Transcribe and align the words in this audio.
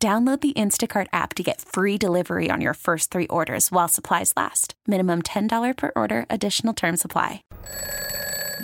Download 0.00 0.40
the 0.40 0.52
Instacart 0.52 1.08
app 1.12 1.34
to 1.34 1.42
get 1.42 1.60
free 1.60 1.98
delivery 1.98 2.50
on 2.50 2.60
your 2.60 2.74
first 2.74 3.10
three 3.10 3.26
orders 3.26 3.72
while 3.72 3.88
supplies 3.88 4.32
last. 4.36 4.74
Minimum 4.86 5.22
$10 5.22 5.76
per 5.76 5.90
order, 5.96 6.24
additional 6.30 6.72
term 6.72 6.96
supply. 6.96 7.42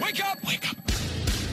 Wake 0.00 0.24
up! 0.24 0.38
Wake 0.46 0.68
up! 0.68 0.76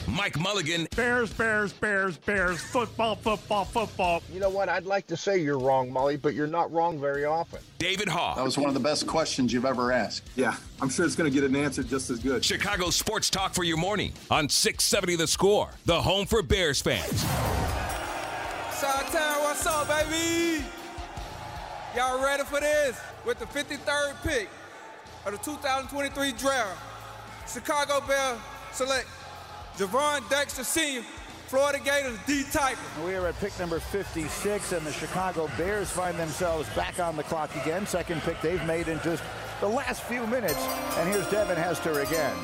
Mike 0.06 0.38
Mulligan. 0.38 0.86
Bears, 0.94 1.32
Bears, 1.32 1.72
Bears, 1.72 2.16
Bears, 2.18 2.60
football, 2.60 3.16
football, 3.16 3.64
football. 3.64 4.22
You 4.32 4.38
know 4.38 4.50
what? 4.50 4.68
I'd 4.68 4.84
like 4.84 5.08
to 5.08 5.16
say 5.16 5.38
you're 5.38 5.58
wrong, 5.58 5.90
Mully, 5.90 6.20
but 6.20 6.34
you're 6.34 6.46
not 6.46 6.70
wrong 6.70 7.00
very 7.00 7.24
often. 7.24 7.58
David 7.78 8.06
Haugh. 8.06 8.36
That 8.36 8.44
was 8.44 8.56
one 8.56 8.68
of 8.68 8.74
the 8.74 8.80
best 8.80 9.08
questions 9.08 9.52
you've 9.52 9.64
ever 9.64 9.90
asked. 9.90 10.28
Yeah, 10.36 10.54
I'm 10.80 10.90
sure 10.90 11.06
it's 11.06 11.16
going 11.16 11.32
to 11.32 11.34
get 11.34 11.48
an 11.48 11.56
answer 11.56 11.82
just 11.82 12.08
as 12.10 12.20
good. 12.20 12.44
Chicago 12.44 12.90
Sports 12.90 13.30
Talk 13.30 13.52
for 13.52 13.64
your 13.64 13.78
morning 13.78 14.12
on 14.30 14.48
670 14.48 15.16
The 15.16 15.26
Score, 15.26 15.70
the 15.86 16.02
home 16.02 16.26
for 16.26 16.40
Bears 16.42 16.80
fans. 16.80 17.24
Chi-Town, 18.82 19.44
what's 19.44 19.64
up, 19.64 19.86
baby? 19.86 20.64
Y'all 21.94 22.20
ready 22.20 22.42
for 22.42 22.58
this? 22.58 23.00
With 23.24 23.38
the 23.38 23.44
53rd 23.44 24.20
pick 24.24 24.48
of 25.24 25.30
the 25.30 25.38
2023 25.38 26.32
draft, 26.32 26.80
Chicago 27.46 28.04
Bears 28.04 28.40
select 28.72 29.06
Gervon 29.76 30.28
Dexter 30.28 30.64
Sr., 30.64 31.02
Florida 31.46 31.78
Gators 31.78 32.18
D 32.26 32.42
type. 32.50 32.76
We 33.06 33.14
are 33.14 33.28
at 33.28 33.38
pick 33.38 33.56
number 33.60 33.78
56, 33.78 34.72
and 34.72 34.84
the 34.84 34.90
Chicago 34.90 35.48
Bears 35.56 35.88
find 35.88 36.18
themselves 36.18 36.68
back 36.70 36.98
on 36.98 37.16
the 37.16 37.22
clock 37.22 37.54
again. 37.54 37.86
Second 37.86 38.20
pick 38.22 38.40
they've 38.40 38.66
made 38.66 38.88
in 38.88 38.98
just 39.02 39.22
the 39.60 39.68
last 39.68 40.02
few 40.02 40.26
minutes. 40.26 40.58
And 40.96 41.08
here's 41.08 41.30
Devin 41.30 41.56
Hester 41.56 42.00
again. 42.00 42.36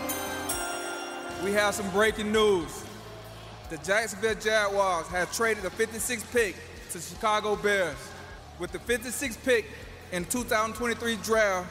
We 1.43 1.51
have 1.55 1.75
some 1.75 1.91
breaking 1.91 2.31
news 2.31 2.85
the 3.71 3.77
Jacksonville 3.79 4.35
Jaguars 4.35 5.07
have 5.09 5.33
traded 5.33 5.63
the 5.63 5.71
56th 5.71 6.33
pick 6.33 6.57
to 6.91 7.01
Chicago 7.01 7.57
Bears. 7.57 7.97
With 8.59 8.73
the 8.73 8.79
56th 8.79 9.43
pick 9.45 9.67
in 10.13 10.25
2023 10.25 11.17
draft, 11.17 11.71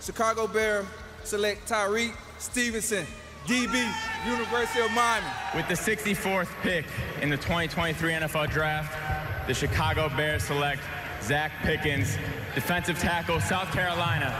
Chicago 0.00 0.46
Bears 0.46 0.86
select 1.22 1.68
Tyrique 1.68 2.14
Stevenson, 2.38 3.06
DB, 3.46 3.92
University 4.26 4.80
of 4.80 4.90
Miami. 4.92 5.26
With 5.54 5.68
the 5.68 5.74
64th 5.74 6.48
pick 6.62 6.86
in 7.20 7.28
the 7.28 7.36
2023 7.36 8.12
NFL 8.12 8.50
Draft, 8.50 9.46
the 9.46 9.54
Chicago 9.54 10.08
Bears 10.08 10.44
select 10.44 10.80
Zacch 11.20 11.52
Pickens, 11.62 12.16
defensive 12.54 12.98
tackle, 12.98 13.40
South 13.40 13.70
Carolina. 13.72 14.34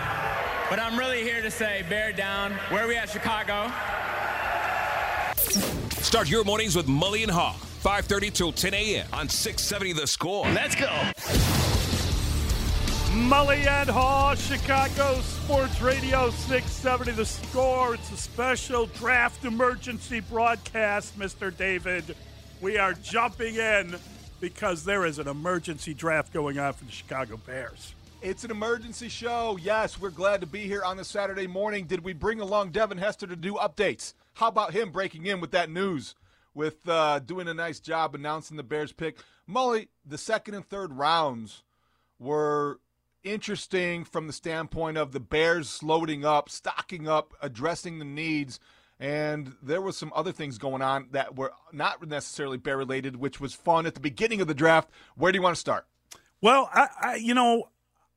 But 0.71 0.79
I'm 0.79 0.99
really 0.99 1.23
here 1.23 1.43
to 1.43 1.51
say, 1.51 1.85
bear 1.89 2.13
down. 2.13 2.53
Where 2.71 2.85
are 2.85 2.89
we 2.89 2.97
at, 2.97 3.11
Chicago? 3.11 3.71
Start 6.15 6.31
your 6.31 6.45
mornings 6.45 6.77
with 6.77 6.87
Mully 6.87 7.25
and 7.25 7.33
Haugh, 7.33 7.55
5.30 7.83 8.33
till 8.33 8.53
10 8.53 8.73
a.m. 8.73 9.09
on 9.13 9.29
670 9.29 9.95
The 9.95 10.07
Score. 10.07 10.47
Let's 10.47 10.77
go. 10.77 10.87
Mully 13.11 13.67
and 13.67 13.89
Haugh, 13.89 14.37
Chicago 14.37 15.21
Sports 15.23 15.83
Radio 15.83 16.31
670 16.31 17.11
The 17.11 17.25
Score. 17.25 17.95
It's 17.97 18.13
a 18.13 18.17
special 18.17 18.87
draft 18.87 19.45
emergency 19.45 20.21
broadcast, 20.21 21.19
Mr. 21.19 21.55
David. 21.55 22.15
We 22.61 22.79
are 22.79 22.93
jumping 22.93 23.57
in 23.57 23.97
because 24.39 24.85
there 24.85 25.07
is 25.07 25.19
an 25.19 25.27
emergency 25.27 25.95
draft 25.95 26.33
going 26.33 26.61
on 26.61 26.75
for 26.75 26.85
the 26.85 26.93
Chicago 26.93 27.39
Bears. 27.45 27.93
It's 28.23 28.45
an 28.45 28.53
emergency 28.53 29.09
show. 29.09 29.59
Yes, 29.61 30.01
we're 30.01 30.11
glad 30.11 30.43
to 30.43 30.47
be 30.47 30.61
here 30.61 30.85
on 30.85 31.01
a 31.01 31.05
Saturday 31.05 31.49
morning. 31.49 31.87
Did 31.87 32.05
we 32.05 32.13
bring 32.13 32.39
along 32.39 32.71
Devin 32.71 32.99
Hester 32.99 33.27
to 33.27 33.35
do 33.35 33.55
updates? 33.55 34.15
How 34.35 34.49
about 34.49 34.73
him 34.73 34.91
breaking 34.91 35.27
in 35.27 35.41
with 35.41 35.53
that 35.53 35.71
news, 35.71 36.15
with 36.55 36.89
uh, 36.89 37.21
doing 37.21 37.49
a 37.49 37.55
nice 37.55 37.81
job 37.81 38.15
announcing 38.15 38.57
the 38.57 38.63
Bears 38.63 38.93
pick? 38.93 39.19
Mully, 39.49 39.89
the 40.05 40.19
second 40.19 40.55
and 40.55 40.69
third 40.69 40.93
rounds 40.93 41.63
were 42.19 42.81
interesting 43.23 44.05
from 44.05 44.27
the 44.27 44.33
standpoint 44.33 44.99
of 44.99 45.13
the 45.13 45.21
Bears 45.21 45.83
loading 45.83 46.25
up, 46.25 46.49
stocking 46.49 47.09
up, 47.09 47.33
addressing 47.41 47.99
the 47.99 48.05
needs. 48.05 48.59
And 49.01 49.55
there 49.63 49.81
was 49.81 49.97
some 49.97 50.13
other 50.15 50.33
things 50.33 50.59
going 50.59 50.83
on 50.83 51.09
that 51.13 51.37
were 51.37 51.53
not 51.73 52.07
necessarily 52.07 52.59
bear 52.59 52.77
related, 52.77 53.17
which 53.17 53.41
was 53.41 53.55
fun 53.55 53.87
at 53.87 53.95
the 53.95 54.01
beginning 54.01 54.41
of 54.41 54.47
the 54.47 54.55
draft. 54.55 54.91
Where 55.17 55.33
do 55.33 55.37
you 55.37 55.43
want 55.43 55.55
to 55.55 55.61
start? 55.61 55.87
Well, 56.41 56.69
I, 56.73 56.89
I 57.01 57.15
you 57.17 57.35
know, 57.35 57.71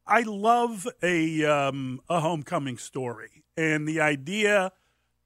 I 0.06 0.22
love 0.22 0.88
a 1.02 1.46
um, 1.46 2.02
a 2.10 2.20
homecoming 2.20 2.78
story, 2.78 3.44
and 3.56 3.88
the 3.88 4.02
idea 4.02 4.72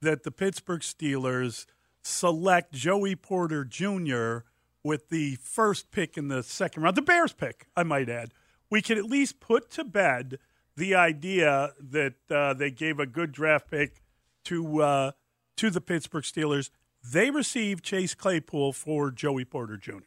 that 0.02 0.24
the 0.24 0.30
Pittsburgh 0.30 0.82
Steelers 0.82 1.64
select 2.02 2.72
Joey 2.72 3.16
Porter 3.16 3.64
Jr. 3.64 4.38
with 4.84 5.08
the 5.08 5.36
first 5.36 5.90
pick 5.90 6.18
in 6.18 6.28
the 6.28 6.42
second 6.42 6.82
round, 6.82 6.96
the 6.96 7.02
Bears 7.02 7.32
pick, 7.32 7.68
I 7.76 7.84
might 7.84 8.08
add. 8.08 8.34
We 8.68 8.82
can 8.82 8.98
at 8.98 9.04
least 9.04 9.40
put 9.40 9.70
to 9.72 9.84
bed 9.84 10.38
the 10.76 10.94
idea 10.94 11.72
that 11.80 12.14
uh, 12.30 12.54
they 12.54 12.70
gave 12.70 12.98
a 12.98 13.06
good 13.06 13.32
draft 13.32 13.70
pick 13.70 14.02
to 14.44 14.82
uh, 14.82 15.12
to 15.56 15.70
the 15.70 15.80
Pittsburgh 15.80 16.24
Steelers. 16.24 16.70
They 17.04 17.30
received 17.30 17.84
Chase 17.84 18.14
Claypool 18.14 18.72
for 18.72 19.10
Joey 19.10 19.44
Porter 19.44 19.76
Jr. 19.76 19.98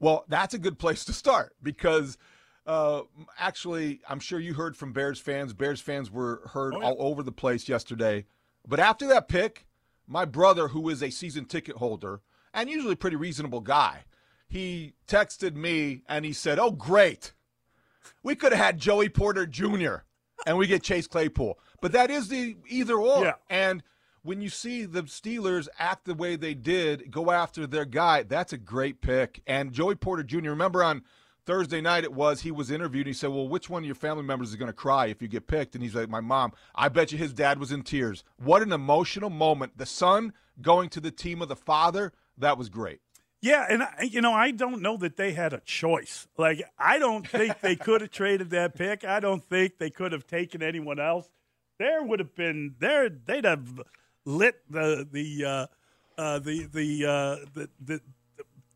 Well, 0.00 0.24
that's 0.28 0.54
a 0.54 0.58
good 0.58 0.78
place 0.78 1.04
to 1.04 1.12
start 1.12 1.54
because 1.62 2.16
uh, 2.66 3.02
actually, 3.38 4.00
I'm 4.08 4.20
sure 4.20 4.40
you 4.40 4.54
heard 4.54 4.76
from 4.76 4.92
Bears 4.92 5.20
fans. 5.20 5.52
Bears 5.52 5.80
fans 5.80 6.10
were 6.10 6.42
heard 6.52 6.74
oh, 6.74 6.80
yeah. 6.80 6.86
all 6.86 6.96
over 6.98 7.22
the 7.22 7.32
place 7.32 7.68
yesterday 7.68 8.24
but 8.66 8.80
after 8.80 9.06
that 9.08 9.28
pick, 9.28 9.66
my 10.06 10.24
brother, 10.24 10.68
who 10.68 10.88
is 10.88 11.02
a 11.02 11.10
season 11.10 11.44
ticket 11.44 11.76
holder 11.76 12.20
and 12.52 12.68
usually 12.68 12.94
a 12.94 12.96
pretty 12.96 13.16
reasonable 13.16 13.60
guy, 13.60 14.04
he 14.48 14.94
texted 15.06 15.54
me 15.54 16.02
and 16.08 16.24
he 16.24 16.32
said, 16.32 16.58
Oh, 16.58 16.72
great. 16.72 17.32
We 18.22 18.34
could 18.34 18.52
have 18.52 18.64
had 18.64 18.78
Joey 18.78 19.08
Porter 19.08 19.46
Jr. 19.46 19.96
and 20.46 20.58
we 20.58 20.66
get 20.66 20.82
Chase 20.82 21.06
Claypool. 21.06 21.58
But 21.80 21.92
that 21.92 22.10
is 22.10 22.28
the 22.28 22.56
either 22.68 22.96
or. 22.96 23.24
Yeah. 23.24 23.34
And 23.48 23.82
when 24.22 24.40
you 24.40 24.50
see 24.50 24.84
the 24.84 25.04
Steelers 25.04 25.68
act 25.78 26.04
the 26.04 26.14
way 26.14 26.36
they 26.36 26.54
did, 26.54 27.10
go 27.10 27.30
after 27.30 27.66
their 27.66 27.84
guy, 27.84 28.22
that's 28.24 28.52
a 28.52 28.58
great 28.58 29.00
pick. 29.00 29.40
And 29.46 29.72
Joey 29.72 29.94
Porter 29.94 30.22
Jr., 30.22 30.50
remember 30.50 30.82
on 30.82 31.04
Thursday 31.50 31.80
night 31.80 32.04
it 32.04 32.12
was 32.12 32.42
he 32.42 32.52
was 32.52 32.70
interviewed. 32.70 33.08
and 33.08 33.12
he 33.12 33.18
said, 33.18 33.30
"Well, 33.30 33.48
which 33.48 33.68
one 33.68 33.82
of 33.82 33.86
your 33.86 33.96
family 33.96 34.22
members 34.22 34.50
is 34.50 34.56
going 34.56 34.68
to 34.68 34.72
cry 34.72 35.06
if 35.06 35.20
you 35.20 35.26
get 35.26 35.48
picked?" 35.48 35.74
And 35.74 35.82
he's 35.82 35.96
like, 35.96 36.08
"My 36.08 36.20
mom." 36.20 36.52
I 36.76 36.88
bet 36.88 37.10
you 37.10 37.18
his 37.18 37.32
dad 37.32 37.58
was 37.58 37.72
in 37.72 37.82
tears. 37.82 38.22
What 38.36 38.62
an 38.62 38.72
emotional 38.72 39.30
moment! 39.30 39.76
The 39.76 39.84
son 39.84 40.32
going 40.62 40.90
to 40.90 41.00
the 41.00 41.10
team 41.10 41.42
of 41.42 41.48
the 41.48 41.56
father. 41.56 42.12
That 42.38 42.56
was 42.56 42.68
great. 42.68 43.00
Yeah, 43.40 43.66
and 43.68 43.82
I, 43.82 44.08
you 44.08 44.20
know, 44.20 44.32
I 44.32 44.52
don't 44.52 44.80
know 44.80 44.96
that 44.98 45.16
they 45.16 45.32
had 45.32 45.52
a 45.52 45.58
choice. 45.58 46.28
Like, 46.38 46.62
I 46.78 47.00
don't 47.00 47.26
think 47.26 47.60
they 47.60 47.74
could 47.86 48.02
have 48.02 48.12
traded 48.12 48.50
that 48.50 48.76
pick. 48.76 49.02
I 49.02 49.18
don't 49.18 49.42
think 49.42 49.78
they 49.78 49.90
could 49.90 50.12
have 50.12 50.28
taken 50.28 50.62
anyone 50.62 51.00
else. 51.00 51.28
There 51.80 52.00
would 52.04 52.20
have 52.20 52.36
been 52.36 52.76
there. 52.78 53.08
They'd 53.08 53.44
have 53.44 53.80
lit 54.24 54.62
the 54.70 55.04
the 55.10 55.44
uh, 55.44 55.66
uh, 56.16 56.38
the 56.38 56.68
the, 56.72 57.06
uh, 57.06 57.46
the 57.54 57.70
the 57.80 58.00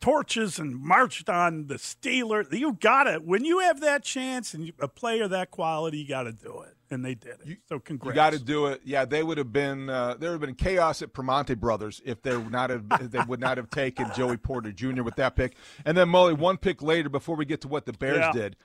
torches 0.04 0.59
and 0.59 0.76
marched 0.76 1.31
on 1.31 1.66
the 1.69 1.76
Steelers. 1.76 2.53
You 2.53 2.75
got 2.75 3.06
it. 3.06 3.25
When 3.25 3.42
you 3.47 3.60
have 3.60 3.81
that 3.81 4.04
chance 4.04 4.53
and 4.53 4.70
a 4.78 4.87
player 4.87 5.26
that 5.28 5.50
quality, 5.50 5.99
you 5.99 6.08
got 6.08 6.25
to 6.25 6.32
do 6.32 6.61
it. 6.61 6.76
And 6.90 7.02
they 7.02 7.14
did 7.14 7.37
it. 7.44 7.58
so 7.69 7.81
congrats. 7.81 8.14
You 8.14 8.14
got 8.14 8.32
to 8.34 8.38
do 8.38 8.67
it. 8.67 8.82
Yeah, 8.84 9.06
they 9.06 9.23
would 9.23 9.38
have 9.38 9.50
been 9.50 9.88
uh, 9.88 10.14
there 10.20 10.31
would 10.31 10.43
have 10.43 10.46
been 10.46 10.55
chaos 10.55 11.00
at 11.00 11.14
Primanti 11.14 11.58
Brothers 11.58 12.02
if 12.05 12.20
they 12.20 12.37
would 12.37 12.52
not 12.52 12.69
have 12.69 13.11
they 13.11 13.19
would 13.26 13.40
not 13.40 13.56
have 13.56 13.70
taken 13.70 14.11
Joey 14.17 14.37
Porter 14.37 14.73
Jr. 14.73 15.02
with 15.02 15.17
that 15.17 15.37
pick. 15.37 15.56
And 15.87 15.96
then 15.96 16.08
Mully, 16.08 16.37
one 16.37 16.58
pick 16.58 16.82
later 16.82 17.08
before 17.08 17.34
we 17.34 17.46
get 17.46 17.62
to 17.62 17.69
what 17.69 17.87
the 17.87 17.94
Bears 17.94 18.19
yeah. 18.19 18.32
did. 18.32 18.56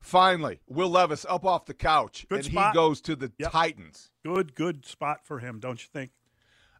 Finally, 0.00 0.60
Will 0.66 0.88
Levis 0.88 1.26
up 1.28 1.44
off 1.44 1.66
the 1.66 1.74
couch 1.74 2.26
good 2.28 2.36
and 2.36 2.44
spot. 2.46 2.72
he 2.72 2.74
goes 2.74 3.02
to 3.02 3.14
the 3.16 3.30
yep. 3.38 3.52
Titans. 3.52 4.10
Good, 4.24 4.54
good 4.54 4.86
spot 4.86 5.20
for 5.24 5.40
him, 5.40 5.60
don't 5.60 5.80
you 5.80 5.88
think? 5.92 6.10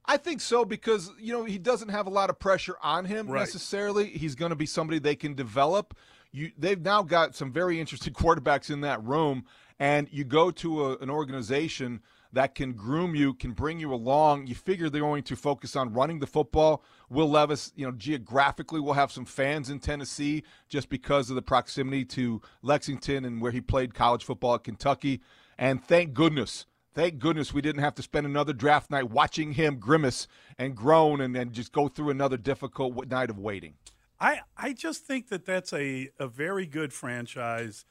I 0.09 0.17
think 0.17 0.41
so 0.41 0.65
because 0.65 1.11
you 1.19 1.33
know 1.33 1.45
he 1.45 1.59
doesn't 1.59 1.89
have 1.89 2.07
a 2.07 2.11
lot 2.11 2.31
of 2.31 2.39
pressure 2.39 2.77
on 2.83 3.05
him 3.05 3.29
right. 3.29 3.41
necessarily. 3.41 4.07
He's 4.09 4.35
going 4.35 4.51
to 4.51 4.57
be 4.57 4.67
somebody 4.67 4.99
they 4.99 5.17
can 5.17 5.35
develop. 5.35 5.97
You, 6.33 6.53
they've 6.59 6.81
now 6.81 7.03
got 7.03 7.35
some 7.35 7.53
very 7.53 7.81
interesting 7.81 8.13
quarterbacks 8.15 8.71
in 8.71 8.83
that 8.83 9.03
room, 9.03 9.45
and 9.79 10.09
you 10.11 10.25
go 10.25 10.51
to 10.53 10.87
a, 10.87 10.99
an 10.99 11.11
organization 11.11 12.01
that 12.33 12.55
can 12.55 12.73
groom 12.73 13.15
you, 13.15 13.33
can 13.33 13.53
bring 13.53 13.81
you 13.81 13.93
along. 13.95 14.47
You 14.47 14.55
figure 14.55 14.91
they're 14.91 15.01
going 15.01 15.23
to 15.25 15.37
focus 15.37 15.75
on 15.75 15.93
running 15.93 16.19
the 16.19 16.27
football. 16.27 16.85
Will 17.09 17.31
Levis, 17.31 17.73
you 17.77 17.87
know, 17.87 17.93
geographically 17.93 18.81
will 18.81 18.93
have 18.93 19.11
some 19.11 19.25
fans 19.25 19.71
in 19.71 19.79
Tennessee 19.79 20.43
just 20.69 20.89
because 20.89 21.31
of 21.31 21.37
the 21.37 21.43
proximity 21.43 22.05
to 22.05 22.43
Lexington 22.63 23.25
and 23.25 23.41
where 23.41 23.53
he 23.53 23.61
played 23.61 23.95
college 23.95 24.25
football 24.25 24.55
at 24.55 24.65
Kentucky. 24.65 25.23
And 25.57 25.83
thank 25.83 26.13
goodness, 26.13 26.67
thank 26.97 27.19
goodness 27.19 27.53
we 27.53 27.61
didn't 27.61 27.83
have 27.83 27.95
to 27.95 28.03
spend 28.03 28.27
another 28.27 28.55
draft 28.55 28.91
night 28.91 29.11
watching 29.11 29.53
him 29.53 29.77
grimace 29.77 30.27
and 30.59 30.75
groan 30.75 31.21
and 31.21 31.37
then 31.37 31.53
just 31.53 31.71
go 31.71 31.89
through 31.89 32.09
another 32.09 32.39
difficult 32.39 33.07
night 33.09 33.29
of 33.29 33.39
waiting. 33.39 33.75
I, 34.19 34.41
I 34.57 34.73
just 34.73 35.05
think 35.05 35.29
that 35.29 35.45
that's 35.45 35.75
a, 35.75 36.09
a 36.19 36.27
very 36.27 36.65
good 36.65 36.95
franchise. 36.95 37.85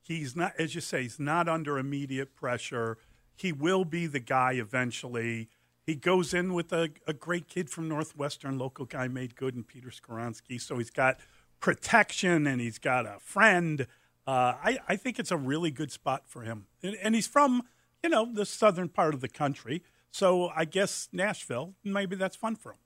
He's 0.00 0.36
not, 0.36 0.52
as 0.58 0.76
you 0.76 0.80
say, 0.80 1.02
he's 1.02 1.18
not 1.18 1.48
under 1.48 1.76
immediate 1.76 2.36
pressure. 2.36 2.98
He 3.34 3.52
will 3.52 3.84
be 3.84 4.06
the 4.06 4.20
guy 4.20 4.52
eventually. 4.52 5.48
He 5.84 5.96
goes 5.96 6.32
in 6.32 6.54
with 6.54 6.72
a, 6.72 6.90
a 7.08 7.12
great 7.12 7.48
kid 7.48 7.68
from 7.68 7.88
Northwestern, 7.88 8.58
local 8.58 8.84
guy 8.84 9.08
made 9.08 9.34
good, 9.34 9.56
and 9.56 9.66
Peter 9.66 9.90
Skoronski. 9.90 10.60
So 10.60 10.78
he's 10.78 10.90
got 10.90 11.18
protection 11.58 12.46
and 12.46 12.60
he's 12.60 12.78
got 12.78 13.06
a 13.06 13.18
friend. 13.18 13.88
Uh, 14.24 14.54
I, 14.62 14.78
I 14.88 14.94
think 14.94 15.18
it's 15.18 15.32
a 15.32 15.36
really 15.36 15.72
good 15.72 15.90
spot 15.90 16.22
for 16.26 16.42
him. 16.42 16.66
And, 16.80 16.94
and 17.02 17.16
he's 17.16 17.26
from, 17.26 17.62
you 18.02 18.10
know, 18.10 18.28
the 18.32 18.46
southern 18.46 18.88
part 18.88 19.14
of 19.14 19.20
the 19.20 19.28
country. 19.28 19.82
So 20.10 20.50
I 20.54 20.64
guess 20.64 21.08
Nashville, 21.12 21.74
maybe 21.84 22.16
that's 22.16 22.36
fun 22.36 22.56
for 22.56 22.72
him. 22.72 22.78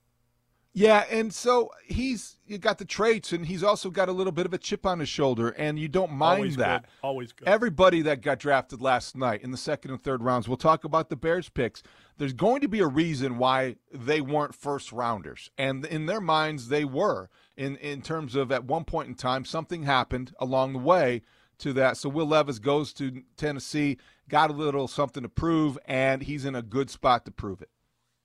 Yeah, 0.73 1.05
and 1.09 1.33
so 1.33 1.71
he's 1.87 2.37
you 2.45 2.59
got 2.59 2.77
the 2.77 2.85
traits, 2.85 3.33
and 3.33 3.47
he's 3.47 3.63
also 3.63 3.89
got 3.89 4.09
a 4.09 4.11
little 4.11 4.31
bit 4.31 4.45
of 4.45 4.53
a 4.53 4.59
chip 4.59 4.85
on 4.85 4.99
his 4.99 5.09
shoulder, 5.09 5.49
and 5.49 5.79
you 5.79 5.87
don't 5.87 6.11
mind 6.11 6.37
Always 6.37 6.55
that. 6.57 6.83
Good. 6.83 6.89
Always 7.01 7.31
good. 7.31 7.47
Everybody 7.47 8.03
that 8.03 8.21
got 8.21 8.37
drafted 8.37 8.79
last 8.79 9.17
night 9.17 9.41
in 9.41 9.49
the 9.49 9.57
second 9.57 9.89
and 9.89 9.99
third 9.99 10.21
rounds, 10.21 10.47
we'll 10.47 10.55
talk 10.55 10.83
about 10.83 11.09
the 11.09 11.15
Bears 11.15 11.49
picks. 11.49 11.81
There's 12.19 12.33
going 12.33 12.61
to 12.61 12.67
be 12.67 12.79
a 12.79 12.87
reason 12.87 13.39
why 13.39 13.77
they 13.91 14.21
weren't 14.21 14.53
first 14.53 14.91
rounders, 14.91 15.49
and 15.57 15.83
in 15.83 16.05
their 16.05 16.21
minds, 16.21 16.67
they 16.67 16.85
were. 16.85 17.29
In 17.55 17.77
in 17.77 18.03
terms 18.03 18.35
of 18.35 18.51
at 18.51 18.65
one 18.65 18.83
point 18.83 19.07
in 19.07 19.15
time, 19.15 19.45
something 19.45 19.81
happened 19.81 20.31
along 20.39 20.73
the 20.73 20.79
way 20.79 21.23
to 21.59 21.73
that. 21.73 21.97
So 21.97 22.09
Will 22.09 22.27
Levis 22.27 22.59
goes 22.59 22.93
to 22.93 23.23
Tennessee, 23.35 23.97
got 24.29 24.49
a 24.49 24.53
little 24.53 24.87
something 24.87 25.23
to 25.23 25.29
prove, 25.29 25.77
and 25.85 26.21
he's 26.21 26.45
in 26.45 26.55
a 26.55 26.61
good 26.61 26.89
spot 26.89 27.25
to 27.25 27.31
prove 27.31 27.61
it. 27.61 27.69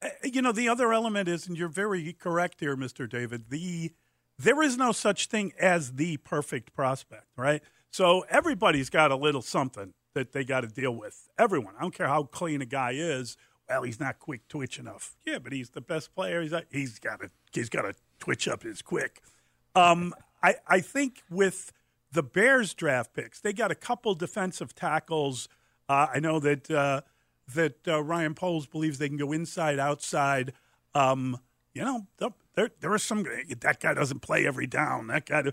Uh, 0.03 0.09
you 0.25 0.43
know, 0.43 0.53
the 0.53 0.69
other 0.69 0.93
element 0.93 1.29
is, 1.29 1.47
and 1.47 1.57
you're 1.57 1.69
very 1.69 2.13
correct 2.13 2.61
here, 2.61 2.77
Mr. 2.77 3.09
David, 3.09 3.51
the 3.51 3.93
there 4.39 4.63
is 4.63 4.77
no 4.77 4.93
such 4.93 5.27
thing 5.27 5.53
as 5.61 5.93
the 5.93 6.17
perfect 6.19 6.75
prospect, 6.75 7.27
right? 7.37 7.63
So 7.91 8.25
everybody's 8.29 8.91
got 8.91 9.13
a 9.13 9.17
little 9.17 9.43
something 9.43 9.93
that 10.15 10.33
they 10.33 10.45
got 10.45 10.63
to 10.63 10.67
deal 10.67 10.93
with. 10.93 11.29
Everyone. 11.39 11.75
I 11.79 11.83
don't 11.83 11.95
care 11.95 12.09
how 12.09 12.25
clean 12.25 12.61
a 12.63 12.67
guy 12.67 12.93
is. 12.93 13.37
Well, 13.69 13.83
he's 13.83 14.01
not 14.01 14.19
quick 14.19 14.49
twitch 14.49 14.79
enough. 14.79 15.17
Yeah, 15.25 15.39
but 15.39 15.53
he's 15.53 15.71
the 15.71 15.81
best 15.81 16.15
player. 16.15 16.43
He's 16.43 16.53
he's 16.71 16.99
got 16.99 17.21
to 17.21 17.31
he's 17.53 17.69
got 17.69 17.83
to 17.83 17.95
twitch 18.19 18.49
up 18.49 18.63
his 18.63 18.83
quick. 18.83 19.23
Um, 19.75 20.15
I 20.43 20.57
I 20.67 20.81
think 20.81 21.23
with 21.31 21.73
the 22.13 22.23
Bears 22.23 22.75
draft 22.75 23.15
picks, 23.15 23.41
they 23.41 23.53
got 23.53 23.71
a 23.71 23.75
couple 23.75 24.15
defensive 24.15 24.75
tackles. 24.75 25.49
Uh, 25.89 26.09
I 26.15 26.21
know 26.21 26.39
that. 26.41 26.71
Uh, 26.71 27.03
that 27.55 27.87
uh, 27.87 28.03
Ryan 28.03 28.35
Poles 28.35 28.67
believes 28.67 28.99
they 28.99 29.09
can 29.09 29.19
go 29.19 29.33
inside, 29.33 29.79
outside. 29.79 30.53
Um, 30.95 31.39
you 31.75 31.83
know, 31.83 32.07
there 32.55 32.71
there 32.81 32.93
are 32.93 32.99
some 32.99 33.27
that 33.61 33.81
guy 33.81 33.95
doesn't 33.95 34.21
play 34.21 34.47
every 34.47 34.67
down. 34.67 35.07
That 35.07 35.27
guy, 35.27 35.45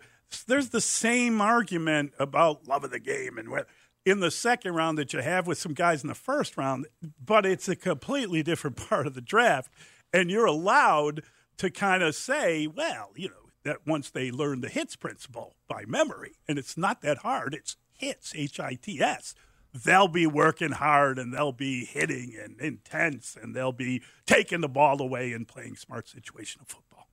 there's 0.48 0.70
the 0.70 0.82
same 0.82 1.42
argument 1.42 2.14
about 2.20 2.68
love 2.68 2.84
of 2.84 2.92
the 2.92 3.00
game 3.00 3.38
and 3.38 3.50
where 3.50 3.66
in 4.06 4.20
the 4.20 4.32
second 4.32 4.76
round 4.76 4.98
that 4.98 5.14
you 5.14 5.20
have 5.20 5.48
with 5.48 5.58
some 5.58 5.74
guys 5.74 6.04
in 6.04 6.08
the 6.08 6.16
first 6.16 6.58
round, 6.58 6.88
but 7.24 7.46
it's 7.46 7.70
a 7.70 7.76
completely 7.76 8.44
different 8.44 8.76
part 8.90 9.08
of 9.08 9.14
the 9.14 9.22
draft, 9.22 9.72
and 10.14 10.30
you're 10.30 10.46
allowed 10.46 11.24
to 11.58 11.70
kind 11.70 12.04
of 12.04 12.16
say, 12.16 12.68
well, 12.68 13.12
you 13.16 13.30
know, 13.30 13.49
that 13.64 13.86
once 13.86 14.10
they 14.10 14.32
learn 14.32 14.62
the 14.62 14.70
hits 14.70 14.96
principle 14.96 15.56
by 15.68 15.86
memory, 15.86 16.36
and 16.48 16.58
it's 16.58 16.78
not 16.78 17.02
that 17.02 17.20
hard. 17.20 17.54
It's 17.54 17.78
hits, 17.98 18.34
H 18.36 18.60
I 18.60 18.76
T 18.76 19.02
S 19.02 19.36
they'll 19.74 20.08
be 20.08 20.26
working 20.26 20.72
hard 20.72 21.20
and 21.20 21.34
they'll 21.34 21.52
be 21.52 21.86
hitting 21.86 22.36
and 22.42 22.60
intense 22.60 23.38
and 23.40 23.56
they'll 23.56 23.72
be 23.72 24.02
taking 24.26 24.62
the 24.62 24.70
ball 24.70 25.02
away 25.02 25.32
and 25.32 25.48
playing 25.48 25.76
smart 25.76 26.08
situational 26.08 26.68
football. 26.68 27.08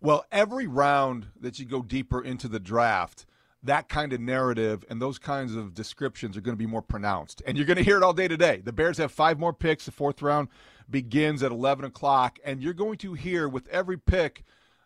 Well, 0.00 0.24
every 0.32 0.66
round 0.66 1.26
that 1.40 1.58
you 1.58 1.66
go 1.66 1.82
deeper 1.82 2.22
into 2.22 2.48
the 2.48 2.60
draft, 2.60 3.26
that 3.62 3.90
kind 3.90 4.14
of 4.14 4.20
narrative 4.20 4.84
and 4.88 5.00
those 5.00 5.18
kinds 5.18 5.54
of 5.54 5.74
descriptions 5.74 6.36
are 6.36 6.40
going 6.40 6.56
to 6.56 6.58
be 6.58 6.66
more 6.66 6.80
pronounced. 6.80 7.42
And 7.46 7.58
you're 7.58 7.66
going 7.66 7.76
to 7.76 7.84
hear 7.84 7.98
it 7.98 8.02
all 8.02 8.14
day 8.14 8.28
today. 8.28 8.62
The 8.64 8.72
Bears 8.72 8.96
have 8.96 9.12
five 9.12 9.38
more 9.38 9.52
picks. 9.52 9.84
The 9.84 9.92
fourth 9.92 10.22
round 10.22 10.48
begins 10.88 11.42
at 11.42 11.52
11 11.52 11.84
o'clock. 11.84 12.38
And 12.42 12.62
you're 12.62 12.72
going 12.72 12.96
to 12.98 13.12
hear 13.12 13.46
with 13.46 13.68
every 13.68 13.98
pick 13.98 14.42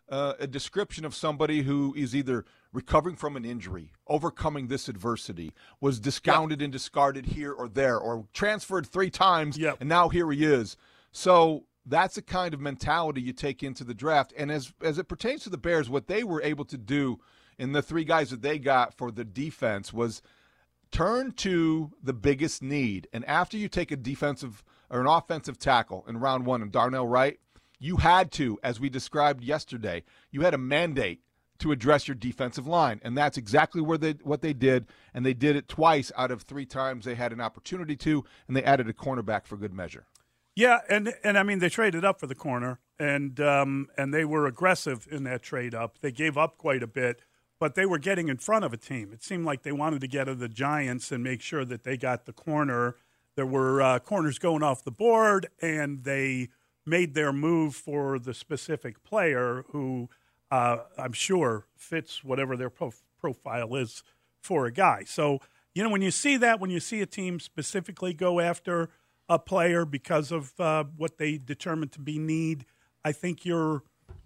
uh, 0.09 0.33
a 0.39 0.47
description 0.47 1.05
of 1.05 1.15
somebody 1.15 1.63
who 1.63 1.93
is 1.97 2.15
either 2.15 2.45
recovering 2.71 3.15
from 3.15 3.35
an 3.35 3.45
injury, 3.45 3.91
overcoming 4.07 4.67
this 4.67 4.87
adversity, 4.87 5.53
was 5.81 5.99
discounted 5.99 6.59
yep. 6.59 6.65
and 6.65 6.73
discarded 6.73 7.25
here 7.25 7.51
or 7.51 7.67
there, 7.67 7.97
or 7.97 8.27
transferred 8.33 8.85
three 8.85 9.09
times, 9.09 9.57
yep. 9.57 9.77
and 9.79 9.89
now 9.89 10.09
here 10.09 10.31
he 10.31 10.43
is. 10.43 10.77
So 11.11 11.65
that's 11.85 12.15
the 12.15 12.21
kind 12.21 12.53
of 12.53 12.59
mentality 12.59 13.21
you 13.21 13.33
take 13.33 13.63
into 13.63 13.83
the 13.83 13.93
draft. 13.93 14.33
And 14.37 14.51
as 14.51 14.73
as 14.81 14.97
it 14.97 15.07
pertains 15.07 15.43
to 15.43 15.49
the 15.49 15.57
Bears, 15.57 15.89
what 15.89 16.07
they 16.07 16.23
were 16.23 16.41
able 16.41 16.65
to 16.65 16.77
do 16.77 17.19
in 17.57 17.71
the 17.71 17.81
three 17.81 18.03
guys 18.03 18.29
that 18.31 18.41
they 18.41 18.59
got 18.59 18.93
for 18.93 19.11
the 19.11 19.23
defense 19.23 19.93
was 19.93 20.21
turn 20.91 21.31
to 21.31 21.91
the 22.03 22.13
biggest 22.13 22.61
need. 22.61 23.07
And 23.13 23.25
after 23.25 23.57
you 23.57 23.67
take 23.67 23.91
a 23.91 23.95
defensive 23.95 24.63
or 24.89 25.01
an 25.01 25.07
offensive 25.07 25.57
tackle 25.57 26.05
in 26.07 26.17
round 26.17 26.45
one 26.45 26.61
and 26.61 26.71
Darnell 26.71 27.07
Wright, 27.07 27.39
you 27.79 27.97
had 27.97 28.31
to, 28.33 28.59
as 28.63 28.79
we 28.79 28.89
described 28.89 29.43
yesterday, 29.43 30.03
you 30.31 30.41
had 30.41 30.53
a 30.53 30.57
mandate 30.57 31.21
to 31.59 31.71
address 31.71 32.07
your 32.07 32.15
defensive 32.15 32.67
line. 32.67 32.99
And 33.03 33.17
that's 33.17 33.37
exactly 33.37 33.81
where 33.81 33.97
they 33.97 34.13
what 34.23 34.41
they 34.41 34.53
did, 34.53 34.87
and 35.13 35.25
they 35.25 35.33
did 35.33 35.55
it 35.55 35.67
twice 35.67 36.11
out 36.17 36.31
of 36.31 36.43
three 36.43 36.65
times 36.65 37.05
they 37.05 37.15
had 37.15 37.31
an 37.31 37.41
opportunity 37.41 37.95
to, 37.97 38.23
and 38.47 38.55
they 38.55 38.63
added 38.63 38.89
a 38.89 38.93
cornerback 38.93 39.45
for 39.45 39.57
good 39.57 39.73
measure. 39.73 40.05
Yeah, 40.55 40.79
and 40.89 41.13
and 41.23 41.37
I 41.37 41.43
mean 41.43 41.59
they 41.59 41.69
traded 41.69 42.05
up 42.05 42.19
for 42.19 42.27
the 42.27 42.35
corner, 42.35 42.79
and 42.99 43.39
um, 43.39 43.87
and 43.97 44.13
they 44.13 44.25
were 44.25 44.45
aggressive 44.47 45.07
in 45.09 45.23
that 45.23 45.43
trade 45.43 45.75
up. 45.75 45.99
They 45.99 46.11
gave 46.11 46.37
up 46.37 46.57
quite 46.57 46.83
a 46.83 46.87
bit, 46.87 47.21
but 47.59 47.75
they 47.75 47.85
were 47.85 47.99
getting 47.99 48.29
in 48.29 48.37
front 48.37 48.65
of 48.65 48.73
a 48.73 48.77
team. 48.77 49.11
It 49.13 49.23
seemed 49.23 49.45
like 49.45 49.63
they 49.63 49.73
wanted 49.73 50.01
to 50.01 50.07
get 50.07 50.25
to 50.25 50.35
the 50.35 50.49
Giants 50.49 51.11
and 51.11 51.23
make 51.23 51.41
sure 51.41 51.65
that 51.65 51.83
they 51.83 51.97
got 51.97 52.25
the 52.25 52.33
corner. 52.33 52.95
There 53.35 53.45
were 53.45 53.81
uh, 53.81 53.99
corners 53.99 54.39
going 54.39 54.63
off 54.63 54.85
the 54.85 54.91
board, 54.91 55.47
and 55.61 56.05
they 56.05 56.49
made 56.85 57.13
their 57.13 57.33
move 57.33 57.75
for 57.75 58.19
the 58.19 58.33
specific 58.33 59.03
player 59.03 59.65
who 59.69 60.09
uh, 60.51 60.77
I'm 60.97 61.13
sure 61.13 61.65
fits 61.75 62.23
whatever 62.23 62.55
their 62.55 62.69
prof- 62.69 63.03
profile 63.19 63.75
is 63.75 64.03
for 64.41 64.65
a 64.65 64.71
guy. 64.71 65.03
So, 65.05 65.39
you 65.73 65.83
know, 65.83 65.89
when 65.89 66.01
you 66.01 66.11
see 66.11 66.37
that, 66.37 66.59
when 66.59 66.69
you 66.69 66.79
see 66.79 67.01
a 67.01 67.05
team 67.05 67.39
specifically 67.39 68.13
go 68.13 68.39
after 68.39 68.89
a 69.27 69.39
player 69.39 69.85
because 69.85 70.31
of 70.31 70.57
uh, 70.59 70.83
what 70.95 71.17
they 71.17 71.37
determine 71.37 71.89
to 71.89 71.99
be 71.99 72.19
need, 72.19 72.65
I 73.03 73.11
think 73.11 73.43
you're, 73.43 73.83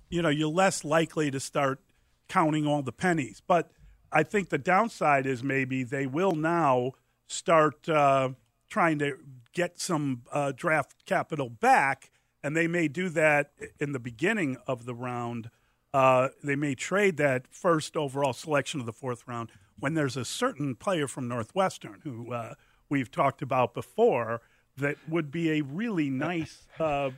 you 0.10 0.22
know, 0.22 0.30
you're 0.30 0.50
less 0.50 0.84
likely 0.84 1.32
to 1.32 1.40
start 1.40 1.80
counting 2.28 2.68
all 2.68 2.82
the 2.82 2.92
pennies. 2.92 3.42
But 3.46 3.72
I 4.12 4.24
think 4.24 4.50
the 4.50 4.58
downside 4.58 5.26
is 5.26 5.44
maybe 5.44 5.84
they 5.84 6.06
will 6.06 6.34
now 6.34 6.92
start 7.28 7.88
uh, 7.88 8.30
trying 8.70 9.00
to 9.00 9.18
get 9.54 9.80
some 9.80 10.24
uh, 10.32 10.52
draft 10.56 11.06
capital 11.06 11.50
back, 11.50 12.12
and 12.44 12.56
they 12.56 12.68
may 12.68 12.88
do 12.88 13.10
that 13.10 13.52
in 13.80 13.92
the 13.92 14.00
beginning 14.00 14.58
of 14.68 14.86
the 14.86 14.94
round 14.94 15.50
uh, 15.94 16.30
they 16.44 16.56
may 16.56 16.76
trade 16.76 17.18
that 17.18 17.48
first 17.50 17.98
overall 17.98 18.34
selection 18.34 18.80
of 18.80 18.86
the 18.86 18.94
fourth 18.94 19.28
round 19.28 19.50
when 19.80 19.94
there's 19.94 20.18
a 20.18 20.26
certain 20.26 20.76
player 20.76 21.08
from 21.08 21.28
Northwestern 21.28 22.02
who 22.04 22.34
uh, 22.34 22.54
we've 22.90 23.10
talked 23.10 23.42
about 23.42 23.74
before 23.74 24.42
that 24.78 24.98
would 25.08 25.32
be 25.32 25.52
a 25.52 25.62
really 25.62 26.10
nice 26.10 26.68
uh, 26.80 27.10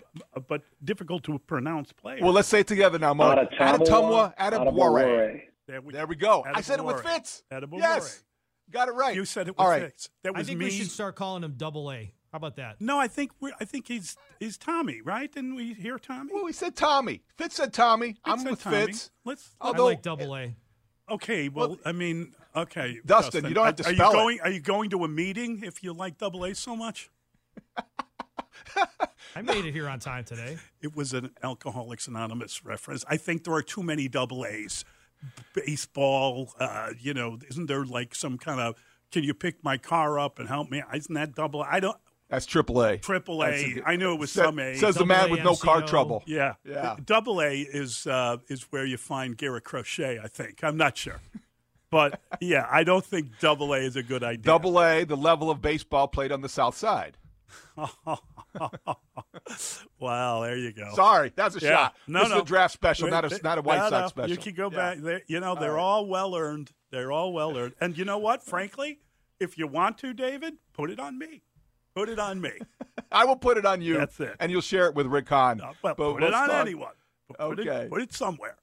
but 0.47 0.63
difficult 0.83 1.23
to 1.23 1.37
pronounce 1.39 1.91
player. 1.91 2.19
Well, 2.21 2.33
let's 2.33 2.47
say 2.47 2.61
it 2.61 2.67
together 2.67 2.97
now, 2.97 3.13
Mo. 3.13 3.35
Adetomiwa 3.35 4.35
Adebawore. 4.37 5.41
There 5.67 5.81
we, 5.81 5.93
there 5.93 6.07
we 6.07 6.15
go. 6.15 6.43
I 6.45 6.61
said 6.61 6.79
it 6.79 6.85
with 6.85 7.03
Fitz. 7.03 7.43
Yes. 7.73 8.23
Got 8.71 8.87
it 8.87 8.93
right. 8.93 9.15
You 9.15 9.25
said 9.25 9.47
it 9.47 9.57
with 9.57 9.67
right. 9.67 9.83
Fitz. 9.83 10.09
That 10.23 10.33
was 10.33 10.45
I 10.45 10.47
think 10.47 10.59
me. 10.59 10.65
we 10.65 10.71
should 10.71 10.89
start 10.89 11.15
calling 11.15 11.43
him 11.43 11.53
Double 11.57 11.91
A. 11.91 12.13
How 12.31 12.37
about 12.37 12.55
that? 12.55 12.79
No, 12.79 12.97
I 12.97 13.07
think 13.07 13.31
we 13.41 13.53
I 13.59 13.65
think 13.65 13.87
he's 13.87 14.15
he's 14.39 14.57
Tommy, 14.57 15.01
right? 15.01 15.31
Didn't 15.31 15.55
we 15.55 15.73
hear 15.73 15.99
Tommy? 15.99 16.31
Well, 16.33 16.45
we 16.45 16.53
said 16.53 16.75
Tommy. 16.75 17.23
Fitz 17.37 17.55
said 17.55 17.73
Tommy. 17.73 18.07
Fitz 18.07 18.19
I'm 18.25 18.39
said 18.39 18.51
with 18.51 18.63
Tommy. 18.63 18.85
Fitz. 18.85 19.11
Let's. 19.25 19.55
Although, 19.59 19.87
I 19.87 19.91
like 19.91 20.01
Double 20.01 20.35
A. 20.35 20.55
Okay, 21.09 21.49
well, 21.49 21.69
well, 21.69 21.79
I 21.83 21.91
mean, 21.91 22.33
okay, 22.55 22.99
Dustin, 23.05 23.43
Dustin 23.43 23.45
you 23.49 23.53
don't 23.53 23.65
have 23.65 23.75
to 23.77 23.83
are 23.87 23.93
spell 23.93 24.11
you 24.11 24.17
going, 24.17 24.37
it. 24.37 24.41
Are 24.43 24.49
you 24.49 24.59
going 24.61 24.89
to 24.91 25.03
a 25.03 25.09
meeting 25.09 25.61
if 25.63 25.83
you 25.83 25.91
like 25.91 26.17
Double 26.17 26.45
A 26.45 26.55
so 26.55 26.73
much? 26.73 27.09
I 29.35 29.41
made 29.41 29.65
it 29.65 29.73
here 29.73 29.89
on 29.89 29.99
time 29.99 30.23
today. 30.23 30.57
It 30.81 30.95
was 30.95 31.11
an 31.13 31.31
Alcoholics 31.43 32.07
Anonymous 32.07 32.63
reference. 32.63 33.03
I 33.09 33.17
think 33.17 33.43
there 33.43 33.53
are 33.53 33.61
too 33.61 33.83
many 33.83 34.07
double 34.07 34.45
A's. 34.45 34.85
Baseball, 35.53 36.53
uh, 36.59 36.91
you 36.99 37.13
know, 37.13 37.37
isn't 37.49 37.67
there 37.67 37.85
like 37.85 38.15
some 38.15 38.37
kind 38.37 38.59
of 38.59 38.75
can 39.11 39.23
you 39.23 39.33
pick 39.33 39.63
my 39.63 39.77
car 39.77 40.17
up 40.17 40.39
and 40.39 40.47
help 40.47 40.71
me? 40.71 40.81
Isn't 40.93 41.13
that 41.15 41.35
double? 41.35 41.61
I 41.61 41.79
don't 41.79 41.97
That's 42.31 42.45
triple 42.45 42.81
A. 42.81 42.97
Triple 42.97 43.43
A. 43.43 43.81
I 43.85 43.97
knew 43.97 44.13
it 44.13 44.19
was 44.19 44.31
Sa- 44.31 44.45
some 44.45 44.57
A. 44.59 44.75
Says 44.75 44.95
the 44.95 45.05
man 45.05 45.27
A 45.27 45.31
with 45.31 45.43
no 45.43 45.55
car 45.55 45.81
trouble. 45.81 46.23
Yeah, 46.25 46.53
Yeah. 46.63 46.95
Double 47.05 47.41
A 47.41 47.59
is 47.61 48.07
uh, 48.07 48.37
is 48.47 48.63
where 48.71 48.85
you 48.85 48.97
find 48.97 49.37
Garrett 49.37 49.65
Crochet. 49.65 50.17
I 50.23 50.27
think. 50.27 50.63
I'm 50.63 50.77
not 50.77 50.97
sure, 50.97 51.19
but 51.91 52.21
yeah, 52.41 52.65
I 52.71 52.83
don't 52.85 53.03
think 53.05 53.37
Double 53.39 53.73
A 53.73 53.79
is 53.79 53.97
a 53.97 54.03
good 54.03 54.23
idea. 54.23 54.43
Double 54.43 54.81
A, 54.81 55.03
the 55.03 55.17
level 55.17 55.51
of 55.51 55.61
baseball 55.61 56.07
played 56.07 56.31
on 56.31 56.39
the 56.41 56.49
South 56.49 56.77
Side. 56.77 57.17
wow, 59.99 60.41
there 60.41 60.57
you 60.57 60.71
go. 60.71 60.89
Sorry, 60.95 61.31
that's 61.35 61.55
a 61.57 61.59
Yeah. 61.59 61.69
shot. 61.69 61.95
No, 62.07 62.19
this 62.21 62.29
no. 62.29 62.35
is 62.37 62.41
a 62.43 62.45
draft 62.45 62.73
special, 62.73 63.09
not 63.09 63.25
a 63.31 63.39
not 63.43 63.57
a 63.57 63.61
White 63.61 63.77
no, 63.79 63.89
Sox 63.89 64.01
no. 64.03 64.07
special. 64.07 64.29
You 64.31 64.37
can 64.37 64.53
go 64.53 64.69
Yeah. 64.71 64.77
back. 64.77 64.97
They, 64.99 65.21
you 65.27 65.39
know, 65.39 65.55
they're 65.55 65.77
all 65.77 66.05
well 66.07 66.35
earned. 66.35 66.71
They're 66.91 67.11
all 67.11 67.33
well 67.33 67.57
earned. 67.57 67.73
And 67.81 67.97
you 67.97 68.05
know 68.05 68.17
what? 68.17 68.43
Frankly, 68.43 68.99
if 69.39 69.57
you 69.57 69.67
want 69.67 69.97
to, 69.99 70.13
David, 70.13 70.55
put 70.73 70.89
it 70.91 70.99
on 70.99 71.17
me. 71.17 71.41
Put 71.95 72.09
it 72.09 72.19
on 72.19 72.39
me. 72.41 72.51
I 73.11 73.25
will 73.25 73.35
put 73.35 73.57
it 73.57 73.65
on 73.65 73.81
you. 73.81 73.97
That's 73.97 74.19
it. 74.19 74.35
And 74.39 74.51
you'll 74.51 74.61
share 74.61 74.87
it 74.87 74.95
with 74.95 75.07
Rick 75.07 75.27
Hahn. 75.29 75.59
Uh, 75.61 75.73
well, 75.83 75.95
But 75.95 75.95
put 75.97 76.23
it 76.23 76.25
we'll 76.27 76.35
on 76.35 76.47
start- 76.47 76.67
anyone. 76.67 76.93
Put 77.29 77.59
Okay. 77.59 77.83
It, 77.85 77.89
put 77.89 78.01
it 78.01 78.13
somewhere. 78.13 78.57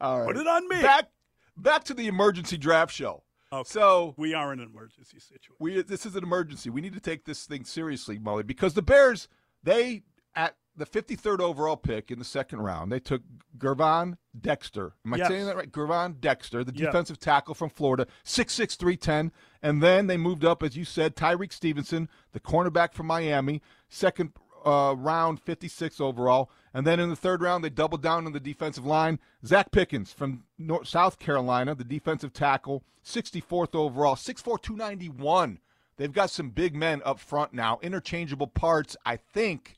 All 0.00 0.18
right. 0.20 0.26
Put 0.26 0.36
it 0.36 0.46
on 0.46 0.68
me. 0.68 0.80
Back 0.80 1.10
back 1.56 1.84
to 1.84 1.94
the 1.94 2.06
emergency 2.06 2.56
draft 2.56 2.92
show. 2.94 3.22
Okay. 3.52 3.66
So 3.68 4.14
We 4.16 4.34
are 4.34 4.52
in 4.52 4.60
an 4.60 4.70
emergency 4.72 5.18
situation. 5.18 5.54
we 5.58 5.82
this 5.82 6.06
is 6.06 6.14
an 6.16 6.22
emergency. 6.22 6.70
We 6.70 6.80
need 6.80 6.94
to 6.94 7.00
take 7.00 7.24
this 7.24 7.46
thing 7.46 7.64
seriously, 7.64 8.18
Mully, 8.18 8.46
because 8.46 8.74
the 8.74 8.82
Bears 8.82 9.26
they 9.64 10.02
at 10.36 10.54
the 10.78 10.86
53rd 10.86 11.40
overall 11.40 11.76
pick 11.76 12.10
in 12.10 12.18
the 12.18 12.24
second 12.24 12.60
round 12.60 12.90
they 12.92 13.00
took 13.00 13.22
Gervon 13.58 14.16
Dexter. 14.40 14.92
Am 15.04 15.14
I 15.14 15.16
Yes. 15.18 15.28
saying 15.28 15.46
that 15.46 15.56
right? 15.56 15.70
Gervon 15.70 16.20
Dexter, 16.20 16.62
the 16.64 16.72
Yeah. 16.74 16.86
defensive 16.86 17.18
tackle 17.18 17.54
from 17.54 17.68
Florida, 17.70 18.06
6'6", 18.24 18.76
310. 18.76 19.32
and 19.62 19.82
then 19.82 20.06
they 20.06 20.16
moved 20.16 20.44
up 20.44 20.62
as 20.62 20.76
you 20.76 20.84
said, 20.84 21.16
Tyrique 21.16 21.52
Stevenson, 21.52 22.08
the 22.32 22.40
cornerback 22.40 22.92
from 22.94 23.06
Miami, 23.06 23.60
second 23.88 24.32
uh, 24.66 24.94
round, 24.98 25.40
56 25.40 26.00
overall, 26.00 26.50
and 26.74 26.86
then 26.86 26.98
in 27.00 27.08
the 27.08 27.16
third 27.16 27.40
round 27.40 27.62
they 27.64 27.70
doubled 27.70 28.02
down 28.02 28.26
on 28.26 28.32
the 28.32 28.40
defensive 28.40 28.84
line. 28.84 29.18
Zacch 29.44 29.70
Pickens 29.70 30.12
from 30.12 30.44
North, 30.58 30.86
South 30.88 31.18
Carolina, 31.18 31.74
the 31.74 31.84
defensive 31.84 32.32
tackle, 32.32 32.82
64th 33.04 33.74
overall, 33.74 34.16
6'4", 34.16 34.58
291. 34.60 35.60
They've 35.96 36.12
got 36.12 36.30
some 36.30 36.50
big 36.50 36.74
men 36.74 37.00
up 37.04 37.18
front 37.18 37.52
now, 37.54 37.78
interchangeable 37.82 38.48
parts, 38.48 38.96
I 39.06 39.16
think. 39.16 39.77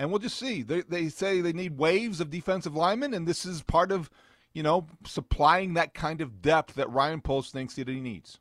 And 0.00 0.10
we'll 0.10 0.18
just 0.18 0.38
see. 0.38 0.62
They, 0.62 0.80
they 0.80 1.10
say 1.10 1.42
they 1.42 1.52
need 1.52 1.76
waves 1.76 2.22
of 2.22 2.30
defensive 2.30 2.74
linemen, 2.74 3.12
and 3.12 3.28
this 3.28 3.44
is 3.44 3.60
part 3.60 3.92
of, 3.92 4.08
you 4.54 4.62
know, 4.62 4.86
supplying 5.04 5.74
that 5.74 5.92
kind 5.92 6.22
of 6.22 6.40
depth 6.40 6.76
that 6.76 6.88
Ryan 6.90 7.20
Poles 7.20 7.50
thinks 7.50 7.74
that 7.74 7.86
he 7.86 8.00
needs. 8.00 8.38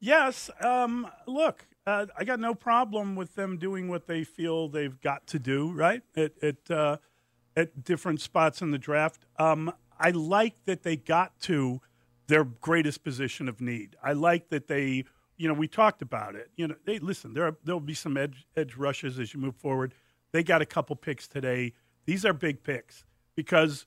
Yes. 0.00 0.48
Um, 0.62 1.06
look, 1.26 1.66
uh, 1.86 2.06
I 2.16 2.24
got 2.24 2.40
no 2.40 2.54
problem 2.54 3.14
with 3.14 3.34
them 3.34 3.58
doing 3.58 3.90
what 3.90 4.06
they 4.06 4.24
feel 4.24 4.70
they've 4.70 4.98
got 5.02 5.26
to 5.26 5.38
do, 5.38 5.70
right? 5.70 6.00
At 6.16 6.32
at, 6.42 6.70
uh, 6.70 6.96
at 7.54 7.84
different 7.84 8.22
spots 8.22 8.62
in 8.62 8.70
the 8.70 8.78
draft. 8.78 9.26
Um, 9.38 9.74
I 10.00 10.12
like 10.12 10.54
that 10.64 10.82
they 10.82 10.96
got 10.96 11.38
to 11.40 11.82
their 12.26 12.44
greatest 12.44 13.04
position 13.04 13.50
of 13.50 13.60
need. 13.60 13.96
I 14.02 14.14
like 14.14 14.48
that 14.48 14.66
they, 14.66 15.04
you 15.36 15.46
know, 15.46 15.52
we 15.52 15.68
talked 15.68 16.00
about 16.00 16.36
it. 16.36 16.50
You 16.56 16.68
know, 16.68 16.76
they 16.86 17.00
listen. 17.00 17.34
There 17.34 17.54
there'll 17.64 17.80
be 17.80 17.92
some 17.92 18.16
edge 18.16 18.46
edge 18.56 18.76
rushes 18.76 19.18
as 19.18 19.34
you 19.34 19.40
move 19.40 19.56
forward. 19.56 19.92
They 20.36 20.42
got 20.42 20.60
a 20.60 20.66
couple 20.66 20.94
picks 20.96 21.26
today. 21.26 21.72
These 22.04 22.26
are 22.26 22.34
big 22.34 22.62
picks 22.62 23.06
because 23.36 23.86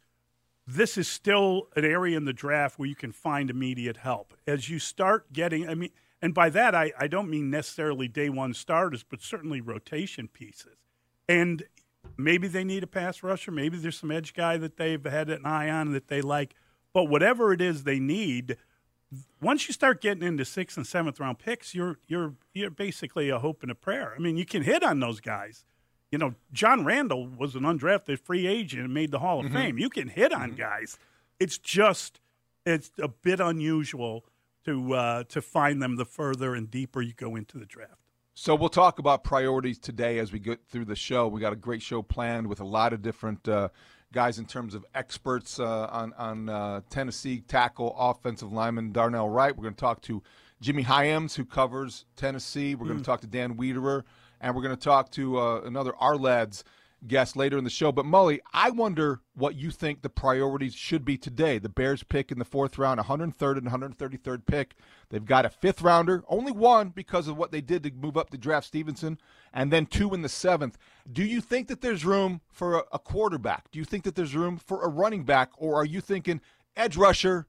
this 0.66 0.98
is 0.98 1.08
still 1.08 1.68
an 1.76 1.86
area 1.86 2.18
in 2.18 2.26
the 2.26 2.34
draft 2.34 2.80
where 2.80 2.90
you 2.90 2.96
can 2.96 3.12
find 3.12 3.52
immediate 3.52 3.98
help. 3.98 4.34
As 4.48 4.68
you 4.68 4.80
start 4.80 5.32
getting, 5.32 5.70
I 5.70 5.76
mean, 5.76 5.92
and 6.24 6.34
by 6.34 6.50
that 6.50 6.74
I, 6.74 6.92
I 7.00 7.06
don't 7.06 7.30
mean 7.30 7.52
necessarily 7.52 8.08
day 8.08 8.30
one 8.30 8.56
starters, 8.56 9.04
but 9.08 9.22
certainly 9.22 9.62
rotation 9.62 10.28
pieces. 10.28 10.78
And 11.28 11.66
maybe 12.18 12.48
they 12.48 12.64
need 12.64 12.82
a 12.82 12.88
pass 12.88 13.22
rusher. 13.22 13.52
Maybe 13.52 13.78
there's 13.78 14.00
some 14.00 14.10
edge 14.10 14.34
guy 14.34 14.58
that 14.58 14.78
they've 14.78 15.06
had 15.06 15.30
an 15.30 15.46
eye 15.46 15.70
on 15.70 15.92
that 15.92 16.08
they 16.08 16.24
like. 16.24 16.56
But 16.96 17.10
whatever 17.10 17.54
it 17.54 17.62
is 17.62 17.84
they 17.84 18.00
need, 18.00 18.58
once 19.40 19.68
you 19.68 19.74
start 19.76 20.02
getting 20.02 20.24
into 20.24 20.46
sixth 20.46 20.78
and 20.78 20.88
seventh 20.88 21.20
round 21.20 21.38
picks, 21.38 21.76
you're 21.76 22.00
you're 22.08 22.34
you're 22.56 22.72
basically 22.72 23.30
a 23.30 23.38
hope 23.38 23.62
and 23.62 23.70
a 23.70 23.76
prayer. 23.76 24.16
I 24.16 24.20
mean, 24.20 24.36
you 24.36 24.48
can 24.48 24.64
hit 24.64 24.82
on 24.82 25.00
those 25.00 25.20
guys. 25.20 25.64
You 26.12 26.18
know, 26.18 26.34
John 26.52 26.86
Randle 26.86 27.28
was 27.28 27.56
an 27.56 27.62
undrafted 27.62 28.20
free 28.20 28.48
agent 28.48 28.84
and 28.84 28.94
made 28.94 29.12
the 29.12 29.20
Hall 29.20 29.46
of 29.46 29.52
Fame. 29.52 29.78
You 29.78 29.90
can 29.90 30.08
hit 30.08 30.34
on 30.34 30.54
guys. 30.56 30.98
It's 31.40 31.58
just 31.58 32.20
it's 32.66 32.92
a 33.00 33.08
bit 33.08 33.40
unusual 33.40 34.26
to 34.66 34.94
uh, 34.94 35.24
to 35.26 35.42
find 35.42 35.82
them 35.82 35.96
the 35.96 36.06
further 36.06 36.56
and 36.56 36.70
deeper 36.70 37.02
you 37.02 37.14
go 37.14 37.36
into 37.36 37.58
the 37.58 37.66
draft. 37.66 37.94
So 38.34 38.56
we'll 38.56 38.70
talk 38.70 39.00
about 39.00 39.24
priorities 39.24 39.78
today 39.78 40.18
as 40.18 40.32
we 40.32 40.40
get 40.40 40.62
through 40.70 40.86
the 40.86 40.96
show. 40.96 41.28
We 41.28 41.42
got 41.42 41.52
a 41.54 41.58
great 41.58 41.82
show 41.82 42.02
planned 42.02 42.48
with 42.48 42.62
a 42.62 42.66
lot 42.66 42.94
of 42.94 43.02
different 43.02 43.48
uh, 43.48 43.70
guys 44.14 44.40
in 44.40 44.46
terms 44.46 44.74
of 44.74 44.86
experts 44.96 45.60
uh, 45.60 45.88
on 45.92 46.14
on 46.14 46.50
uh, 46.50 46.82
Tennessee 46.90 47.42
tackle 47.42 47.96
offensive 47.98 48.52
lineman 48.52 48.92
Darnell 48.92 49.30
Wright. 49.30 49.56
We're 49.56 49.64
going 49.64 49.76
to 49.76 49.80
talk 49.80 50.02
to 50.04 50.24
Jimmy 50.62 50.84
Hyams 50.84 51.36
who 51.36 51.46
covers 51.46 52.06
Tennessee. 52.16 52.76
We're 52.76 52.88
going 52.88 53.00
to 53.00 53.06
talk 53.06 53.22
to 53.22 53.28
Dan 53.28 53.56
Wiederer, 53.56 54.04
and 54.42 54.56
we're 54.56 54.62
going 54.62 54.76
to 54.76 54.82
talk 54.82 55.12
to 55.12 55.40
uh, 55.40 55.62
another 55.62 55.96
our 55.98 56.18
lads 56.18 56.64
guest 57.08 57.36
later 57.36 57.58
in 57.58 57.64
the 57.64 57.70
show. 57.70 57.92
But 57.92 58.06
Mully, 58.06 58.40
I 58.54 58.72
wonder 58.72 59.22
what 59.34 59.56
you 59.56 59.72
think 59.72 60.02
the 60.02 60.10
priorities 60.10 60.74
should 60.76 61.06
be 61.06 61.18
today. 61.18 61.58
The 61.58 61.70
Bears 61.70 62.04
pick 62.04 62.32
in 62.32 62.40
the 62.40 62.46
fourth 62.46 62.78
round, 62.78 63.00
103rd 63.00 63.58
and 63.58 63.68
133rd 63.98 64.46
pick. 64.46 64.76
They've 65.10 65.26
got 65.26 65.46
a 65.46 65.50
fifth 65.50 65.82
rounder, 65.82 66.24
only 66.28 66.52
one 66.52 66.90
because 66.90 67.28
of 67.28 67.38
what 67.38 67.52
they 67.52 67.62
did 67.62 67.84
to 67.84 67.92
move 67.92 68.18
up 68.18 68.30
to 68.32 68.38
draft 68.38 68.68
Stevenson, 68.68 69.18
and 69.54 69.72
then 69.72 69.86
two 69.86 70.14
in 70.14 70.22
the 70.22 70.30
seventh. 70.30 70.78
Do 71.12 71.24
you 71.24 71.42
think 71.42 71.68
that 71.68 71.82
there's 71.82 72.06
room 72.06 72.42
for 72.52 72.84
a, 72.92 73.00
quarterback? 73.00 73.72
Do 73.72 73.80
you 73.80 73.86
think 73.86 74.04
that 74.04 74.16
there's 74.16 74.36
room 74.36 74.58
for 74.58 74.84
a 74.84 74.90
running 74.90 75.24
back, 75.24 75.52
or 75.58 75.76
are 75.76 75.86
you 75.86 76.02
thinking 76.02 76.42
edge 76.76 76.98
rusher, 76.98 77.48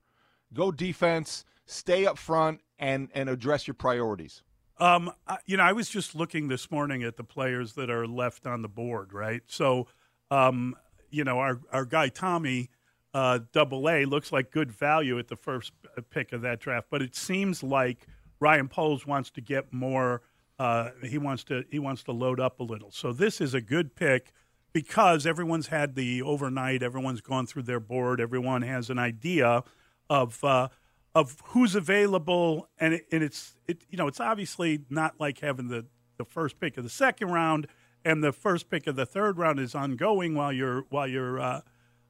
go 0.55 0.71
defense, 0.71 1.45
stay 1.67 2.07
up 2.07 2.19
front, 2.19 2.61
and 2.79 3.09
and 3.15 3.29
address 3.29 3.67
your 3.67 3.75
priorities? 3.75 4.43
Um, 4.81 5.13
you 5.45 5.59
know, 5.59 5.63
I 5.63 5.73
was 5.73 5.91
just 5.91 6.15
looking 6.15 6.49
this 6.49 6.71
morning 6.71 7.03
at 7.03 7.17
the 7.19 7.25
players 7.25 7.75
that 7.75 7.91
are 7.91 8.07
left 8.07 8.47
on 8.47 8.63
the 8.63 8.69
board, 8.69 9.13
right? 9.13 9.43
So, 9.47 9.89
um, 10.31 10.75
you 11.11 11.23
know, 11.23 11.39
our 11.39 11.61
our 11.71 11.85
guy 11.85 12.09
Tommy, 12.09 12.71
uh, 13.13 13.41
Double 13.53 13.91
A, 13.91 14.07
looks 14.07 14.33
like 14.33 14.51
good 14.51 14.73
value 14.73 15.19
at 15.19 15.29
the 15.29 15.37
first 15.37 15.73
pick 16.09 16.33
of 16.33 16.41
that 16.43 16.61
draft, 16.61 16.87
but 16.91 17.03
it 17.03 17.15
seems 17.15 17.63
like 17.63 18.07
Ryan 18.41 18.69
Poles 18.69 19.07
wants 19.07 19.31
to 19.33 19.43
get 19.43 19.71
more. 19.71 20.23
Uh, 20.59 20.91
he 21.05 21.19
wants 21.19 21.45
to 21.45 21.65
he 21.71 21.79
wants 21.79 22.03
to 22.05 22.13
load 22.13 22.41
up 22.41 22.59
a 22.59 22.63
little. 22.63 22.91
So 22.91 23.13
this 23.13 23.41
is 23.41 23.53
a 23.53 23.61
good 23.61 23.95
pick 23.95 24.33
because 24.73 25.27
everyone's 25.27 25.67
had 25.67 25.95
the 25.95 26.23
overnight. 26.23 26.83
Everyone's 26.83 27.21
gone 27.21 27.47
through 27.47 27.65
their 27.65 27.81
board. 27.81 28.19
Everyone 28.19 28.63
has 28.63 28.89
an 28.89 28.99
idea 28.99 29.63
of 30.09 30.43
uh, 30.43 30.69
of 31.15 31.37
who's 31.47 31.75
available, 31.75 32.69
and 32.79 32.95
it, 32.95 33.07
and 33.11 33.23
it's 33.23 33.57
it 33.67 33.85
you 33.91 33.99
know 33.99 34.07
it's 34.07 34.21
obviously 34.21 34.81
not 34.91 35.15
like 35.19 35.41
having 35.41 35.69
the 35.69 35.87
the 36.19 36.25
first 36.25 36.61
pick 36.61 36.77
of 36.77 36.85
the 36.85 36.91
second 36.91 37.29
round 37.29 37.67
and 38.05 38.23
the 38.23 38.33
first 38.33 38.71
pick 38.71 38.87
of 38.87 38.97
the 38.97 39.07
third 39.07 39.39
round 39.39 39.59
is 39.59 39.75
ongoing 39.75 40.35
while 40.35 40.53
you're 40.53 40.85
while 40.91 41.07
you're 41.07 41.41
uh, 41.41 41.61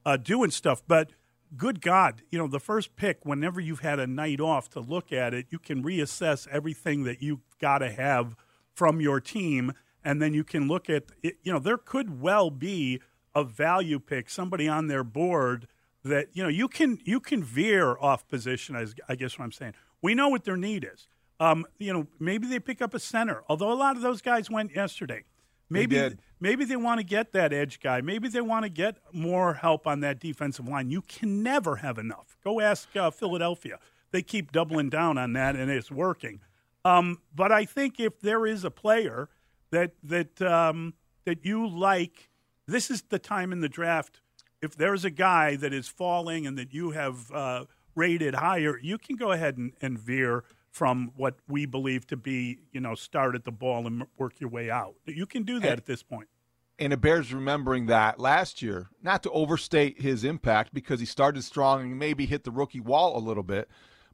uh, 0.05 0.17
doing 0.17 0.51
stuff, 0.51 0.81
but. 0.87 1.11
Good 1.57 1.81
God, 1.81 2.21
you 2.31 2.39
know, 2.39 2.47
the 2.47 2.61
first 2.61 2.95
pick, 2.95 3.25
whenever 3.25 3.59
you've 3.59 3.81
had 3.81 3.99
a 3.99 4.07
night 4.07 4.39
off 4.39 4.69
to 4.69 4.79
look 4.79 5.11
at 5.11 5.33
it, 5.33 5.47
you 5.49 5.59
can 5.59 5.83
reassess 5.83 6.47
everything 6.47 7.03
that 7.03 7.21
you've 7.21 7.41
got 7.59 7.79
to 7.79 7.91
have 7.91 8.37
from 8.73 9.01
your 9.01 9.19
team. 9.19 9.73
And 10.01 10.21
then 10.21 10.33
you 10.33 10.45
can 10.45 10.69
look 10.69 10.89
at, 10.89 11.11
it, 11.21 11.39
you 11.43 11.51
know, 11.51 11.59
there 11.59 11.77
could 11.77 12.21
well 12.21 12.49
be 12.49 13.01
a 13.35 13.43
value 13.43 13.99
pick, 13.99 14.29
somebody 14.29 14.69
on 14.69 14.87
their 14.87 15.03
board 15.03 15.67
that, 16.03 16.27
you 16.33 16.43
know, 16.43 16.49
you 16.49 16.67
can, 16.67 16.99
you 17.03 17.19
can 17.19 17.43
veer 17.43 17.97
off 17.99 18.27
position, 18.27 18.75
as 18.75 18.95
I 19.07 19.15
guess 19.15 19.37
what 19.37 19.45
I'm 19.45 19.51
saying. 19.51 19.73
We 20.01 20.15
know 20.15 20.29
what 20.29 20.43
their 20.43 20.57
need 20.57 20.87
is. 20.91 21.07
Um, 21.39 21.65
you 21.79 21.91
know, 21.91 22.07
maybe 22.19 22.47
they 22.47 22.59
pick 22.59 22.81
up 22.81 22.93
a 22.93 22.99
center, 22.99 23.43
although 23.49 23.71
a 23.71 23.75
lot 23.75 23.95
of 23.95 24.01
those 24.01 24.21
guys 24.21 24.49
went 24.49 24.75
yesterday. 24.75 25.23
Maybe 25.71 25.95
did. 25.95 26.19
maybe 26.39 26.65
they 26.65 26.75
want 26.75 26.99
to 26.99 27.03
get 27.05 27.31
that 27.31 27.53
edge 27.53 27.79
guy. 27.79 28.01
Maybe 28.01 28.27
they 28.27 28.41
want 28.41 28.63
to 28.63 28.69
get 28.69 28.97
more 29.13 29.53
help 29.53 29.87
on 29.87 30.01
that 30.01 30.19
defensive 30.19 30.67
line. 30.67 30.89
You 30.89 31.01
can 31.01 31.41
never 31.41 31.77
have 31.77 31.97
enough. 31.97 32.37
Go 32.43 32.59
ask 32.59 32.93
uh, 32.95 33.09
Philadelphia. 33.09 33.79
They 34.11 34.21
keep 34.21 34.51
doubling 34.51 34.89
down 34.89 35.17
on 35.17 35.33
that, 35.33 35.55
and 35.55 35.71
it's 35.71 35.89
working. 35.89 36.41
Um, 36.83 37.19
but 37.33 37.51
I 37.51 37.63
think 37.63 37.99
if 37.99 38.19
there 38.19 38.45
is 38.45 38.65
a 38.65 38.71
player 38.71 39.29
that 39.71 39.93
that 40.03 40.41
um, 40.41 40.93
that 41.25 41.45
you 41.45 41.67
like, 41.67 42.29
this 42.67 42.91
is 42.91 43.03
the 43.03 43.19
time 43.19 43.53
in 43.53 43.61
the 43.61 43.69
draft. 43.69 44.19
If 44.61 44.75
there's 44.75 45.03
a 45.03 45.09
guy 45.09 45.55
that 45.55 45.73
is 45.73 45.87
falling 45.87 46.45
and 46.45 46.57
that 46.57 46.71
you 46.73 46.91
have 46.91 47.31
uh, 47.31 47.65
rated 47.95 48.35
higher, 48.35 48.77
you 48.79 48.97
can 48.99 49.15
go 49.15 49.31
ahead 49.31 49.57
and, 49.57 49.73
and 49.81 49.97
veer 49.97 50.43
from 50.69 51.11
what 51.17 51.35
we 51.49 51.65
believe 51.65 52.05
to 52.07 52.15
be, 52.15 52.59
you 52.71 52.79
know, 52.79 52.93
start 52.95 53.35
at 53.35 53.43
the 53.43 53.51
ball 53.51 53.87
and 53.87 54.03
work 54.17 54.39
your 54.39 54.49
way 54.49 54.69
out. 54.69 54.95
You 55.05 55.25
can 55.25 55.43
do 55.43 55.59
that 55.59 55.69
And- 55.71 55.77
at 55.79 55.85
this 55.85 56.03
point. 56.03 56.29
and 56.79 56.93
it 56.93 57.01
Bears 57.01 57.33
remembering 57.33 57.87
that 57.87 58.19
last 58.19 58.61
year, 58.61 58.89
not 59.01 59.23
to 59.23 59.31
overstate 59.31 60.01
his 60.01 60.23
impact 60.23 60.73
because 60.73 60.99
he 60.99 61.05
started 61.07 61.43
strong 61.43 61.81
and 61.81 61.99
maybe 61.99 62.25
hit 62.27 62.43
the 62.43 62.51
rookie 62.51 62.79
wall 62.79 63.17
a 63.17 63.19
little 63.19 63.43
bit, 63.43 63.67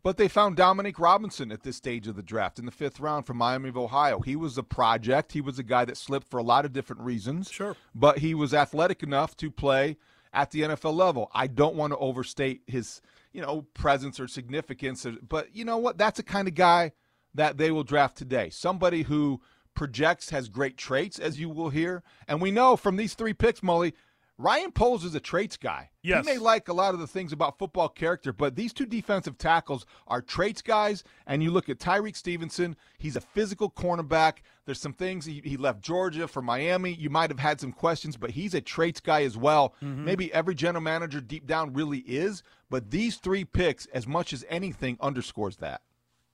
But 0.04 0.16
they 0.16 0.28
found 0.30 0.56
Dominique 0.56 1.00
Robinson 1.00 1.52
at 1.52 1.64
this 1.64 1.76
stage 1.76 2.08
of 2.08 2.16
the 2.16 2.24
draft 2.24 2.60
in 2.60 2.66
the 2.66 2.72
fifth 2.72 3.00
round 3.02 3.26
from 3.26 3.36
Miami 3.38 3.68
of 3.70 3.78
Ohio. 3.78 4.20
He 4.22 4.38
was 4.38 4.58
a 4.58 4.64
project. 4.64 5.34
He 5.34 5.42
was 5.42 5.60
a 5.60 5.64
guy 5.64 5.84
that 5.86 5.98
slipped 5.98 6.30
for 6.30 6.38
a 6.38 6.44
lot 6.44 6.64
of 6.66 6.72
different 6.72 7.02
reasons. 7.02 7.50
Sure. 7.52 7.76
But 7.94 8.20
he 8.20 8.34
was 8.34 8.54
athletic 8.54 9.04
enough 9.04 9.36
to 9.38 9.52
play 9.52 9.98
at 10.38 10.52
the 10.52 10.62
NFL 10.62 10.94
level. 10.94 11.32
I 11.34 11.48
don't 11.48 11.76
want 11.76 11.94
to 11.94 11.98
overstate 11.98 12.62
his, 12.68 13.02
you 13.34 13.42
know, 13.42 13.64
presence 13.74 14.20
or 14.20 14.28
significance, 14.28 15.06
but 15.28 15.56
you 15.56 15.66
know 15.66 15.80
what? 15.80 15.98
That's 15.98 16.18
the 16.18 16.24
kind 16.24 16.48
of 16.48 16.54
guy 16.54 16.92
that 17.34 17.58
they 17.58 17.72
will 17.72 17.84
draft 17.84 18.18
today. 18.18 18.52
Somebody 18.52 19.02
who 19.02 19.42
projects 19.74 20.30
has 20.30 20.48
great 20.48 20.78
traits, 20.78 21.18
as 21.18 21.40
you 21.40 21.50
will 21.50 21.70
hear. 21.70 22.04
And 22.28 22.40
we 22.40 22.52
know 22.52 22.78
from 22.78 22.98
these 22.98 23.16
three 23.16 23.34
picks, 23.34 23.62
Mully, 23.62 23.94
Ryan 24.40 24.72
Poles 24.72 25.04
is 25.04 25.16
a 25.16 25.20
traits 25.20 25.58
guy. 25.58 25.90
Yes. 26.04 26.26
He 26.26 26.32
may 26.32 26.38
like 26.38 26.68
a 26.68 26.74
lot 26.74 26.94
of 26.94 27.00
the 27.00 27.08
things 27.08 27.34
about 27.34 27.58
football 27.58 27.90
character, 27.90 28.32
but 28.32 28.56
these 28.56 28.72
two 28.72 28.86
defensive 28.86 29.40
tackles 29.40 29.88
are 30.06 30.22
traits 30.22 30.62
guys. 30.62 31.04
And 31.26 31.42
you 31.42 31.50
look 31.50 31.70
at 31.70 31.80
Tyrique 31.80 32.16
Stevenson, 32.16 32.76
he's 33.00 33.16
a 33.16 33.22
physical 33.22 33.72
cornerback. 33.72 34.40
There's 34.66 34.80
some 34.80 34.94
things 34.94 35.26
he, 35.26 35.42
he 35.44 35.58
left 35.58 35.82
Georgia 35.82 36.28
for 36.28 36.44
Miami. 36.44 36.94
You 36.94 37.10
might 37.10 37.32
have 37.32 37.40
had 37.40 37.60
some 37.60 37.72
questions, 37.72 38.16
but 38.16 38.32
he's 38.32 38.54
a 38.54 38.62
traits 38.62 39.00
guy 39.00 39.24
as 39.24 39.36
well. 39.36 39.74
Mm-hmm. 39.82 40.06
Maybe 40.06 40.32
every 40.32 40.54
general 40.54 40.84
manager 40.84 41.20
deep 41.20 41.48
down 41.48 41.74
really 41.74 42.00
is, 42.00 42.44
but 42.70 42.92
these 42.92 43.16
three 43.16 43.44
picks, 43.44 43.88
as 43.88 44.06
much 44.06 44.34
as 44.34 44.46
anything, 44.50 44.98
underscores 45.02 45.58
that. 45.58 45.82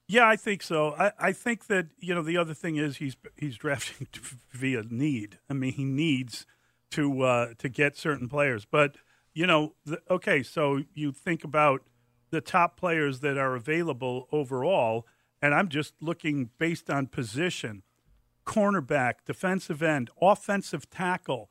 Yeah, 0.09 0.27
I 0.27 0.35
think 0.35 0.61
so. 0.61 0.93
I, 0.99 1.13
I 1.17 1.31
think 1.31 1.67
that 1.67 1.87
you 1.99 2.13
know 2.13 2.21
the 2.21 2.35
other 2.35 2.53
thing 2.53 2.75
is 2.75 2.97
he's 2.97 3.15
he's 3.37 3.55
drafting 3.55 4.07
via 4.51 4.83
need. 4.89 5.39
I 5.49 5.53
mean, 5.53 5.71
he 5.71 5.85
needs 5.85 6.45
to 6.93 7.21
uh, 7.21 7.53
to 7.57 7.69
get 7.69 7.97
certain 7.97 8.29
players. 8.29 8.65
But 8.65 8.97
you 9.33 9.47
know, 9.47 9.73
the, 9.85 9.99
okay, 10.09 10.43
so 10.43 10.81
you 10.93 11.11
think 11.11 11.43
about 11.43 11.81
the 12.29 12.41
top 12.41 12.79
players 12.79 13.19
that 13.21 13.37
are 13.37 13.55
available 13.55 14.27
overall, 14.31 15.05
and 15.41 15.53
I'm 15.53 15.69
just 15.69 15.95
looking 16.01 16.49
based 16.57 16.89
on 16.89 17.07
position: 17.07 17.83
cornerback, 18.45 19.25
defensive 19.25 19.81
end, 19.81 20.09
offensive 20.21 20.89
tackle. 20.89 21.49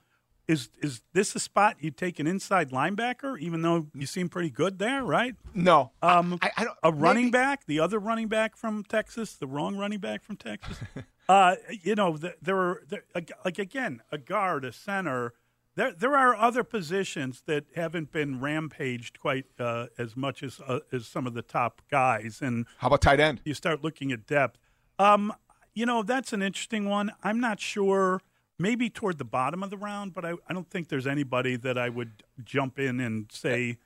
Is 0.52 0.68
is 0.82 1.02
this 1.12 1.35
a 1.35 1.40
spot 1.40 1.76
you 1.80 1.90
take 1.90 2.18
an 2.21 2.26
inside 2.26 2.71
linebacker, 2.71 3.38
even 3.38 3.62
though 3.62 3.87
you 3.94 4.06
seem 4.06 4.28
pretty 4.28 4.50
good 4.50 4.78
there, 4.78 5.02
right? 5.04 5.35
No, 5.54 5.92
Um, 6.02 6.38
I, 6.42 6.50
I 6.59 6.64
don't, 6.64 6.76
a 6.82 6.92
running 6.92 7.25
maybe- 7.26 7.30
back, 7.32 7.66
the 7.66 7.80
other 7.80 7.99
running 7.99 8.28
back 8.28 8.56
from 8.56 8.85
Texas, 8.85 9.35
the 9.35 9.47
wrong 9.47 9.76
running 9.76 10.00
back 10.00 10.23
from 10.23 10.37
Texas. 10.37 10.76
uh, 11.28 11.54
you 11.82 11.94
know, 11.94 12.16
th- 12.16 12.35
there 12.42 12.56
are 12.59 12.82
there, 12.88 13.04
like 13.44 13.59
again 13.59 14.02
a 14.11 14.18
guard, 14.18 14.64
a 14.64 14.73
center. 14.73 15.32
There 15.75 15.92
there 15.92 16.16
are 16.18 16.35
other 16.37 16.64
positions 16.64 17.42
that 17.47 17.64
haven't 17.75 18.12
been 18.12 18.40
rampaged 18.40 19.18
quite 19.18 19.47
uh, 19.59 19.87
as 19.97 20.16
much 20.16 20.42
as 20.42 20.61
uh, 20.66 20.80
as 20.92 21.06
some 21.06 21.26
of 21.26 21.32
the 21.35 21.42
top 21.42 21.80
guys, 21.90 22.40
and 22.42 22.66
How 22.78 22.88
about 22.88 23.00
tight 23.00 23.21
end? 23.21 23.40
you 23.44 23.54
start 23.54 23.82
looking 23.82 24.12
at 24.12 24.26
depth. 24.26 24.59
Um, 24.99 25.32
you 25.75 25.87
know, 25.87 26.02
that's 26.02 26.35
an 26.35 26.42
interesting 26.42 26.87
one. 26.88 27.12
I'm 27.23 27.40
not 27.40 27.59
sure. 27.59 28.21
Maybe 28.59 28.90
toward 28.90 29.18
the 29.18 29.25
bottom 29.25 29.62
of 29.62 29.71
the 29.71 29.76
round, 29.76 30.12
but 30.14 30.25
I, 30.25 30.35
I 30.49 30.52
don't 30.52 30.68
think 30.71 30.88
there's 30.88 31.06
anybody 31.06 31.56
that 31.56 31.76
I 31.78 31.88
would 31.88 32.23
jump 32.44 32.78
in 32.78 33.00
and 33.00 33.26
say 33.32 33.78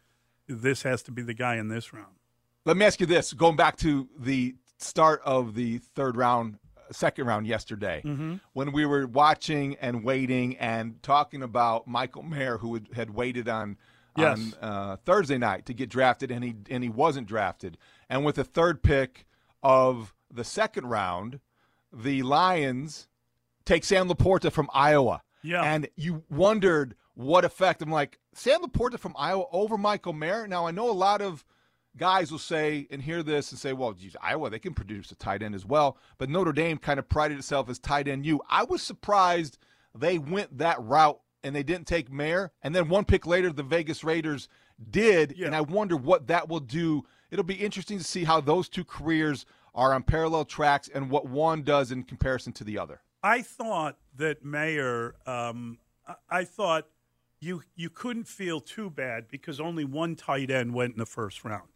this 0.48 0.82
has 0.82 1.02
to 1.04 1.12
be 1.12 1.22
the 1.22 1.34
guy 1.34 1.56
in 1.56 1.68
this 1.68 1.92
round. 1.92 2.14
Let 2.64 2.76
me 2.76 2.84
ask 2.84 3.00
you 3.00 3.06
this: 3.06 3.32
going 3.32 3.56
back 3.56 3.76
to 3.78 4.08
the 4.18 4.56
start 4.78 5.22
of 5.24 5.54
the 5.54 5.78
third 5.78 6.16
round, 6.16 6.58
second 6.90 7.26
round 7.26 7.46
yesterday, 7.46 8.02
Mm-hmm. 8.04 8.34
when 8.52 8.72
we 8.72 8.84
were 8.84 9.06
watching 9.06 9.76
and 9.80 10.04
waiting 10.04 10.56
and 10.58 11.02
talking 11.02 11.42
about 11.42 11.86
Michael 11.86 12.22
Mayer, 12.24 12.58
who 12.58 12.74
had, 12.74 12.88
had 12.94 13.10
waited 13.10 13.48
on 13.48 13.76
Yes. 14.18 14.38
on 14.62 14.68
uh, 14.68 14.96
Thursday 15.04 15.36
night 15.38 15.66
to 15.66 15.74
get 15.74 15.90
drafted, 15.90 16.30
and 16.30 16.42
he 16.42 16.54
and 16.70 16.82
he 16.82 16.88
wasn't 16.88 17.28
drafted, 17.28 17.76
and 18.08 18.24
with 18.24 18.36
the 18.36 18.44
third 18.44 18.82
pick 18.82 19.26
of 19.62 20.14
the 20.30 20.42
second 20.44 20.86
round, 20.86 21.38
the 21.92 22.22
Lions 22.22 23.08
take 23.66 23.84
Sam 23.84 24.08
Laporta 24.08 24.50
from 24.50 24.70
Iowa. 24.72 25.20
Yeah. 25.42 25.62
And 25.62 25.88
you 25.96 26.24
wondered 26.30 26.96
what 27.14 27.44
effect. 27.44 27.82
I'm 27.82 27.90
like, 27.90 28.18
Sam 28.32 28.62
Laporta 28.62 28.98
from 28.98 29.14
Iowa 29.18 29.44
over 29.52 29.76
Michael 29.76 30.12
Mayer? 30.12 30.46
Now, 30.46 30.66
I 30.66 30.70
know 30.70 30.90
a 30.90 30.92
lot 30.92 31.20
of 31.20 31.44
guys 31.96 32.30
will 32.30 32.38
say 32.38 32.86
and 32.90 33.02
hear 33.02 33.22
this 33.22 33.50
and 33.50 33.58
say, 33.58 33.72
well, 33.72 33.92
geez, 33.92 34.16
Iowa, 34.20 34.50
they 34.50 34.58
can 34.58 34.74
produce 34.74 35.10
a 35.10 35.14
tight 35.14 35.42
end 35.42 35.54
as 35.54 35.64
well. 35.64 35.98
But 36.18 36.30
Notre 36.30 36.52
Dame 36.52 36.78
kind 36.78 36.98
of 36.98 37.08
prided 37.08 37.38
itself 37.38 37.68
as 37.68 37.78
tight 37.78 38.08
end 38.08 38.26
you. 38.26 38.40
I 38.48 38.64
was 38.64 38.82
surprised 38.82 39.58
they 39.94 40.18
went 40.18 40.58
that 40.58 40.82
route 40.82 41.20
and 41.42 41.54
they 41.54 41.62
didn't 41.62 41.86
take 41.86 42.12
Mayer. 42.12 42.52
And 42.62 42.74
then 42.74 42.88
one 42.88 43.04
pick 43.04 43.26
later, 43.26 43.52
the 43.52 43.62
Vegas 43.62 44.04
Raiders 44.04 44.48
did. 44.90 45.34
Yeah. 45.36 45.46
And 45.46 45.56
I 45.56 45.62
wonder 45.62 45.96
what 45.96 46.26
that 46.26 46.48
will 46.48 46.60
do. 46.60 47.04
It'll 47.30 47.44
be 47.44 47.54
interesting 47.54 47.98
to 47.98 48.04
see 48.04 48.24
how 48.24 48.40
those 48.40 48.68
two 48.68 48.84
careers 48.84 49.46
are 49.74 49.94
on 49.94 50.02
parallel 50.02 50.44
tracks 50.44 50.88
and 50.92 51.10
what 51.10 51.28
one 51.28 51.62
does 51.62 51.92
in 51.92 52.02
comparison 52.02 52.52
to 52.54 52.64
the 52.64 52.78
other. 52.78 53.00
I 53.26 53.42
thought 53.42 53.96
that 54.16 54.44
Mayer. 54.44 55.14
Um, 55.26 55.78
I- 56.30 56.44
thought 56.44 56.86
you 57.40 57.62
you 57.74 57.90
couldn't 57.90 58.28
feel 58.28 58.60
too 58.60 58.88
bad 58.90 59.28
because 59.28 59.60
only 59.60 59.84
one 59.84 60.14
tight 60.16 60.50
end 60.50 60.72
went 60.74 60.92
in 60.92 60.98
the 60.98 61.06
first 61.06 61.44
round, 61.44 61.68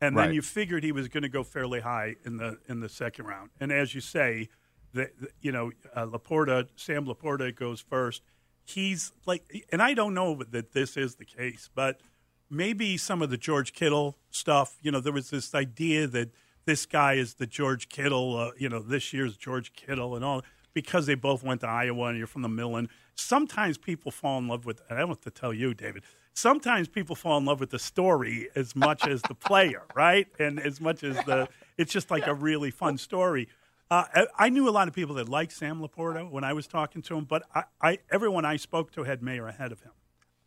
and 0.00 0.16
then 0.16 0.34
you 0.34 0.42
figured 0.42 0.82
he 0.82 0.92
was 0.92 1.08
going 1.08 1.22
to 1.22 1.28
go 1.28 1.42
fairly 1.44 1.80
high 1.80 2.16
in 2.24 2.38
the 2.38 2.58
in 2.68 2.80
the 2.80 2.88
second 2.88 3.26
round. 3.26 3.50
And 3.60 3.70
as 3.70 3.94
you 3.94 4.00
say, 4.00 4.48
the, 4.92 5.10
the- 5.20 5.28
you 5.40 5.52
know 5.52 5.72
uh, 5.94 6.06
Laporta, 6.06 6.68
Sam 6.76 7.04
Laporta 7.06 7.54
goes 7.54 7.80
first. 7.80 8.22
He's 8.64 9.12
like, 9.26 9.42
and 9.70 9.82
I 9.82 9.92
don't 9.92 10.14
know 10.14 10.42
that 10.50 10.72
this 10.72 10.96
is 10.96 11.16
the 11.16 11.26
case, 11.26 11.68
but 11.74 12.00
maybe 12.48 12.96
some 12.96 13.20
of 13.20 13.28
the 13.28 13.36
George 13.36 13.74
Kittle 13.74 14.16
stuff. 14.30 14.78
You 14.80 14.90
know, 14.90 15.00
there 15.00 15.12
was 15.12 15.28
this 15.28 15.54
idea 15.54 16.06
that 16.06 16.30
this 16.64 16.86
guy 16.86 17.12
is 17.14 17.34
the 17.34 17.46
George 17.46 17.90
Kittle. 17.90 18.36
Uh, 18.38 18.50
you 18.58 18.70
know, 18.70 18.80
this 18.80 19.12
year's 19.12 19.36
George 19.36 19.74
Kittle 19.74 20.16
and 20.16 20.24
all 20.24 20.42
because 20.74 21.06
they 21.06 21.14
both 21.14 21.42
went 21.42 21.62
to 21.62 21.68
Iowa 21.68 22.06
and 22.06 22.18
you're 22.18 22.26
from 22.26 22.42
the 22.42 22.48
Millen. 22.48 22.88
Sometimes 23.14 23.78
people 23.78 24.10
fall 24.10 24.38
in 24.38 24.48
love 24.48 24.66
with. 24.66 24.82
And 24.88 24.98
I 24.98 25.02
don't 25.02 25.10
have 25.10 25.20
to 25.22 25.30
tell 25.30 25.54
you, 25.54 25.72
David. 25.72 26.02
Sometimes 26.34 26.88
people 26.88 27.14
fall 27.14 27.38
in 27.38 27.44
love 27.44 27.60
with 27.60 27.70
the 27.70 27.78
story 27.78 28.48
as 28.56 28.74
much 28.74 29.06
as 29.06 29.22
the 29.22 29.34
player, 29.34 29.82
right? 29.94 30.26
And 30.38 30.58
as 30.60 30.80
much 30.80 31.04
as 31.04 31.16
the, 31.24 31.48
it's 31.78 31.92
just 31.92 32.10
like 32.10 32.26
a 32.26 32.34
really 32.34 32.72
fun 32.72 32.98
story. 32.98 33.48
Uh, 33.90 34.04
I, 34.12 34.26
I 34.36 34.48
knew 34.48 34.68
a 34.68 34.70
lot 34.70 34.88
of 34.88 34.94
people 34.94 35.14
that 35.16 35.28
liked 35.28 35.52
Sam 35.52 35.80
Laporta 35.80 36.28
when 36.28 36.42
I 36.42 36.52
was 36.52 36.66
talking 36.66 37.02
to 37.02 37.16
him, 37.16 37.24
but 37.24 37.44
I, 37.54 37.64
I 37.80 37.98
everyone 38.10 38.44
I 38.44 38.56
spoke 38.56 38.90
to 38.92 39.04
had 39.04 39.22
Mayer 39.22 39.46
ahead 39.46 39.70
of 39.72 39.82
him. 39.82 39.92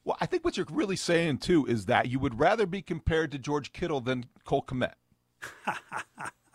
Well, 0.03 0.17
I 0.19 0.25
think 0.25 0.43
what 0.43 0.57
you're 0.57 0.65
really 0.71 0.95
saying 0.95 1.37
too 1.37 1.65
is 1.65 1.85
that 1.85 2.09
you 2.09 2.19
would 2.19 2.39
rather 2.39 2.65
be 2.65 2.81
compared 2.81 3.31
to 3.33 3.37
George 3.37 3.73
Kittle 3.73 4.01
than 4.01 4.25
Cole 4.43 4.63
Kmet. 4.63 4.93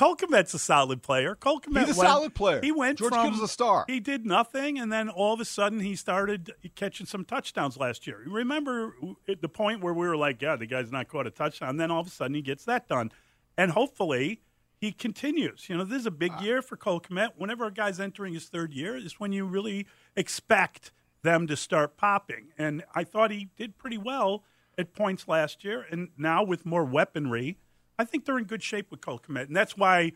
Cole 0.00 0.16
Kmet's 0.16 0.54
a 0.54 0.58
solid 0.58 1.02
player. 1.02 1.34
Cole 1.34 1.60
Kmet 1.60 1.84
He's 1.84 1.94
a 1.94 2.00
went- 2.00 2.10
solid 2.10 2.34
player. 2.34 2.60
He 2.62 2.72
went 2.72 2.98
George 2.98 3.12
from 3.12 3.26
Kittle's 3.26 3.42
a 3.42 3.48
star. 3.48 3.84
He 3.86 4.00
did 4.00 4.24
nothing, 4.24 4.78
and 4.78 4.90
then 4.90 5.10
all 5.10 5.34
of 5.34 5.40
a 5.40 5.44
sudden 5.44 5.80
he 5.80 5.94
started 5.94 6.54
catching 6.74 7.04
some 7.04 7.22
touchdowns 7.22 7.76
last 7.76 8.06
year. 8.06 8.22
Remember 8.26 8.94
at 9.28 9.42
the 9.42 9.48
point 9.50 9.82
where 9.82 9.92
we 9.92 10.06
were 10.06 10.16
like, 10.16 10.40
"Yeah, 10.40 10.56
the 10.56 10.64
guy's 10.64 10.90
not 10.90 11.08
caught 11.08 11.26
a 11.26 11.30
touchdown." 11.30 11.68
And 11.68 11.80
then 11.80 11.90
all 11.90 12.00
of 12.00 12.06
a 12.06 12.10
sudden 12.10 12.34
he 12.34 12.40
gets 12.40 12.64
that 12.64 12.88
done, 12.88 13.12
and 13.58 13.72
hopefully 13.72 14.40
he 14.80 14.90
continues. 14.90 15.68
You 15.68 15.76
know, 15.76 15.84
this 15.84 15.98
is 16.00 16.06
a 16.06 16.10
big 16.10 16.32
uh, 16.32 16.40
year 16.40 16.62
for 16.62 16.78
Cole 16.78 17.02
Kmet. 17.02 17.32
Whenever 17.36 17.66
a 17.66 17.70
guy's 17.70 18.00
entering 18.00 18.32
his 18.32 18.48
third 18.48 18.72
year, 18.72 18.96
is 18.96 19.20
when 19.20 19.32
you 19.32 19.44
really 19.44 19.86
expect 20.16 20.92
them 21.22 21.46
to 21.46 21.56
start 21.58 21.98
popping. 21.98 22.52
And 22.56 22.84
I 22.94 23.04
thought 23.04 23.30
he 23.30 23.50
did 23.54 23.76
pretty 23.76 23.98
well 23.98 24.44
at 24.78 24.94
points 24.94 25.28
last 25.28 25.62
year, 25.62 25.84
and 25.90 26.08
now 26.16 26.42
with 26.42 26.64
more 26.64 26.86
weaponry. 26.86 27.58
I 28.00 28.04
think 28.04 28.24
they're 28.24 28.38
in 28.38 28.44
good 28.44 28.62
shape 28.62 28.90
with 28.90 29.02
Cole 29.02 29.18
Kmet, 29.18 29.46
and 29.48 29.54
that's 29.54 29.76
why, 29.76 30.12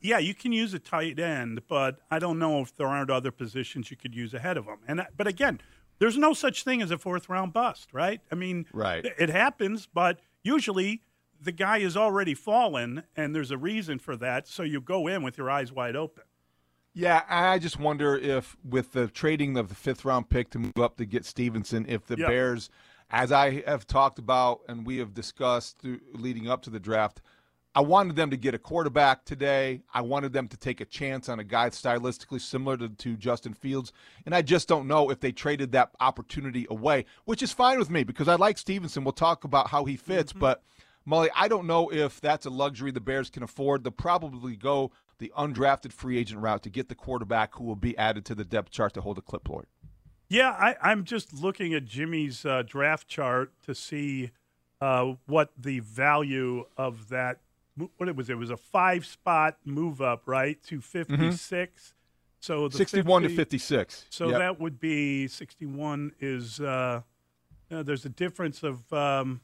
yeah, 0.00 0.18
you 0.18 0.34
can 0.34 0.50
use 0.50 0.72
a 0.72 0.78
tight 0.78 1.18
end, 1.18 1.60
but 1.68 2.00
I 2.10 2.18
don't 2.18 2.38
know 2.38 2.60
if 2.62 2.74
there 2.74 2.86
aren't 2.88 3.10
other 3.10 3.30
positions 3.30 3.90
you 3.90 3.96
could 3.98 4.14
use 4.14 4.32
ahead 4.32 4.56
of 4.56 4.64
them. 4.64 4.78
And 4.88 5.00
uh, 5.00 5.04
but 5.16 5.26
again, 5.26 5.60
there's 5.98 6.16
no 6.16 6.32
such 6.32 6.64
thing 6.64 6.80
as 6.80 6.90
a 6.90 6.96
fourth 6.98 7.28
round 7.28 7.52
bust, 7.52 7.92
right? 7.92 8.20
I 8.32 8.34
mean, 8.34 8.64
Right. 8.72 9.04
it- 9.04 9.28
happens, 9.28 9.86
but 9.92 10.20
usually 10.42 11.02
the 11.40 11.52
guy 11.52 11.78
is 11.78 11.96
already 11.96 12.34
fallen, 12.34 13.02
and 13.14 13.34
there's 13.34 13.50
a 13.50 13.58
reason 13.58 13.98
for 13.98 14.16
that. 14.16 14.48
So 14.48 14.62
you 14.62 14.80
go 14.80 15.06
in 15.06 15.22
with 15.22 15.36
your 15.36 15.50
eyes 15.50 15.70
wide 15.70 15.96
open. 15.96 16.24
Yeah, 16.94 17.22
I 17.28 17.58
just 17.58 17.78
wonder 17.78 18.16
if 18.16 18.56
with 18.64 18.92
the 18.92 19.06
trading 19.08 19.56
of 19.58 19.68
the 19.68 19.74
fifth 19.74 20.04
round 20.04 20.30
pick 20.30 20.50
to 20.50 20.58
move 20.58 20.78
up 20.80 20.96
to 20.96 21.04
get 21.04 21.24
Stevenson, 21.26 21.84
if 21.88 22.06
the 22.06 22.16
Yeah. 22.18 22.26
Bears, 22.26 22.70
as 23.10 23.32
I 23.32 23.62
have 23.62 23.86
talked 23.86 24.18
about 24.18 24.60
and 24.68 24.86
we 24.86 24.98
have 24.98 25.14
discussed 25.14 25.78
through, 25.78 26.00
leading 26.12 26.48
up 26.48 26.62
to 26.62 26.70
the 26.70 26.80
draft, 26.80 27.22
I 27.74 27.80
wanted 27.80 28.16
them 28.16 28.30
to 28.30 28.36
get 28.36 28.54
a 28.54 28.58
quarterback 28.58 29.24
today. 29.24 29.82
I 29.94 30.00
wanted 30.00 30.32
them 30.32 30.48
to 30.48 30.56
take 30.56 30.80
a 30.80 30.84
chance 30.84 31.28
on 31.28 31.38
a 31.38 31.44
guy 31.44 31.70
stylistically 31.70 32.40
similar 32.40 32.76
to, 32.78 32.88
to 32.88 33.16
Justin 33.16 33.54
Fields. 33.54 33.92
And 34.26 34.34
I 34.34 34.42
just 34.42 34.68
don't 34.68 34.88
know 34.88 35.10
if 35.10 35.20
they 35.20 35.32
traded 35.32 35.72
that 35.72 35.90
opportunity 36.00 36.66
away, 36.70 37.04
which 37.24 37.42
is 37.42 37.52
fine 37.52 37.78
with 37.78 37.90
me 37.90 38.04
because 38.04 38.26
I 38.26 38.34
like 38.34 38.58
Stevenson. 38.58 39.04
We'll 39.04 39.12
talk 39.12 39.44
about 39.44 39.68
how 39.68 39.84
he 39.84 39.96
fits. 39.96 40.32
Mm-hmm. 40.32 40.40
But, 40.40 40.62
Mully, 41.06 41.28
I 41.36 41.46
don't 41.46 41.66
know 41.66 41.90
if 41.92 42.20
that's 42.20 42.46
a 42.46 42.50
luxury 42.50 42.90
the 42.90 43.00
Bears 43.00 43.30
can 43.30 43.42
afford. 43.42 43.84
They'll 43.84 43.92
probably 43.92 44.56
go 44.56 44.90
the 45.18 45.32
undrafted 45.36 45.92
free 45.92 46.18
agent 46.18 46.40
route 46.40 46.62
to 46.64 46.70
get 46.70 46.88
the 46.88 46.94
quarterback 46.94 47.54
who 47.54 47.64
will 47.64 47.76
be 47.76 47.96
added 47.96 48.24
to 48.26 48.34
the 48.34 48.44
depth 48.44 48.70
chart 48.70 48.94
to 48.94 49.00
hold 49.00 49.18
a 49.18 49.22
clipboard. 49.22 49.66
Yeah, 50.28 50.50
I, 50.50 50.76
I'm 50.82 51.04
just 51.04 51.32
looking 51.32 51.72
at 51.74 51.84
Jimmy's 51.86 52.44
uh, 52.44 52.62
draft 52.66 53.08
chart 53.08 53.50
to 53.64 53.74
see 53.74 54.30
uh, 54.80 55.14
what 55.26 55.50
the 55.58 55.80
value 55.80 56.66
of 56.76 57.08
that 57.08 57.38
what 57.96 58.08
it 58.08 58.16
was. 58.16 58.28
It 58.28 58.36
was 58.36 58.50
a 58.50 58.56
five 58.56 59.06
spot 59.06 59.56
move 59.64 60.02
up, 60.02 60.22
right, 60.26 60.60
to 60.64 60.80
56. 60.80 61.94
So 62.40 62.68
the 62.68 62.76
61 62.76 63.22
to 63.22 63.28
56. 63.30 64.06
So 64.10 64.28
Yep. 64.30 64.38
that 64.38 64.60
would 64.60 64.80
be 64.80 65.28
61 65.28 66.12
is 66.20 66.60
uh, 66.60 67.02
there's 67.68 68.04
a 68.04 68.08
difference 68.08 68.62
of 68.62 68.92
um, 68.92 69.40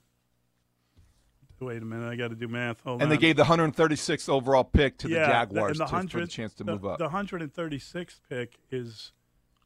wait 1.60 1.80
a 1.82 1.84
minute, 1.84 2.10
I 2.10 2.16
got 2.16 2.28
to 2.28 2.36
do 2.36 2.46
math. 2.48 2.80
Hold 2.82 3.00
and 3.00 3.04
on. 3.04 3.08
they 3.08 3.16
gave 3.16 3.36
the 3.36 3.44
136th 3.44 4.28
overall 4.28 4.64
pick 4.64 4.98
to 4.98 5.08
the 5.08 5.14
yeah, 5.14 5.26
Jaguars 5.26 5.80
and 5.80 5.88
the 5.88 6.00
to, 6.00 6.08
for 6.08 6.20
the 6.20 6.26
chance 6.26 6.52
to 6.54 6.64
the- 6.64 6.72
move 6.72 6.84
up. 6.84 6.98
The 6.98 7.08
136th 7.08 8.20
pick 8.28 8.58
is 8.70 9.12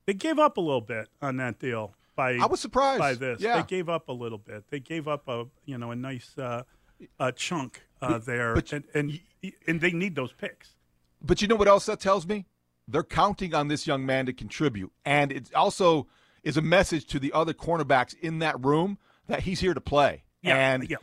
they 0.09 0.15
gave 0.15 0.39
up 0.39 0.57
a 0.57 0.61
little 0.61 0.81
bit 0.81 1.07
on 1.21 1.37
that 1.37 1.59
deal 1.59 1.95
by 2.17 2.37
I 2.37 2.47
was 2.47 2.61
surprised. 2.61 2.99
by 2.99 3.13
this. 3.13 3.43
Yeah. 3.43 3.61
They 3.61 3.67
gave 3.67 3.91
up 3.91 4.09
a 4.09 4.13
little 4.13 4.39
bit. 4.39 4.65
They 4.71 4.81
gave 4.81 5.07
up 5.07 5.29
a 5.29 5.45
you 5.67 5.77
know 5.77 5.91
a 5.91 5.97
nice 5.97 6.33
uh, 6.39 6.63
uh, 7.21 7.31
chunk 7.33 7.83
uh, 8.01 8.17
there, 8.17 8.55
but- 8.55 8.73
and, 8.73 8.85
and 8.95 9.21
and 9.67 9.81
they 9.83 9.91
need 9.91 10.15
those 10.15 10.33
picks. 10.33 10.75
But 11.21 11.43
you 11.43 11.49
know 11.49 11.57
what 11.57 11.69
else 11.69 11.85
that 11.87 12.01
tells 12.01 12.27
me? 12.27 12.47
They're 12.89 13.03
counting 13.03 13.53
on 13.55 13.69
this 13.69 13.87
young 13.87 14.07
man 14.07 14.25
to 14.27 14.33
contribute. 14.33 14.93
And 15.05 15.31
it 15.31 15.53
also 15.53 16.07
is 16.43 16.57
a 16.57 16.63
message 16.63 17.05
to 17.09 17.19
the 17.19 17.33
other 17.35 17.53
cornerbacks 17.53 18.19
in 18.19 18.39
that 18.39 18.65
room 18.65 18.97
that 19.27 19.41
he's 19.41 19.61
here 19.61 19.75
to 19.75 19.81
play. 19.81 20.23
Yeah, 20.41 20.57
and 20.57 20.89
yeah. 20.89 20.97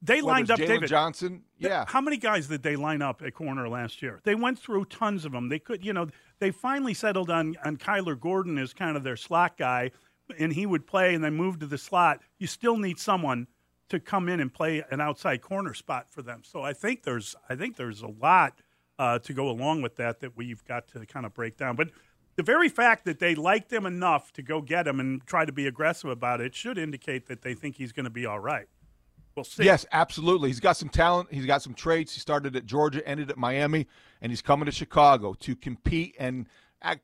They 0.00 0.20
lined 0.20 0.50
up 0.50 0.58
Jalen 0.60 0.66
David 0.66 0.88
Johnson. 0.88 1.42
Yeah. 1.58 1.84
How 1.88 2.00
many 2.00 2.16
guys 2.16 2.46
did 2.46 2.62
they 2.62 2.76
line 2.76 3.02
up 3.02 3.20
at 3.20 3.34
corner 3.34 3.68
last 3.68 4.00
year? 4.00 4.20
They 4.22 4.36
went 4.36 4.58
through 4.58 4.86
tons 4.86 5.24
of 5.24 5.32
them. 5.32 5.48
They 5.48 5.58
could, 5.58 5.84
you 5.84 5.92
know, 5.92 6.06
they 6.40 6.50
finally 6.50 6.94
settled 6.94 7.30
on 7.30 7.56
on 7.64 7.76
Kyler 7.76 8.18
Gordon 8.18 8.58
as 8.58 8.72
kind 8.72 8.96
of 8.96 9.02
their 9.02 9.16
slot 9.16 9.56
guy, 9.56 9.90
and 10.38 10.52
he 10.52 10.66
would 10.66 10.86
play 10.86 11.14
and 11.14 11.22
then 11.22 11.34
move 11.34 11.58
to 11.60 11.66
the 11.66 11.78
slot. 11.78 12.20
You 12.38 12.46
still 12.46 12.76
need 12.76 12.98
someone 12.98 13.46
to 13.88 13.98
come 13.98 14.28
in 14.28 14.40
and 14.40 14.52
play 14.52 14.84
an 14.90 15.00
outside 15.00 15.40
corner 15.40 15.74
spot 15.74 16.10
for 16.10 16.22
them. 16.22 16.42
So 16.44 16.62
I 16.62 16.72
think 16.72 17.02
there's 17.02 17.34
I 17.48 17.54
think 17.54 17.76
there's 17.76 18.02
a 18.02 18.08
lot 18.08 18.60
uh, 18.98 19.18
to 19.20 19.32
go 19.32 19.48
along 19.48 19.82
with 19.82 19.96
that 19.96 20.20
that 20.20 20.36
we've 20.36 20.64
got 20.64 20.88
to 20.88 21.04
kind 21.06 21.24
of 21.24 21.34
break 21.34 21.56
down. 21.56 21.76
But 21.76 21.90
the 22.36 22.42
very 22.42 22.68
fact 22.68 23.04
that 23.04 23.18
they 23.18 23.34
liked 23.34 23.72
him 23.72 23.86
enough 23.86 24.32
to 24.34 24.42
go 24.42 24.60
get 24.60 24.86
him 24.86 25.00
and 25.00 25.24
try 25.26 25.44
to 25.44 25.52
be 25.52 25.66
aggressive 25.66 26.10
about 26.10 26.40
it 26.40 26.54
should 26.54 26.78
indicate 26.78 27.26
that 27.26 27.42
they 27.42 27.54
think 27.54 27.76
he's 27.76 27.92
going 27.92 28.04
to 28.04 28.10
be 28.10 28.26
all 28.26 28.38
right. 28.38 28.68
We'll 29.38 29.44
see. 29.44 29.62
Yes, 29.62 29.86
absolutely. 29.92 30.48
He's 30.48 30.58
got 30.58 30.76
some 30.76 30.88
talent. 30.88 31.28
He's 31.30 31.46
got 31.46 31.62
some 31.62 31.72
traits. 31.72 32.12
He 32.12 32.18
started 32.18 32.56
at 32.56 32.66
Georgia, 32.66 33.06
ended 33.06 33.30
at 33.30 33.38
Miami, 33.38 33.86
and 34.20 34.32
he's 34.32 34.42
coming 34.42 34.66
to 34.66 34.72
Chicago 34.72 35.32
to 35.34 35.54
compete 35.54 36.16
and 36.18 36.46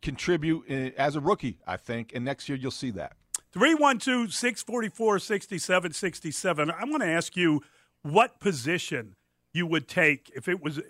contribute 0.02 0.64
uh, 0.68 1.00
as 1.00 1.14
a 1.14 1.20
rookie, 1.20 1.60
I 1.64 1.76
think. 1.76 2.10
And 2.12 2.24
next 2.24 2.48
year 2.48 2.58
you'll 2.58 2.72
see 2.72 2.90
that. 2.90 3.12
312 3.52 4.34
644 4.34 5.20
6767. 5.20 6.72
I'm 6.72 6.88
going 6.88 7.02
to 7.02 7.06
ask 7.06 7.36
you 7.36 7.62
what 8.02 8.40
position 8.40 9.14
you 9.52 9.68
would 9.68 9.86
take 9.86 10.32
if 10.34 10.48
it 10.48 10.60
was, 10.60 10.80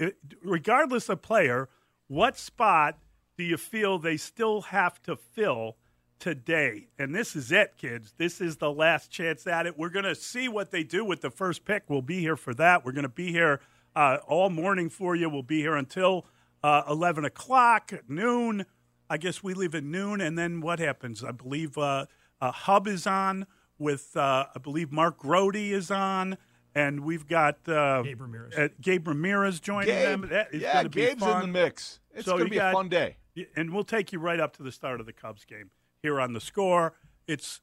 regardless 0.43 1.11
of 1.11 1.21
player, 1.21 1.69
what 2.09 2.39
spot 2.39 2.97
do 3.37 3.45
you 3.45 3.59
feel 3.59 3.99
they 3.99 4.17
still 4.17 4.63
have 4.63 5.03
to 5.03 5.15
fill 5.15 5.77
today? 6.19 6.89
And 6.99 7.15
this 7.15 7.37
is 7.37 7.53
it, 7.53 7.75
kids. 7.77 8.15
This 8.17 8.41
is 8.41 8.57
the 8.57 8.71
last 8.71 9.11
chance 9.11 9.47
at 9.47 9.67
it. 9.67 9.79
We're 9.79 9.89
going 9.91 10.05
to 10.05 10.15
see 10.15 10.49
what 10.49 10.71
they 10.71 10.83
do 10.83 11.05
with 11.05 11.21
the 11.21 11.31
first 11.31 11.65
pick. 11.65 11.85
We'll 11.89 12.03
be 12.03 12.21
here 12.21 12.37
for 12.37 12.55
that. 12.55 12.85
We're 12.85 12.93
going 12.93 13.03
to 13.05 13.09
be 13.09 13.31
here 13.33 13.61
uh, 13.95 14.19
all 14.27 14.51
morning 14.51 14.89
for 14.89 15.15
you. 15.15 15.29
We'll 15.29 15.43
be 15.43 15.61
here 15.61 15.77
until 15.77 16.27
uh, 16.63 16.83
11 16.89 17.25
o'clock, 17.25 17.93
noon. 18.09 18.67
I 19.11 19.19
guess 19.19 19.43
we 19.43 19.53
leave 19.55 19.75
at 19.75 19.85
noon, 19.85 20.21
and 20.21 20.39
then 20.39 20.61
what 20.61 20.79
happens? 20.79 21.23
I 21.23 21.31
believe 21.31 21.77
uh, 21.77 22.07
uh, 22.41 22.51
Hub 22.53 22.89
is 22.89 23.07
on 23.07 23.47
with, 23.79 24.17
uh, 24.17 24.47
I 24.55 24.59
believe 24.59 24.91
Mark 24.91 25.19
Grote 25.19 25.57
is 25.57 25.91
on, 25.91 26.39
and 26.75 27.01
we've 27.01 27.29
got 27.29 27.69
uh, 27.69 28.03
Gabe 28.03 28.21
Ramirez. 28.23 28.55
uh, 28.57 28.69
Gabe 28.81 29.07
Ramirez 29.07 29.61
joining 29.61 29.89
Gabe, 29.89 30.21
them. 30.23 30.31
That 30.31 30.55
is 30.55 30.63
yeah, 30.63 30.73
going 30.75 30.89
be 30.89 31.01
Gabe's 31.07 31.23
in 31.23 31.41
the 31.41 31.47
mix. 31.47 32.01
It's 32.15 32.25
So 32.25 32.33
going 32.39 32.49
to 32.49 32.55
you 32.55 32.61
be 32.61 32.67
a 32.67 32.73
fun 32.73 32.89
day. 32.89 33.17
And 33.57 33.73
we'll 33.75 33.85
take 33.85 34.13
you 34.13 34.19
right 34.19 34.41
up 34.41 34.57
to 34.57 34.63
the 34.63 34.73
start 34.73 35.01
of 35.01 35.07
the 35.07 35.13
Cubs 35.13 35.45
game 35.45 35.71
here 36.05 36.21
on 36.21 36.35
the 36.35 36.41
score. 36.41 36.93
It's 37.27 37.63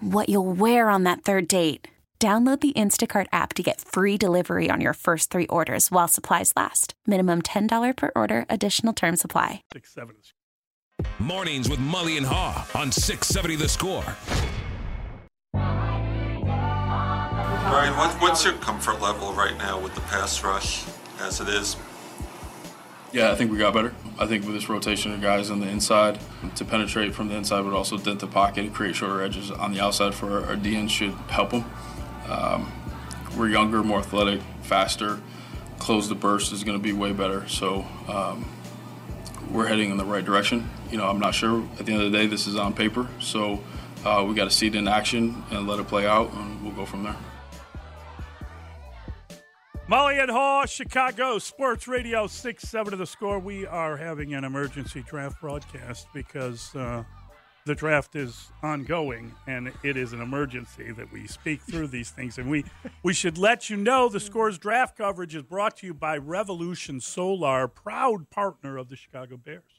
what 0.00 0.28
you'll 0.28 0.52
wear 0.52 0.88
on 0.88 1.04
that 1.04 1.22
third 1.22 1.46
date. 1.46 1.88
Download 2.18 2.58
the 2.58 2.72
Instacart 2.72 3.26
app 3.30 3.52
to 3.54 3.62
get 3.62 3.78
free 3.80 4.16
delivery 4.16 4.70
on 4.70 4.80
your 4.80 4.94
first 4.94 5.30
three 5.30 5.46
orders 5.48 5.90
while 5.90 6.08
supplies 6.08 6.52
last. 6.56 6.94
Minimum 7.06 7.42
$10 7.42 7.94
per 7.94 8.10
order, 8.16 8.46
additional 8.48 8.94
term 8.94 9.16
supply. 9.16 9.60
Six, 9.74 9.92
seven. 9.92 10.16
Mornings 11.18 11.68
with 11.68 11.78
Mully 11.78 12.16
and 12.16 12.24
Haugh 12.24 12.74
on 12.74 12.90
670 12.90 13.56
The 13.56 13.68
Score. 13.68 14.02
Brian, 17.68 17.96
what, 17.98 18.14
what's 18.22 18.44
your 18.44 18.54
comfort 18.54 19.02
level 19.02 19.34
right 19.34 19.58
now 19.58 19.78
with 19.78 19.94
the 19.94 20.00
pass 20.02 20.42
rush 20.42 20.84
as 21.20 21.40
it 21.42 21.48
is? 21.48 21.76
Yeah, 23.16 23.32
I 23.32 23.34
think 23.34 23.50
we 23.50 23.56
got 23.56 23.72
better. 23.72 23.94
I 24.18 24.26
think 24.26 24.44
with 24.44 24.52
this 24.52 24.68
rotation 24.68 25.10
of 25.10 25.22
guys 25.22 25.48
on 25.48 25.58
the 25.58 25.66
inside 25.66 26.18
to 26.56 26.66
penetrate 26.66 27.14
from 27.14 27.28
the 27.28 27.34
inside, 27.34 27.62
but 27.62 27.72
also 27.72 27.96
dent 27.96 28.20
the 28.20 28.26
pocket 28.26 28.66
and 28.66 28.74
create 28.74 28.94
shorter 28.94 29.22
edges 29.22 29.50
on 29.50 29.72
the 29.72 29.80
outside 29.80 30.14
for 30.14 30.44
our, 30.44 30.54
DNs 30.54 30.90
should 30.90 31.14
help 31.30 31.48
them. 31.48 31.64
Um, 32.28 32.70
we're 33.34 33.48
younger, 33.48 33.82
more 33.82 34.00
athletic, 34.00 34.42
faster. 34.60 35.18
Close 35.78 36.10
the 36.10 36.14
burst 36.14 36.52
is 36.52 36.62
going 36.62 36.76
to 36.76 36.82
be 36.82 36.92
way 36.92 37.12
better. 37.12 37.48
So 37.48 37.86
um, 38.06 38.44
we're 39.50 39.66
heading 39.66 39.90
in 39.90 39.96
the 39.96 40.04
right 40.04 40.22
direction. 40.22 40.68
You 40.90 40.98
know, 40.98 41.08
I'm 41.08 41.18
not 41.18 41.34
sure. 41.34 41.66
At 41.78 41.86
the 41.86 41.94
end 41.94 42.02
of 42.02 42.12
the 42.12 42.18
day, 42.18 42.26
this 42.26 42.46
is 42.46 42.56
on 42.56 42.74
paper, 42.74 43.08
so 43.18 43.64
uh, 44.04 44.26
we 44.28 44.34
got 44.34 44.44
to 44.44 44.50
see 44.50 44.66
it 44.66 44.74
in 44.74 44.86
action 44.86 45.42
and 45.50 45.66
let 45.66 45.80
it 45.80 45.88
play 45.88 46.06
out, 46.06 46.34
and 46.34 46.62
we'll 46.62 46.74
go 46.74 46.84
from 46.84 47.04
there. 47.04 47.16
Mully 49.88 50.20
and 50.20 50.28
Haugh, 50.28 50.66
Chicago 50.66 51.38
Sports 51.38 51.86
Radio, 51.86 52.26
6 52.26 52.60
7 52.60 52.90
to 52.90 52.96
the 52.96 53.06
score. 53.06 53.38
We 53.38 53.66
are 53.66 53.96
having 53.96 54.34
an 54.34 54.42
emergency 54.42 55.04
draft 55.06 55.40
broadcast 55.40 56.08
because 56.12 56.74
uh, 56.74 57.04
the 57.66 57.74
draft 57.76 58.16
is 58.16 58.50
ongoing 58.64 59.32
and 59.46 59.72
it 59.84 59.96
is 59.96 60.12
an 60.12 60.20
emergency 60.20 60.90
that 60.90 61.12
we 61.12 61.28
speak 61.28 61.60
through 61.60 61.86
these 61.86 62.10
things. 62.10 62.36
And 62.36 62.50
we, 62.50 62.64
we 63.04 63.14
should 63.14 63.38
let 63.38 63.70
you 63.70 63.76
know 63.76 64.08
the 64.08 64.18
score's 64.18 64.58
draft 64.58 64.98
coverage 64.98 65.36
is 65.36 65.44
brought 65.44 65.76
to 65.76 65.86
you 65.86 65.94
by 65.94 66.16
Revolution 66.16 66.98
Solar, 66.98 67.68
proud 67.68 68.28
partner 68.28 68.78
of 68.78 68.88
the 68.88 68.96
Chicago 68.96 69.36
Bears. 69.36 69.75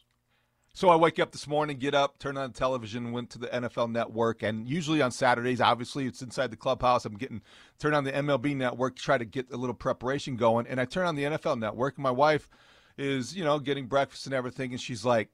So 0.77 0.89
I 0.89 0.95
wake 0.95 1.17
up 1.17 1.31
this 1.31 1.47
morning, 1.47 1.77
get 1.79 1.95
up, 1.95 2.19
turn 2.19 2.37
on 2.37 2.51
the 2.51 2.55
television, 2.55 3.11
went 3.11 3.31
to 3.31 3.39
the 3.39 3.47
NFL 3.47 3.91
Network, 3.91 4.43
and 4.43 4.69
usually 4.69 5.01
on 5.01 5.09
Saturdays, 5.09 5.59
obviously 5.59 6.05
it's 6.05 6.21
inside 6.21 6.51
the 6.51 6.55
clubhouse. 6.55 7.03
I'm 7.03 7.17
getting 7.17 7.41
turn 7.79 7.95
on 7.95 8.03
the 8.03 8.11
MLB 8.11 8.55
Network, 8.55 8.95
to 8.97 9.01
try 9.01 9.17
to 9.17 9.25
get 9.25 9.51
a 9.51 9.57
little 9.57 9.73
preparation 9.73 10.35
going, 10.35 10.67
and 10.67 10.79
I 10.79 10.85
turn 10.85 11.07
on 11.07 11.15
the 11.15 11.23
NFL 11.23 11.57
Network. 11.57 11.97
And 11.97 12.03
my 12.03 12.11
wife 12.11 12.47
is, 12.95 13.35
you 13.35 13.43
know, 13.43 13.57
getting 13.57 13.87
breakfast 13.87 14.27
and 14.27 14.35
everything, 14.35 14.71
and 14.71 14.79
she's 14.79 15.03
like, 15.03 15.29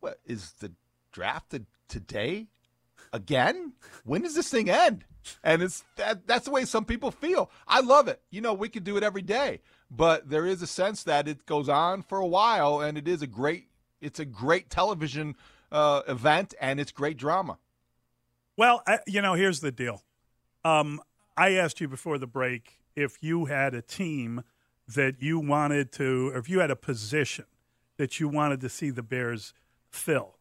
"What 0.00 0.18
is 0.24 0.54
the 0.54 0.72
draft 1.12 1.54
today 1.86 2.48
again? 3.12 3.74
When 4.02 4.22
does 4.22 4.34
this 4.34 4.50
thing 4.50 4.68
end?" 4.68 5.04
And 5.44 5.62
it's 5.62 5.84
that, 5.94 6.26
that's 6.26 6.46
the 6.46 6.50
way 6.50 6.64
some 6.64 6.84
people 6.84 7.12
feel. 7.12 7.48
I 7.68 7.78
love 7.78 8.08
it. 8.08 8.22
You 8.32 8.40
know, 8.40 8.54
we 8.54 8.68
could 8.68 8.82
do 8.82 8.96
it 8.96 9.04
every 9.04 9.22
day, 9.22 9.60
but 9.88 10.30
there 10.30 10.46
is 10.46 10.62
a 10.62 10.66
sense 10.66 11.04
that 11.04 11.28
it 11.28 11.46
goes 11.46 11.68
on 11.68 12.02
for 12.02 12.18
a 12.18 12.26
while, 12.26 12.80
and 12.80 12.98
it 12.98 13.06
is 13.06 13.22
a 13.22 13.28
great 13.28 13.68
it's 14.04 14.20
a 14.20 14.24
great 14.24 14.70
television 14.70 15.34
uh, 15.72 16.02
event 16.06 16.54
and 16.60 16.78
it's 16.78 16.92
great 16.92 17.16
drama. 17.16 17.58
Well, 18.56 18.82
I, 18.86 18.98
you 19.06 19.20
know, 19.22 19.34
here's 19.34 19.60
the 19.60 19.72
deal. 19.72 20.02
Um, 20.64 21.00
I 21.36 21.52
asked 21.54 21.80
you 21.80 21.88
before 21.88 22.18
the 22.18 22.26
break 22.26 22.80
if 22.94 23.22
you 23.22 23.46
had 23.46 23.74
a 23.74 23.82
team 23.82 24.44
that 24.86 25.20
you 25.20 25.40
wanted 25.40 25.90
to, 25.92 26.28
or 26.32 26.38
if 26.38 26.48
you 26.48 26.60
had 26.60 26.70
a 26.70 26.76
position 26.76 27.46
that 27.96 28.20
you 28.20 28.28
wanted 28.28 28.60
to 28.60 28.68
see 28.68 28.90
the 28.90 29.02
Bears 29.02 29.52
fill. 29.90 30.36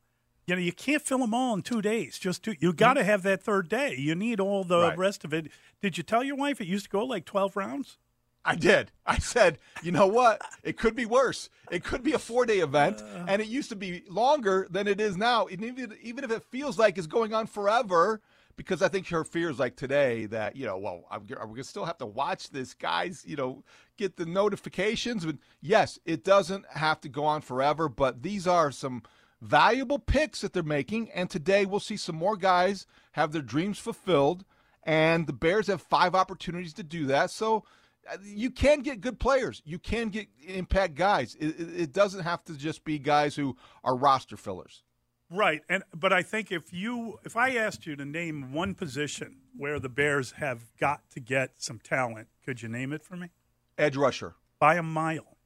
You 0.45 0.55
know, 0.55 0.61
you 0.61 0.73
can't 0.73 1.01
fill 1.01 1.19
them 1.19 1.33
all 1.33 1.53
in 1.53 1.61
two 1.61 1.81
days. 1.81 2.19
Just 2.19 2.43
two, 2.43 2.55
you 2.59 2.73
got 2.73 2.95
to 2.95 3.03
have 3.03 3.23
that 3.23 3.41
third 3.41 3.69
day. 3.69 3.95
You 3.97 4.13
need 4.13 4.39
all 4.41 4.63
the 4.65 4.79
Right. 4.81 4.97
rest 4.97 5.23
of 5.23 5.33
it. 5.33 5.49
Did 5.81 5.97
you 5.97 6.03
tell 6.03 6.23
your 6.23 6.35
wife 6.35 6.59
it 6.59 6.67
used 6.67 6.85
to 6.85 6.89
go 6.89 7.05
like 7.05 7.23
twelve 7.25 7.55
rounds? 7.55 7.97
I 8.45 8.55
did. 8.55 8.91
I 9.05 9.19
said, 9.19 9.57
you 9.81 9.91
know 9.91 10.07
what? 10.07 10.41
It 10.63 10.77
could 10.77 10.95
be 10.95 11.05
worse. 11.05 11.49
It 11.71 11.83
could 11.83 12.03
be 12.03 12.13
a 12.13 12.19
four 12.19 12.45
day 12.45 12.59
event, 12.59 13.01
and 13.27 13.41
it 13.41 13.47
used 13.47 13.69
to 13.69 13.75
be 13.75 14.03
longer 14.09 14.67
than 14.69 14.87
it 14.87 14.99
is 14.99 15.15
now. 15.17 15.47
And 15.47 15.63
even 15.63 15.97
even 16.01 16.23
if 16.23 16.31
it 16.31 16.43
feels 16.43 16.77
like 16.77 16.97
it's 16.97 17.07
going 17.07 17.33
on 17.33 17.47
forever, 17.47 18.21
because 18.55 18.81
I 18.81 18.89
think 18.89 19.07
her 19.09 19.23
fears 19.23 19.59
like 19.59 19.75
today 19.75 20.25
that 20.27 20.55
you 20.55 20.65
know, 20.65 20.77
well, 20.77 21.05
I'm, 21.09 21.25
gonna 21.25 21.63
still 21.63 21.85
have 21.85 21.97
to 21.99 22.05
watch 22.05 22.49
this 22.49 22.73
guys, 22.73 23.23
you 23.25 23.35
know, 23.35 23.63
get 23.97 24.17
the 24.17 24.25
notifications? 24.25 25.25
But 25.25 25.37
yes, 25.61 25.99
it 26.05 26.23
doesn't 26.23 26.65
have 26.69 26.99
to 27.01 27.09
go 27.09 27.25
on 27.25 27.41
forever, 27.41 27.87
but 27.87 28.23
these 28.23 28.45
are 28.45 28.71
some 28.71 29.03
valuable 29.41 29.99
picks 29.99 30.41
that 30.41 30.53
they're 30.53 30.63
making, 30.63 31.11
and 31.11 31.29
today 31.29 31.65
we'll 31.65 31.79
see 31.79 31.97
some 31.97 32.15
more 32.15 32.37
guys 32.37 32.87
have 33.13 33.31
their 33.31 33.41
dreams 33.41 33.79
fulfilled, 33.79 34.43
and 34.83 35.27
the 35.27 35.33
Bears 35.33 35.67
have 35.67 35.81
five 35.81 36.13
opportunities 36.13 36.73
to 36.73 36.83
do 36.83 37.05
that. 37.07 37.29
So 37.29 37.63
Uh, 38.11 38.17
you 38.23 38.51
can 38.51 38.81
get 38.81 39.01
good 39.01 39.19
players. 39.19 39.61
You 39.65 39.79
can 39.79 40.09
get 40.09 40.27
impact 40.45 40.95
guys. 40.95 41.35
It, 41.39 41.59
it, 41.59 41.81
it 41.81 41.93
doesn't 41.93 42.23
have 42.23 42.43
to 42.45 42.57
just 42.57 42.83
be 42.83 42.99
guys 42.99 43.35
who 43.35 43.55
are 43.83 43.95
roster 43.95 44.37
fillers. 44.37 44.83
Right, 45.29 45.61
and 45.67 45.83
but 45.95 46.13
I 46.13 46.21
think 46.21 46.51
if 46.51 46.71
you 46.71 47.19
if 47.23 47.35
I 47.35 47.55
asked 47.55 47.87
you 47.87 47.95
to 47.95 48.05
name 48.05 48.53
one 48.53 48.75
position 48.75 49.37
where 49.57 49.79
the 49.79 49.89
Bears 49.89 50.31
have 50.33 50.75
got 50.79 51.09
to 51.11 51.19
get 51.19 51.53
some 51.57 51.79
talent, 51.79 52.27
could 52.45 52.61
you 52.61 52.69
name 52.69 52.93
it 52.93 53.03
for 53.03 53.15
me? 53.15 53.29
Edge 53.77 53.95
rusher 53.95 54.35
by 54.59 54.75
a 54.75 54.83
mile. 54.83 55.37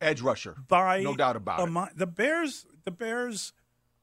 Edge 0.00 0.20
rusher 0.20 0.56
by 0.66 1.02
no 1.02 1.14
doubt 1.14 1.36
about 1.36 1.60
it. 1.60 1.70
Mi- 1.70 1.86
the 1.94 2.06
Bears 2.08 2.66
the 2.84 2.90
Bears 2.90 3.52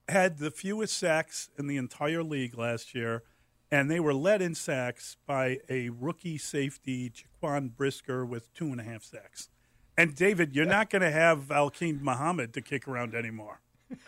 had 0.07 0.37
the 0.37 0.51
fewest 0.51 0.97
sacks 0.97 1.49
in 1.57 1.67
the 1.67 1.75
entire 1.75 2.23
league 2.23 2.57
last 2.57 2.95
year, 2.95 3.23
and 3.71 3.91
they 3.91 3.99
were 3.99 4.13
led 4.13 4.41
in 4.41 4.55
sacks 4.55 5.17
by 5.25 5.59
a 5.69 5.89
rookie 5.89 6.37
safety, 6.37 7.11
Jaquan 7.11 7.75
Brisker, 7.75 8.25
with 8.25 8.53
two 8.53 8.67
and 8.67 8.79
a 8.79 8.83
half 8.83 9.03
sacks. 9.03 9.49
And 9.97 10.15
David, 10.15 10.55
you're 10.55 10.65
not 10.65 10.89
going 10.89 11.01
to 11.01 11.11
have 11.11 11.51
Al-Quadin 11.51 12.01
Muhammad 12.01 12.53
to 12.53 12.61
kick 12.61 12.87
around 12.87 13.15
anymore. 13.15 13.61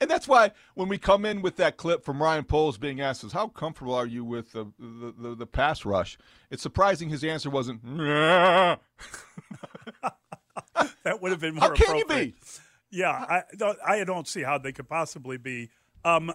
and 0.00 0.10
that's 0.10 0.26
why 0.26 0.50
when 0.74 0.88
we 0.88 0.98
come 0.98 1.24
in 1.24 1.42
with 1.42 1.56
that 1.56 1.76
clip 1.76 2.04
from 2.04 2.22
Ryan 2.22 2.44
Poles 2.44 2.78
being 2.78 3.00
asked, 3.00 3.22
"Is 3.24 3.32
how 3.32 3.48
comfortable 3.48 3.94
are 3.94 4.06
you 4.06 4.24
with 4.24 4.52
the 4.52 4.64
the, 4.78 5.14
the, 5.18 5.34
the 5.34 5.46
pass 5.46 5.84
rush?" 5.84 6.16
It's 6.50 6.62
surprising 6.62 7.10
his 7.10 7.22
answer 7.22 7.50
wasn't. 7.50 7.84
that 7.96 8.80
would 11.20 11.30
have 11.30 11.40
been 11.40 11.56
more. 11.56 11.68
How 11.68 11.74
can 11.74 11.96
you 11.96 12.06
be? 12.06 12.34
Yeah, 12.90 13.10
I 13.10 13.42
don't, 13.56 13.78
I 13.86 14.02
don't 14.04 14.26
see 14.26 14.42
how 14.42 14.58
they 14.58 14.72
could 14.72 14.88
possibly 14.88 15.36
be. 15.36 15.70
Um, 16.04 16.32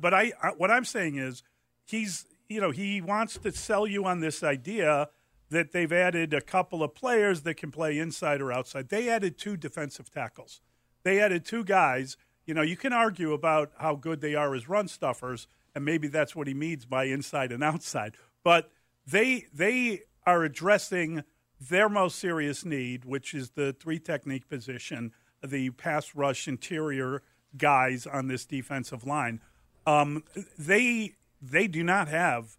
but 0.00 0.14
I, 0.14 0.32
I 0.42 0.50
what 0.56 0.70
I'm 0.70 0.84
saying 0.84 1.16
is 1.16 1.42
he's 1.88 2.26
you 2.48 2.60
know 2.60 2.70
he 2.70 3.00
wants 3.00 3.38
to 3.38 3.52
sell 3.52 3.86
you 3.86 4.04
on 4.04 4.20
this 4.20 4.42
idea 4.42 5.08
that 5.50 5.72
they've 5.72 5.92
added 5.92 6.34
a 6.34 6.40
couple 6.42 6.82
of 6.82 6.94
players 6.94 7.42
that 7.42 7.54
can 7.54 7.70
play 7.70 7.98
inside 7.98 8.42
or 8.42 8.52
outside. 8.52 8.90
They 8.90 9.08
added 9.08 9.38
two 9.38 9.56
defensive 9.56 10.10
tackles 10.10 10.60
they 11.08 11.20
added 11.20 11.44
two 11.44 11.64
guys. 11.64 12.16
You 12.46 12.54
know, 12.54 12.62
you 12.62 12.76
can 12.76 12.92
argue 12.92 13.32
about 13.32 13.72
how 13.78 13.94
good 13.94 14.20
they 14.20 14.34
are 14.34 14.54
as 14.54 14.68
run 14.68 14.88
stuffers, 14.88 15.48
and 15.74 15.84
maybe 15.84 16.08
that's 16.08 16.34
what 16.34 16.46
he 16.46 16.54
means 16.54 16.84
by 16.84 17.04
inside 17.04 17.52
and 17.52 17.62
outside. 17.64 18.16
But 18.44 18.70
they 19.06 19.46
they 19.52 20.02
are 20.26 20.44
addressing 20.44 21.24
their 21.60 21.88
most 21.88 22.18
serious 22.18 22.64
need, 22.64 23.04
which 23.04 23.34
is 23.34 23.50
the 23.50 23.72
three 23.72 23.98
technique 23.98 24.48
position, 24.48 25.12
the 25.42 25.70
pass 25.70 26.14
rush 26.14 26.46
interior 26.46 27.22
guys 27.56 28.06
on 28.06 28.28
this 28.28 28.44
defensive 28.44 29.04
line. 29.06 29.40
Um, 29.86 30.24
they 30.58 31.14
they 31.40 31.66
do 31.66 31.82
not 31.82 32.08
have 32.08 32.56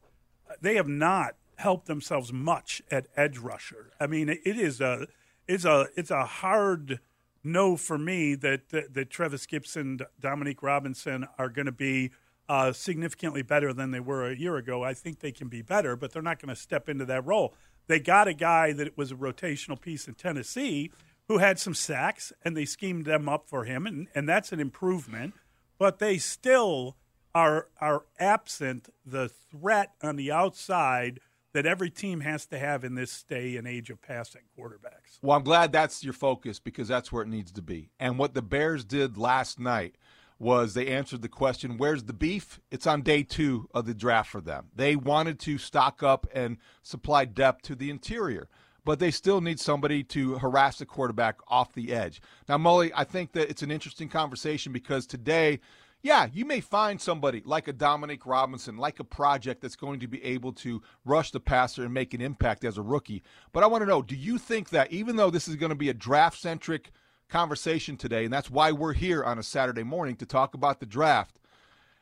they 0.62 0.76
have 0.76 0.88
not 0.88 1.36
helped 1.58 1.88
themselves 1.88 2.32
much 2.32 2.82
at 2.90 3.08
edge 3.16 3.38
rusher. 3.38 3.92
I 4.00 4.08
mean, 4.08 4.30
it 4.30 4.40
is 4.46 4.82
a 4.82 5.08
it's 5.48 5.66
a 5.66 5.88
it's 5.96 6.12
a 6.12 6.26
hard 6.26 7.00
no 7.44 7.76
for 7.76 7.98
me 7.98 8.36
that 8.36 8.70
that, 8.70 8.94
that 8.94 9.10
Trevis 9.10 9.46
Gipson, 9.46 10.02
Dominique 10.20 10.64
Robinson 10.64 11.28
are 11.38 11.50
going 11.50 11.66
to 11.66 11.72
be 11.72 12.12
uh, 12.48 12.72
significantly 12.72 13.44
better 13.44 13.74
than 13.74 13.92
they 13.92 14.00
were 14.00 14.30
a 14.30 14.36
year 14.36 14.58
ago. 14.58 14.84
I 14.84 14.94
think 14.94 15.20
they 15.20 15.32
can 15.32 15.50
be 15.50 15.62
better, 15.62 15.96
but 15.96 16.12
they're 16.12 16.22
not 16.22 16.42
going 16.42 16.54
to 16.54 16.60
step 16.60 16.90
into 16.90 17.06
that 17.06 17.26
role. 17.26 17.54
They 17.88 18.00
got 18.00 18.28
a 18.28 18.34
guy 18.34 18.74
that 18.74 18.98
was 18.98 19.12
a 19.12 19.16
rotational 19.16 19.80
piece 19.80 20.08
in 20.08 20.16
Tennessee 20.16 20.92
who 21.28 21.38
had 21.38 21.60
some 21.60 21.76
sacks, 21.76 22.34
and 22.44 22.58
they 22.58 22.66
schemed 22.66 23.06
them 23.06 23.30
up 23.30 23.48
for 23.48 23.66
him, 23.66 23.86
and, 23.86 24.08
and 24.16 24.28
that's 24.28 24.52
an 24.52 24.60
improvement. 24.60 25.36
But 25.78 26.00
they 26.00 26.18
still 26.18 26.98
are 27.36 27.68
are 27.80 28.04
absent 28.20 28.90
the 29.06 29.30
threat 29.30 29.94
on 30.02 30.16
the 30.16 30.32
outside 30.32 31.20
that 31.54 31.66
every 31.66 31.90
team 31.90 32.20
has 32.22 32.46
to 32.46 32.60
have 32.60 32.84
in 32.84 32.96
this 32.96 33.24
day 33.24 33.58
and 33.58 33.68
age 33.68 33.90
of 33.90 34.02
passing 34.02 34.42
quarterbacks. 34.58 35.18
Well, 35.22 35.36
I'm 35.36 35.44
glad 35.44 35.72
that's 35.72 36.04
your 36.04 36.14
focus 36.14 36.60
because 36.60 36.88
that's 36.88 37.12
where 37.12 37.24
it 37.24 37.30
needs 37.30 37.52
to 37.54 37.62
be. 37.62 37.90
And 38.00 38.20
what 38.20 38.36
the 38.36 38.42
Bears 38.42 38.86
did 38.86 39.18
last 39.18 39.60
night 39.60 39.96
was 40.38 40.74
they 40.74 40.88
answered 40.88 41.22
the 41.22 41.28
question, 41.28 41.78
where's 41.78 42.04
the 42.04 42.14
beef? 42.14 42.60
It's 42.70 42.86
on 42.88 43.02
day 43.02 43.24
two 43.24 43.68
of 43.74 43.86
the 43.88 43.96
draft 43.96 44.30
for 44.30 44.42
them. 44.42 44.68
They 44.76 44.96
wanted 44.96 45.40
to 45.40 45.58
stock 45.58 46.04
up 46.04 46.28
and 46.34 46.58
supply 46.84 47.26
depth 47.26 47.64
to 47.64 47.76
the 47.76 47.90
interior, 47.90 48.48
but 48.86 49.00
they 49.00 49.12
still 49.12 49.42
need 49.42 49.60
somebody 49.60 50.04
to 50.04 50.38
harass 50.38 50.78
the 50.78 50.86
quarterback 50.86 51.40
off 51.48 51.74
the 51.74 51.92
edge. 51.94 52.22
Now, 52.48 52.58
Mully, 52.58 52.92
I 52.96 53.06
think 53.06 53.34
that 53.34 53.50
it's 53.50 53.64
an 53.64 53.72
interesting 53.72 54.08
conversation 54.08 54.72
because 54.72 55.08
today– 55.08 55.60
yeah, 56.02 56.28
you 56.34 56.46
may 56.46 56.62
find 56.62 57.02
somebody 57.02 57.42
like 57.46 57.68
a 57.68 57.74
Dominique 57.74 58.26
Robinson, 58.26 58.78
like 58.78 59.00
a 59.00 59.04
project 59.04 59.62
that's 59.62 59.76
going 59.76 60.00
to 60.00 60.08
be 60.08 60.24
able 60.24 60.54
to 60.54 60.82
rush 61.04 61.32
the 61.32 61.42
passer 61.42 61.84
and 61.84 61.94
make 61.94 62.14
an 62.14 62.22
impact 62.22 62.64
as 62.64 62.78
a 62.78 62.82
rookie. 62.82 63.22
But 63.52 63.64
I 63.64 63.68
want 63.68 63.82
to 63.82 63.88
know 63.88 64.02
do 64.02 64.16
you 64.16 64.38
think 64.38 64.70
that 64.70 64.92
even 64.92 65.18
though 65.18 65.30
this 65.30 65.48
is 65.48 65.56
going 65.56 65.72
to 65.72 65.76
be 65.76 65.90
a 65.90 65.94
draft 65.94 66.40
centric 66.40 66.92
conversation 67.28 67.98
today, 67.98 68.24
and 68.24 68.34
that's 68.34 68.50
why 68.50 68.72
we're 68.72 68.94
here 68.94 69.24
on 69.24 69.38
a 69.38 69.44
Saturday 69.44 69.84
morning 69.84 70.16
to 70.18 70.26
talk 70.26 70.54
about 70.54 70.80
the 70.80 70.86
draft, 70.86 71.40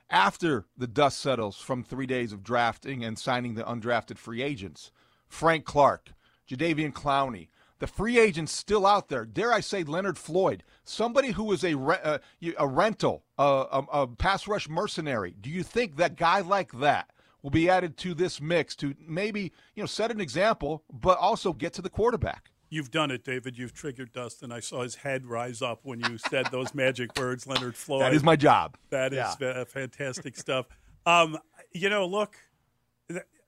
after 0.09 0.65
the 0.77 0.87
dust 0.87 1.19
settles 1.19 1.57
from 1.57 1.83
three 1.83 2.05
days 2.05 2.31
of 2.31 2.43
drafting 2.43 3.03
and 3.03 3.17
signing 3.17 3.55
the 3.55 3.63
undrafted 3.63 4.17
free 4.17 4.41
agents, 4.41 4.91
Frank 5.27 5.65
Clark, 5.65 6.13
Jadeveon 6.49 6.93
Clowney, 6.93 7.49
the 7.79 7.87
free 7.87 8.19
agents 8.19 8.51
still 8.51 8.85
out 8.85 9.09
there. 9.09 9.25
Dare 9.25 9.53
I 9.53 9.59
say 9.59 9.83
Leonard 9.83 10.17
Floyd, 10.17 10.63
somebody 10.83 11.31
who 11.31 11.51
is 11.51 11.63
a 11.63 11.75
re- 11.75 11.99
uh, 12.03 12.17
a 12.57 12.67
rental, 12.67 13.23
uh, 13.37 13.65
a, 13.71 14.01
a 14.01 14.07
pass 14.07 14.47
rush 14.47 14.67
mercenary. 14.67 15.35
Do 15.39 15.49
you 15.49 15.63
think 15.63 15.97
that 15.97 16.15
guy 16.15 16.41
like 16.41 16.71
that 16.73 17.11
will 17.41 17.51
be 17.51 17.69
added 17.69 17.97
to 17.97 18.13
this 18.13 18.41
mix 18.41 18.75
to 18.77 18.95
maybe 19.07 19.51
you 19.75 19.83
know 19.83 19.87
set 19.87 20.11
an 20.11 20.19
example, 20.19 20.83
but 20.91 21.17
also 21.19 21.53
get 21.53 21.73
to 21.73 21.81
the 21.81 21.89
quarterback? 21.89 22.51
You've 22.69 22.91
done 22.91 23.11
it, 23.11 23.23
David. 23.23 23.57
You've 23.57 23.73
triggered 23.73 24.11
Dustin. 24.11 24.51
I 24.51 24.59
saw 24.59 24.83
his 24.83 24.95
head 24.95 25.25
rise 25.25 25.61
up 25.61 25.79
when 25.83 26.01
you 26.01 26.17
said 26.17 26.47
those 26.51 26.75
magic 26.75 27.17
words, 27.17 27.47
Leonard 27.47 27.75
Floyd. 27.77 28.01
That 28.01 28.13
is 28.13 28.23
my 28.23 28.35
job. 28.35 28.77
That 28.89 29.13
is 29.13 29.35
yeah. 29.39 29.63
fantastic 29.63 30.35
stuff. 30.35 30.65
Um, 31.05 31.37
you 31.73 31.89
know, 31.89 32.05
look, 32.05 32.35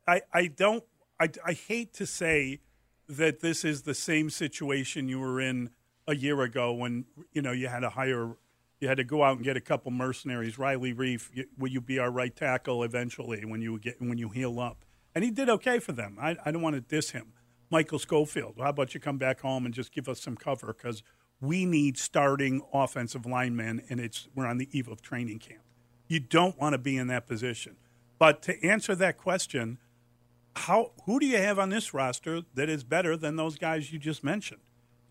I, 0.07 0.21
I 0.33 0.47
don't, 0.47 0.83
I, 1.19 1.29
I 1.45 1.51
hate 1.53 1.93
to 1.95 2.05
say 2.05 2.61
that 3.09 3.41
this 3.41 3.65
is 3.65 3.81
the 3.81 3.95
same 3.95 4.29
situation 4.29 5.09
you 5.09 5.19
were 5.19 5.41
in 5.41 5.71
a 6.07 6.15
year 6.15 6.41
ago 6.41 6.71
when 6.71 7.05
you 7.33 7.41
know 7.41 7.51
you 7.51 7.67
had 7.67 7.81
to 7.81 7.89
hire 7.89 8.35
you 8.79 8.87
had 8.87 8.97
to 8.97 9.03
go 9.03 9.23
out 9.23 9.35
and 9.35 9.43
get 9.43 9.57
a 9.57 9.61
couple 9.61 9.91
mercenaries. 9.91 10.57
Riley 10.57 10.93
Reiff, 10.93 11.29
will 11.57 11.69
you 11.69 11.81
be 11.81 11.99
our 11.99 12.09
right 12.09 12.33
tackle 12.33 12.83
eventually 12.83 13.43
when 13.43 13.61
you 13.61 13.77
get 13.79 14.01
when 14.01 14.17
you 14.17 14.29
heal 14.29 14.59
up? 14.59 14.85
And 15.13 15.23
he 15.23 15.31
did 15.31 15.49
okay 15.49 15.79
for 15.79 15.91
them. 15.91 16.17
I, 16.21 16.37
I 16.45 16.51
don't 16.51 16.61
want 16.61 16.75
to 16.75 16.81
diss 16.81 17.11
him. 17.11 17.33
Michael 17.71 17.99
Schofield, 17.99 18.55
how 18.59 18.69
about 18.69 18.93
you 18.93 18.99
come 18.99 19.17
back 19.17 19.41
home 19.41 19.65
and 19.65 19.73
just 19.73 19.91
give 19.91 20.07
us 20.07 20.21
some 20.21 20.35
cover 20.35 20.67
because 20.67 21.03
we 21.41 21.65
need 21.65 21.97
starting 21.97 22.61
offensive 22.73 23.25
linemen, 23.25 23.83
and 23.89 23.99
it's 23.99 24.27
we're 24.35 24.45
on 24.45 24.57
the 24.57 24.69
eve 24.71 24.87
of 24.87 25.01
training 25.01 25.39
camp. 25.39 25.63
You 26.07 26.19
don't 26.19 26.57
want 26.59 26.73
to 26.73 26.77
be 26.77 26.97
in 26.97 27.07
that 27.07 27.27
position. 27.27 27.75
But 28.17 28.41
to 28.43 28.63
answer 28.65 28.95
that 28.95 29.17
question, 29.17 29.77
how 30.59 30.91
who 31.05 31.19
do 31.19 31.25
you 31.25 31.37
have 31.37 31.57
on 31.57 31.69
this 31.69 31.93
roster 31.93 32.41
that 32.53 32.69
is 32.69 32.83
better 32.83 33.15
than 33.15 33.35
those 33.35 33.57
guys 33.57 33.91
you 33.91 33.99
just 33.99 34.23
mentioned? 34.23 34.61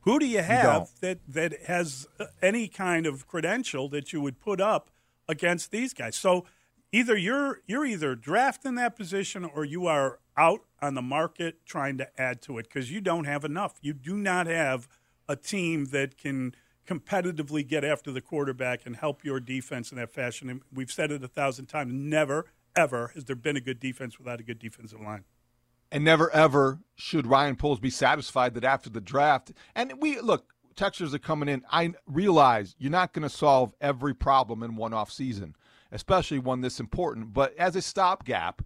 Who 0.02 0.18
do 0.18 0.26
you 0.26 0.42
have 0.42 0.82
you 0.82 0.86
that 1.00 1.18
that 1.28 1.62
has 1.66 2.06
uh, 2.20 2.26
any 2.42 2.68
kind 2.68 3.06
of 3.06 3.26
credential 3.26 3.88
that 3.88 4.12
you 4.12 4.20
would 4.20 4.40
put 4.40 4.60
up 4.60 4.90
against 5.28 5.70
these 5.70 5.94
guys? 5.94 6.16
So 6.16 6.44
either 6.92 7.16
you're 7.16 7.60
you're 7.66 7.86
either 7.86 8.14
drafting 8.14 8.74
that 8.76 8.94
position 8.94 9.44
or 9.44 9.64
you 9.64 9.86
are 9.86 10.20
out 10.36 10.60
on 10.80 10.94
the 10.94 11.02
market 11.02 11.64
trying 11.66 11.98
to 11.98 12.20
add 12.20 12.42
to 12.42 12.58
it 12.58 12.64
because 12.64 12.92
you 12.92 13.00
don't 13.00 13.24
have 13.24 13.44
enough. 13.44 13.78
You 13.80 13.94
do 13.94 14.16
not 14.16 14.46
have 14.46 14.86
a 15.28 15.34
team 15.34 15.86
that 15.86 16.16
can 16.16 16.54
competitively 16.86 17.66
get 17.66 17.84
after 17.84 18.10
the 18.10 18.20
quarterback 18.20 18.86
and 18.86 18.96
help 18.96 19.24
your 19.24 19.40
defense 19.40 19.90
in 19.90 19.98
that 19.98 20.10
fashion. 20.10 20.48
And 20.48 20.62
we've 20.72 20.92
said 20.92 21.10
it 21.10 21.24
a 21.24 21.28
thousand 21.28 21.66
times. 21.66 21.92
Never 21.92 22.46
ever 22.76 23.12
has 23.14 23.24
there 23.24 23.36
been 23.36 23.56
a 23.56 23.60
good 23.60 23.80
defense 23.80 24.18
without 24.18 24.40
a 24.40 24.42
good 24.42 24.58
defensive 24.58 25.00
line. 25.00 25.24
And 25.90 26.04
never 26.04 26.30
ever 26.30 26.80
should 26.96 27.26
Ryan 27.26 27.56
Poles 27.56 27.80
be 27.80 27.90
satisfied 27.90 28.54
that 28.54 28.64
after 28.64 28.90
the 28.90 29.00
draft, 29.00 29.52
and 29.74 29.94
we 30.00 30.20
look, 30.20 30.52
Texters 30.78 31.12
are 31.12 31.18
coming 31.18 31.48
in. 31.48 31.64
I 31.72 31.94
realize 32.06 32.76
you're 32.78 32.90
not 32.90 33.12
going 33.12 33.24
to 33.24 33.28
solve 33.28 33.74
every 33.80 34.14
problem 34.14 34.62
in 34.62 34.76
one 34.76 34.94
off 34.94 35.10
season, 35.10 35.56
especially 35.90 36.38
one 36.38 36.60
this 36.60 36.78
important. 36.78 37.32
But 37.32 37.56
as 37.56 37.74
a 37.74 37.82
stopgap, 37.82 38.62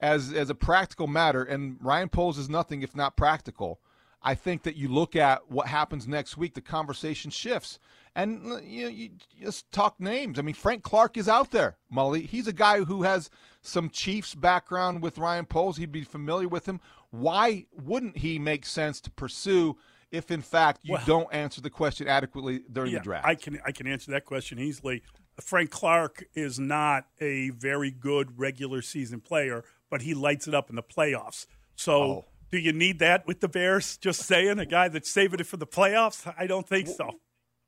as 0.00 0.32
as 0.32 0.50
a 0.50 0.56
practical 0.56 1.06
matter, 1.06 1.44
and 1.44 1.76
Ryan 1.80 2.08
Poles 2.08 2.36
is 2.36 2.48
nothing 2.48 2.82
if 2.82 2.96
not 2.96 3.16
practical. 3.16 3.80
I 4.24 4.34
think 4.34 4.62
that 4.62 4.76
you 4.76 4.88
look 4.88 5.16
at 5.16 5.50
what 5.50 5.66
happens 5.66 6.06
next 6.06 6.36
week, 6.36 6.54
the 6.54 6.60
conversation 6.60 7.30
shifts. 7.30 7.78
And 8.14 8.52
uh, 8.52 8.60
you, 8.62 8.82
know, 8.82 8.88
you 8.88 9.10
just 9.40 9.70
talk 9.72 9.98
names. 9.98 10.38
I 10.38 10.42
mean, 10.42 10.54
Frank 10.54 10.82
Clark 10.82 11.16
is 11.16 11.28
out 11.28 11.50
there, 11.50 11.76
Mully. 11.92 12.26
He's 12.26 12.46
a 12.46 12.52
guy 12.52 12.80
who 12.84 13.02
has 13.02 13.30
some 13.62 13.88
Chiefs 13.90 14.34
background 14.34 15.02
with 15.02 15.18
Ryan 15.18 15.46
Poles. 15.46 15.76
He'd 15.78 15.92
be 15.92 16.04
familiar 16.04 16.46
with 16.48 16.66
him. 16.66 16.80
Why 17.10 17.66
wouldn't 17.72 18.18
he 18.18 18.38
make 18.38 18.66
sense 18.66 19.00
to 19.02 19.10
pursue 19.10 19.76
if, 20.10 20.30
in 20.30 20.42
fact, 20.42 20.80
you 20.82 20.92
Well- 20.94 21.02
don't 21.06 21.32
answer 21.34 21.60
the 21.60 21.70
question 21.70 22.06
adequately 22.06 22.60
during 22.70 22.92
yeah, 22.92 22.98
the 22.98 23.04
draft? 23.04 23.26
I 23.26 23.34
can 23.34 23.60
I 23.64 23.72
can 23.72 23.86
answer 23.86 24.10
that 24.12 24.24
question 24.24 24.58
easily. 24.58 25.02
Frank 25.40 25.70
Clark 25.70 26.24
is 26.34 26.58
not 26.58 27.06
a 27.18 27.48
very 27.50 27.90
good 27.90 28.38
regular 28.38 28.82
season 28.82 29.20
player, 29.20 29.64
but 29.90 30.02
he 30.02 30.12
lights 30.12 30.46
it 30.46 30.54
up 30.54 30.68
in 30.68 30.76
the 30.76 30.82
playoffs. 30.82 31.46
So, 31.74 32.02
Oh. 32.02 32.24
Do 32.52 32.58
you 32.58 32.72
need 32.72 32.98
that 32.98 33.26
with 33.26 33.40
the 33.40 33.48
Bears? 33.48 33.96
Just 33.96 34.20
saying, 34.20 34.58
a 34.58 34.66
guy 34.66 34.88
that's 34.88 35.10
saving 35.10 35.40
it 35.40 35.46
for 35.46 35.56
the 35.56 35.66
playoffs? 35.66 36.32
I 36.38 36.46
don't 36.46 36.68
think 36.68 36.86
so. 36.86 37.18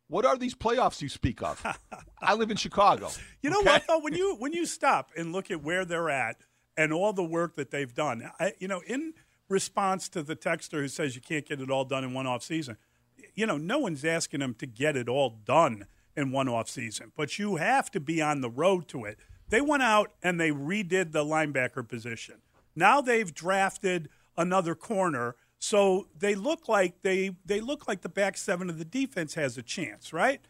What 0.09 0.27
are 0.27 0.37
these 0.37 0.55
playoffs 0.55 1.01
you 1.01 1.09
speak 1.09 1.43
of? 1.43 1.65
I 2.23 2.35
live 2.35 2.51
in 2.51 2.59
Chicago. 2.59 3.09
You 3.43 3.49
know 3.49 3.61
okay? 3.61 3.71
what 3.71 3.87
though? 3.89 3.99
When 3.99 4.13
you 4.13 4.37
when 4.39 4.53
you 4.53 4.67
stop 4.67 5.11
and 5.17 5.33
look 5.33 5.51
at 5.51 5.63
where 5.63 5.87
they're 5.87 6.11
at 6.11 6.37
and 6.77 6.93
all 6.93 7.15
the 7.15 7.25
work 7.25 7.57
that 7.57 7.71
they've 7.71 7.93
done, 7.93 8.31
I, 8.39 8.53
you 8.59 8.69
know, 8.69 8.83
in 8.87 9.15
response 9.49 10.11
to 10.11 10.23
the 10.23 10.37
texter 10.37 10.81
who 10.81 10.89
says 10.89 11.15
you 11.17 11.23
can't 11.23 11.47
get 11.47 11.63
it 11.63 11.71
all 11.71 11.87
done 11.87 12.05
in 12.05 12.13
one 12.13 12.27
off 12.27 12.43
season, 12.43 12.77
you 13.35 13.47
know, 13.47 13.57
no 13.57 13.79
one's 13.79 14.05
asking 14.05 14.41
them 14.41 14.53
to 14.55 14.67
get 14.67 14.97
it 14.97 15.09
all 15.09 15.31
done 15.31 15.87
in 16.15 16.31
one 16.31 16.49
off 16.49 16.69
season, 16.69 17.11
but 17.17 17.39
you 17.39 17.57
have 17.57 17.91
to 17.91 18.01
be 18.01 18.21
on 18.21 18.43
the 18.43 18.51
road 18.51 18.87
to 18.89 19.05
it. 19.05 19.19
They 19.49 19.63
went 19.63 19.83
out 19.83 20.13
and 20.23 20.39
they 20.39 20.51
redid 20.51 21.13
the 21.13 21.25
linebacker 21.25 21.89
position. 21.89 22.37
Now 22.77 23.01
they've 23.01 23.33
drafted 23.33 24.11
another 24.37 24.75
corner, 24.75 25.37
so 25.59 26.09
they 26.17 26.35
look 26.35 26.69
like 26.69 27.03
they 27.03 27.37
they 27.45 27.61
look 27.61 27.89
like 27.89 28.03
the 28.03 28.09
back 28.09 28.37
seven 28.37 28.69
of 28.69 28.79
the 28.79 28.85
defense 28.85 29.35
has 29.35 29.57
a 29.57 29.63
chance, 29.63 30.13
right? 30.13 30.41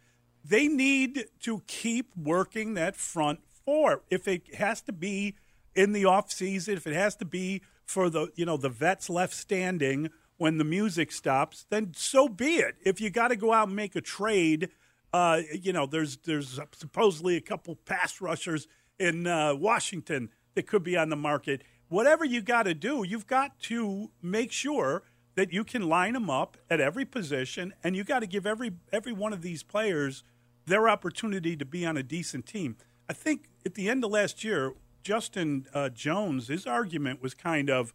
They 0.44 0.68
need 0.68 1.26
to 1.40 1.62
keep 1.66 2.16
working 2.16 2.74
that 2.74 2.96
front 2.96 3.40
four. 3.64 4.02
If 4.10 4.28
it 4.28 4.56
has 4.56 4.82
to 4.82 4.92
be 4.92 5.36
in 5.74 5.92
the 5.92 6.04
off 6.04 6.32
season, 6.32 6.76
if 6.76 6.86
it 6.86 6.94
has 6.94 7.16
to 7.16 7.24
be 7.24 7.62
for 7.86 8.10
the 8.10 8.28
you 8.34 8.44
know 8.44 8.56
the 8.56 8.68
vets 8.68 9.08
left 9.08 9.34
standing 9.34 10.10
when 10.36 10.58
the 10.58 10.64
music 10.64 11.12
stops, 11.12 11.66
then 11.70 11.92
so 11.94 12.28
be 12.28 12.56
it. 12.56 12.76
If 12.84 13.00
you 13.00 13.10
got 13.10 13.28
to 13.28 13.36
go 13.36 13.52
out 13.52 13.68
and 13.68 13.76
make 13.76 13.94
a 13.96 14.00
trade, 14.00 14.70
uh, 15.12 15.42
you 15.52 15.72
know 15.72 15.86
there's 15.86 16.16
there's 16.18 16.58
supposedly 16.72 17.36
a 17.36 17.40
couple 17.40 17.76
pass 17.76 18.20
rushers 18.20 18.66
in 18.98 19.26
uh, 19.26 19.54
Washington 19.54 20.30
that 20.54 20.66
could 20.66 20.82
be 20.82 20.96
on 20.96 21.08
the 21.08 21.16
market. 21.16 21.62
Whatever 21.94 22.24
you 22.24 22.42
got 22.42 22.64
to 22.64 22.74
do, 22.74 23.04
you've 23.06 23.28
got 23.28 23.60
to 23.60 24.10
make 24.20 24.50
sure 24.50 25.04
that 25.36 25.52
you 25.52 25.62
can 25.62 25.88
line 25.88 26.14
them 26.14 26.28
up 26.28 26.56
at 26.68 26.80
every 26.80 27.04
position, 27.04 27.72
and 27.84 27.94
you 27.94 28.02
got 28.02 28.18
to 28.18 28.26
give 28.26 28.46
every 28.46 28.72
every 28.92 29.12
one 29.12 29.32
of 29.32 29.42
these 29.42 29.62
players 29.62 30.24
their 30.66 30.88
opportunity 30.88 31.56
to 31.56 31.64
be 31.64 31.86
on 31.86 31.96
a 31.96 32.02
decent 32.02 32.46
team. 32.46 32.76
I 33.08 33.12
think 33.12 33.48
at 33.64 33.74
the 33.74 33.88
end 33.88 34.02
of 34.02 34.10
last 34.10 34.42
year, 34.42 34.72
Justin 35.04 35.68
uh, 35.72 35.88
Jones, 35.88 36.48
his 36.48 36.66
argument 36.66 37.22
was 37.22 37.32
kind 37.32 37.70
of 37.70 37.92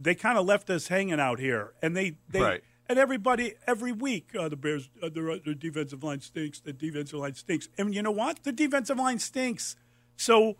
they 0.00 0.14
kind 0.14 0.38
of 0.38 0.46
left 0.46 0.70
us 0.70 0.88
hanging 0.88 1.20
out 1.20 1.38
here, 1.38 1.74
and 1.82 1.94
they 1.94 2.16
they 2.30 2.40
Right. 2.40 2.64
and 2.88 2.98
everybody 2.98 3.56
every 3.66 3.92
week 3.92 4.34
uh, 4.34 4.48
the 4.48 4.56
Bears 4.56 4.88
uh, 5.02 5.10
their, 5.10 5.38
their 5.38 5.52
defensive 5.52 6.02
line 6.02 6.22
stinks, 6.22 6.60
the 6.60 6.72
defensive 6.72 7.18
line 7.18 7.34
stinks, 7.34 7.68
and 7.76 7.94
you 7.94 8.00
know 8.00 8.10
what? 8.10 8.42
The 8.44 8.52
defensive 8.52 8.96
line 8.96 9.18
stinks. 9.18 9.76
So 10.16 10.56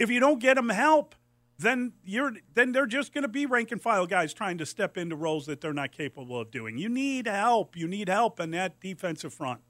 if 0.00 0.10
you 0.10 0.18
don't 0.18 0.40
get 0.40 0.56
them 0.56 0.70
help, 0.70 1.14
then 1.62 1.92
you're 2.04 2.34
then 2.54 2.72
they're 2.72 2.86
just 2.86 3.12
going 3.14 3.22
to 3.22 3.28
be 3.28 3.46
rank 3.46 3.72
and 3.72 3.80
file 3.80 4.06
guys 4.06 4.34
trying 4.34 4.58
to 4.58 4.66
step 4.66 4.96
into 4.96 5.16
roles 5.16 5.46
that 5.46 5.60
they're 5.60 5.72
not 5.72 5.92
capable 5.92 6.38
of 6.38 6.50
doing. 6.50 6.78
You 6.78 6.88
need 6.88 7.26
help. 7.26 7.76
You 7.76 7.88
need 7.88 8.08
help 8.08 8.38
in 8.40 8.50
that 8.52 8.80
defensive 8.80 9.32
front. 9.32 9.60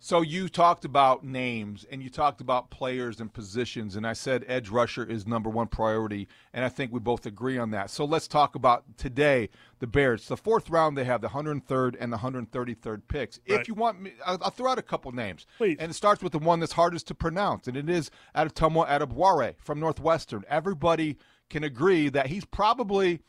So 0.00 0.20
you 0.20 0.50
talked 0.50 0.84
about 0.84 1.24
names 1.24 1.86
and 1.90 2.02
you 2.02 2.10
talked 2.10 2.42
about 2.42 2.68
players 2.70 3.20
and 3.20 3.32
positions, 3.32 3.96
and 3.96 4.06
I 4.06 4.12
said 4.12 4.44
edge 4.46 4.68
rusher 4.68 5.02
is 5.02 5.26
number 5.26 5.48
one 5.48 5.66
priority, 5.66 6.28
and 6.52 6.62
I 6.62 6.68
think 6.68 6.92
we 6.92 7.00
both 7.00 7.24
agree 7.24 7.56
on 7.56 7.70
that. 7.70 7.88
So 7.88 8.04
let's 8.04 8.28
talk 8.28 8.54
about 8.54 8.84
today 8.98 9.48
the 9.78 9.86
Bears. 9.86 10.28
The 10.28 10.36
fourth 10.36 10.68
round, 10.68 10.98
they 10.98 11.04
have 11.04 11.22
the 11.22 11.28
103rd 11.28 11.96
and 11.98 12.12
the 12.12 12.18
133rd 12.18 13.02
picks. 13.08 13.40
Right. 13.48 13.60
If 13.60 13.68
you 13.68 13.74
want 13.74 14.00
me, 14.00 14.12
I'll, 14.26 14.38
I'll 14.42 14.50
throw 14.50 14.70
out 14.70 14.78
a 14.78 14.82
couple 14.82 15.10
names. 15.12 15.46
Please. 15.56 15.76
And 15.80 15.90
it 15.90 15.94
starts 15.94 16.22
with 16.22 16.32
the 16.32 16.38
one 16.38 16.60
that's 16.60 16.72
hardest 16.72 17.08
to 17.08 17.14
pronounce, 17.14 17.66
and 17.66 17.76
it 17.76 17.88
is 17.88 18.10
Adetomiwa 18.36 18.86
Adebawore 18.86 19.54
from 19.58 19.80
Northwestern. 19.80 20.44
Everybody 20.48 21.16
can 21.48 21.64
agree 21.64 22.10
that 22.10 22.26
he's 22.26 22.44
probably 22.44 23.20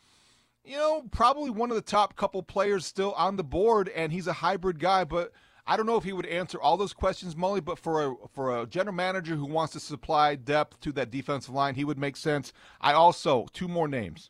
you 0.65 0.77
know, 0.77 1.03
probably 1.11 1.51
one 1.51 1.69
of 1.69 1.75
the 1.75 1.81
top 1.81 2.15
couple 2.15 2.41
players 2.41 2.85
still 2.85 3.13
on 3.13 3.35
the 3.35 3.43
board, 3.43 3.89
and 3.89 4.11
he's 4.11 4.27
a 4.27 4.33
hybrid 4.33 4.79
guy. 4.79 5.03
But 5.03 5.31
I 5.67 5.75
don't 5.75 5.87
know 5.87 5.97
if 5.97 6.03
he 6.03 6.13
would 6.13 6.27
answer 6.27 6.61
all 6.61 6.77
those 6.77 6.93
questions, 6.93 7.35
Mully. 7.35 7.63
But 7.63 7.79
for 7.79 8.05
a 8.05 8.15
for 8.33 8.61
a 8.61 8.67
general 8.67 8.95
manager 8.95 9.35
who 9.35 9.45
wants 9.45 9.73
to 9.73 9.79
supply 9.79 10.35
depth 10.35 10.79
to 10.81 10.91
that 10.93 11.11
defensive 11.11 11.53
line, 11.53 11.75
he 11.75 11.83
would 11.83 11.97
make 11.97 12.17
sense. 12.17 12.53
I 12.79 12.93
also 12.93 13.47
two 13.53 13.67
more 13.67 13.87
names. 13.87 14.29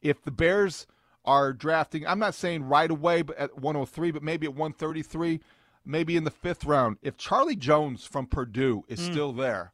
If 0.00 0.22
the 0.22 0.30
Bears 0.30 0.86
are 1.24 1.52
drafting, 1.52 2.06
I'm 2.06 2.18
not 2.18 2.34
saying 2.34 2.64
right 2.64 2.90
away, 2.90 3.22
but 3.22 3.36
at 3.36 3.58
103, 3.58 4.12
but 4.12 4.22
maybe 4.22 4.46
at 4.46 4.54
133, 4.54 5.40
maybe 5.86 6.16
in 6.16 6.24
the 6.24 6.30
fifth 6.30 6.64
round. 6.64 6.98
If 7.02 7.16
Charlie 7.16 7.56
Jones 7.56 8.04
from 8.04 8.26
Purdue 8.26 8.84
is 8.88 9.00
still 9.00 9.32
there, 9.32 9.72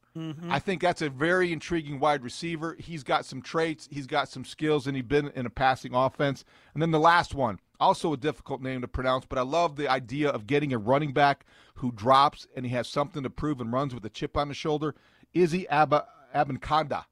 I 0.50 0.58
think 0.58 0.82
that's 0.82 1.00
a 1.00 1.08
very 1.08 1.52
intriguing 1.52 1.98
wide 1.98 2.22
receiver. 2.22 2.76
He's 2.78 3.02
got 3.02 3.24
some 3.24 3.40
traits, 3.40 3.88
he's 3.90 4.06
got 4.06 4.28
some 4.28 4.44
skills, 4.44 4.86
and 4.86 4.94
he's 4.94 5.06
been 5.06 5.30
in 5.34 5.46
a 5.46 5.50
passing 5.50 5.94
offense. 5.94 6.44
And 6.74 6.82
then 6.82 6.90
the 6.90 7.00
last 7.00 7.34
one, 7.34 7.58
also 7.80 8.12
a 8.12 8.16
difficult 8.18 8.60
name 8.60 8.82
to 8.82 8.88
pronounce, 8.88 9.24
but 9.24 9.38
I 9.38 9.42
love 9.42 9.76
the 9.76 9.88
idea 9.88 10.28
of 10.28 10.46
getting 10.46 10.72
a 10.72 10.78
running 10.78 11.12
back 11.12 11.46
who 11.76 11.90
drops 11.92 12.46
and 12.54 12.66
he 12.66 12.72
has 12.72 12.86
something 12.88 13.22
to 13.22 13.30
prove 13.30 13.60
and 13.60 13.72
runs 13.72 13.94
with 13.94 14.04
a 14.04 14.10
chip 14.10 14.36
on 14.36 14.48
his 14.48 14.56
shoulder. 14.56 14.94
Izzy 15.32 15.66
Abba, 15.68 16.06
Abanikanda. 16.34 17.06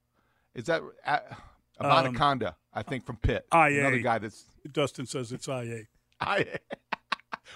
Is 0.54 0.66
that 0.66 0.82
uh, 1.06 1.18
Abanikanda, 1.80 2.54
I 2.74 2.82
think, 2.82 3.06
from 3.06 3.16
Pitt. 3.16 3.46
IA. 3.52 3.80
Another 3.80 4.00
guy 4.00 4.18
that's. 4.18 4.44
Dustin 4.70 5.06
says 5.06 5.32
it's 5.32 5.48
IA. 5.48 5.84
I, 6.20 6.46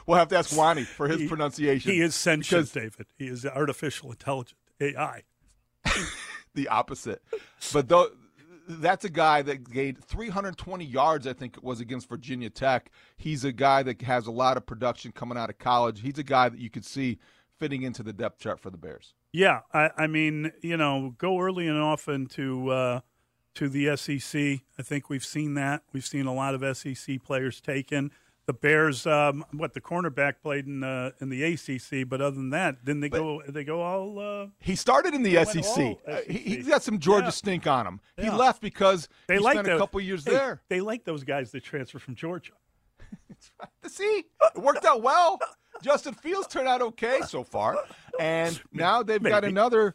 we'll 0.07 0.19
have 0.19 0.29
to 0.29 0.37
ask 0.39 0.57
Wani 0.57 0.83
for 0.85 1.09
his 1.09 1.21
He- 1.21 1.29
pronunciation. 1.29 1.93
He 1.93 2.01
is 2.01 2.15
sentient, 2.15 2.73
David. 2.73 3.07
He 3.17 3.27
is 3.27 3.45
artificial 3.47 4.11
intelligent 4.11 4.59
AI. 4.81 5.23
the 6.55 6.69
opposite. 6.69 7.23
But 7.73 7.89
though 7.89 8.09
that's 8.67 9.05
a 9.05 9.11
guy 9.11 9.43
that 9.43 9.71
gained 9.71 10.03
320 10.05 10.85
yards, 10.85 11.27
I 11.27 11.33
think 11.33 11.57
it 11.57 11.63
was 11.65 11.81
against 11.81 12.09
Virginia 12.09 12.51
Tech. 12.51 12.91
He's 13.17 13.45
a 13.45 13.53
guy 13.53 13.83
that 13.83 14.01
has 14.03 14.27
a 14.27 14.31
lot 14.31 14.57
of 14.57 14.65
production 14.67 15.13
coming 15.13 15.37
out 15.37 15.51
of 15.51 15.59
college. 15.59 16.01
He's 16.01 16.19
a 16.19 16.23
guy 16.23 16.49
that 16.49 16.59
you 16.59 16.71
could 16.71 16.85
see 16.85 17.19
fitting 17.59 17.83
into 17.83 18.03
the 18.03 18.13
depth 18.13 18.39
chart 18.39 18.61
for 18.61 18.71
the 18.71 18.79
Bears. 18.79 19.15
Yeah, 19.33 19.61
I, 19.73 19.91
I 19.97 20.07
mean, 20.07 20.53
you 20.63 20.77
know, 20.77 21.15
go 21.19 21.39
early 21.41 21.67
and 21.69 21.79
often 21.79 22.27
to 22.29 22.71
uh, 22.71 23.01
to 23.55 23.69
the 23.69 23.97
SEC. 23.97 24.41
I 24.79 24.83
think 24.83 25.11
we've 25.11 25.25
seen 25.25 25.55
that. 25.55 25.83
We've 25.93 26.07
seen 26.07 26.27
a 26.27 26.35
lot 26.35 26.55
of 26.55 26.77
SEC 26.77 27.23
players 27.23 27.61
taken. 27.61 28.11
The 28.47 28.53
Bears, 28.53 29.07
um, 29.07 29.45
what 29.53 29.73
the 29.73 29.81
cornerback 29.81 30.35
played 30.43 30.67
in 30.67 30.85
uh, 30.85 31.13
in 31.19 31.31
the 31.31 31.43
ACC, 31.43 32.07
but 32.07 32.21
other 32.21 32.37
than 32.37 32.51
that, 32.51 32.85
didn't 32.85 33.01
they 33.01 33.09
go? 33.09 33.43
They 33.49 33.65
go 33.65 33.81
all. 33.81 34.19
Uh, 34.19 34.47
He 34.61 34.77
started 34.77 35.15
in 35.15 35.23
the 35.23 35.37
went 35.37 35.49
SEC. 35.49 35.99
Uh, 36.07 36.19
he, 36.29 36.39
he's 36.39 36.69
got 36.69 36.83
some 36.83 36.99
Georgia 36.99 37.27
Yeah. 37.27 37.31
stink 37.31 37.67
on 37.67 37.87
him. 37.87 38.01
He 38.19 38.29
left 38.29 38.61
because 38.61 39.09
they 39.29 39.37
he 39.37 39.41
like 39.41 39.55
spent 39.55 39.69
a 39.69 39.79
couple 39.79 39.99
years 40.01 40.27
hey, 40.27 40.33
there. 40.33 40.63
They 40.69 40.81
like 40.83 41.05
those 41.05 41.25
guys 41.25 41.53
that 41.53 41.65
transfer 41.65 41.99
from 41.99 42.15
Georgia. 42.15 42.53
It's 43.31 43.51
right 43.59 43.71
to 43.83 43.89
see, 43.89 44.25
it 44.55 44.59
worked 44.63 44.85
out 44.85 45.03
well. 45.03 45.39
Justin 45.83 46.15
Fields 46.15 46.47
turned 46.47 46.69
out 46.69 46.83
okay 46.83 47.21
so 47.27 47.43
far, 47.45 47.79
and 48.21 48.61
now 48.73 49.03
they've 49.03 49.23
got 49.23 49.45
another 49.45 49.95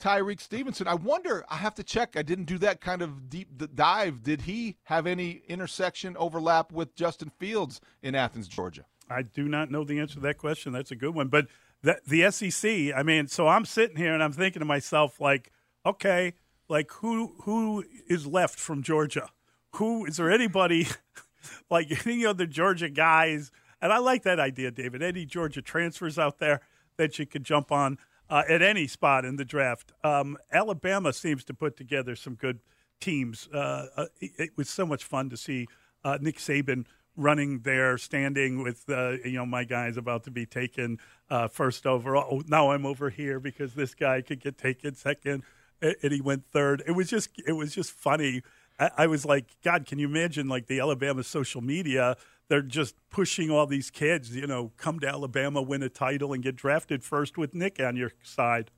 Tyrique 0.00 0.40
Stevenson. 0.40 0.88
I 0.88 0.94
wonder. 0.94 1.44
I 1.48 1.56
have 1.56 1.74
to 1.76 1.84
check. 1.84 2.16
I 2.16 2.22
didn't 2.22 2.46
do 2.46 2.58
that 2.58 2.80
kind 2.80 3.02
of 3.02 3.28
deep 3.28 3.48
dive. 3.74 4.22
Did 4.22 4.42
he 4.42 4.76
have 4.84 5.06
any 5.06 5.42
intersection 5.48 6.16
overlap 6.16 6.72
with 6.72 6.94
Justin 6.96 7.30
Fields 7.38 7.80
in 8.02 8.14
Athens, 8.14 8.48
Georgia? 8.48 8.86
I 9.08 9.22
do 9.22 9.48
not 9.48 9.70
know 9.70 9.84
the 9.84 9.98
answer 10.00 10.14
to 10.14 10.20
that 10.20 10.38
question. 10.38 10.72
That's 10.72 10.90
a 10.90 10.96
good 10.96 11.14
one. 11.14 11.28
But 11.28 11.48
the, 11.82 11.98
the 12.06 12.30
SEC, 12.30 12.94
I 12.96 13.02
mean, 13.02 13.26
so 13.26 13.48
I'm 13.48 13.64
sitting 13.64 13.96
here 13.96 14.14
and 14.14 14.22
I'm 14.22 14.32
thinking 14.32 14.60
to 14.60 14.66
myself, 14.66 15.20
like, 15.20 15.52
okay, 15.84 16.34
like 16.68 16.90
who 16.92 17.34
who 17.42 17.84
is 18.06 18.26
left 18.26 18.58
from 18.58 18.82
Georgia? 18.82 19.28
Who 19.76 20.06
is 20.06 20.16
there 20.16 20.30
anybody 20.30 20.86
like 21.70 22.06
any 22.06 22.24
other 22.24 22.46
Georgia 22.46 22.88
guys? 22.88 23.50
And 23.82 23.92
I 23.92 23.98
like 23.98 24.22
that 24.22 24.38
idea, 24.38 24.70
David. 24.70 25.02
Any 25.02 25.26
Georgia 25.26 25.62
transfers 25.62 26.18
out 26.18 26.38
there 26.38 26.60
that 26.96 27.18
you 27.18 27.26
could 27.26 27.44
jump 27.44 27.72
on 27.72 27.98
uh, 28.30 28.44
at 28.48 28.62
any 28.62 28.86
spot 28.86 29.24
in 29.24 29.36
the 29.36 29.44
draft. 29.44 29.92
Um, 30.04 30.38
Alabama 30.52 31.12
seems 31.12 31.44
to 31.44 31.54
put 31.54 31.76
together 31.76 32.14
some 32.14 32.36
good 32.36 32.60
teams. 33.00 33.48
Uh, 33.52 33.86
uh, 33.96 34.06
it, 34.20 34.30
it 34.38 34.50
was 34.56 34.70
so 34.70 34.86
much 34.86 35.04
fun 35.04 35.28
to 35.30 35.36
see 35.36 35.66
uh, 36.04 36.18
Nick 36.20 36.38
Saban 36.38 36.86
running 37.16 37.60
there, 37.60 37.98
standing 37.98 38.62
with 38.62 38.88
uh, 38.88 39.16
you 39.24 39.32
know 39.32 39.46
my 39.46 39.64
guy's 39.64 39.96
about 39.96 40.24
to 40.24 40.30
be 40.30 40.46
taken 40.46 40.98
uh, 41.28 41.48
first 41.48 41.86
overall. 41.86 42.28
Oh, 42.30 42.42
now 42.46 42.70
I'm 42.70 42.86
over 42.86 43.10
here 43.10 43.40
because 43.40 43.74
this 43.74 43.94
guy 43.94 44.22
could 44.22 44.40
get 44.40 44.56
taken 44.56 44.94
second, 44.94 45.42
and 45.82 46.12
he 46.12 46.20
went 46.20 46.46
third. 46.46 46.82
It 46.86 46.92
was 46.92 47.10
just 47.10 47.30
it 47.46 47.52
was 47.52 47.74
just 47.74 47.90
funny. 47.90 48.42
I, 48.80 48.90
I 48.98 49.06
was 49.06 49.24
like, 49.24 49.46
God, 49.62 49.86
can 49.86 49.98
you 49.98 50.08
imagine 50.08 50.48
like 50.48 50.66
the 50.66 50.80
Alabama 50.80 51.22
social 51.22 51.60
media? 51.60 52.16
They're 52.48 52.62
just 52.62 52.96
pushing 53.10 53.50
all 53.50 53.66
these 53.66 53.90
kids, 53.90 54.34
you 54.34 54.46
know, 54.46 54.72
come 54.76 54.98
to 55.00 55.08
Alabama, 55.08 55.62
win 55.62 55.84
a 55.84 55.88
title, 55.88 56.32
and 56.32 56.42
get 56.42 56.56
drafted 56.56 57.04
first 57.04 57.38
with 57.38 57.54
Nick 57.54 57.78
on 57.78 57.94
your 57.94 58.10
side. 58.22 58.72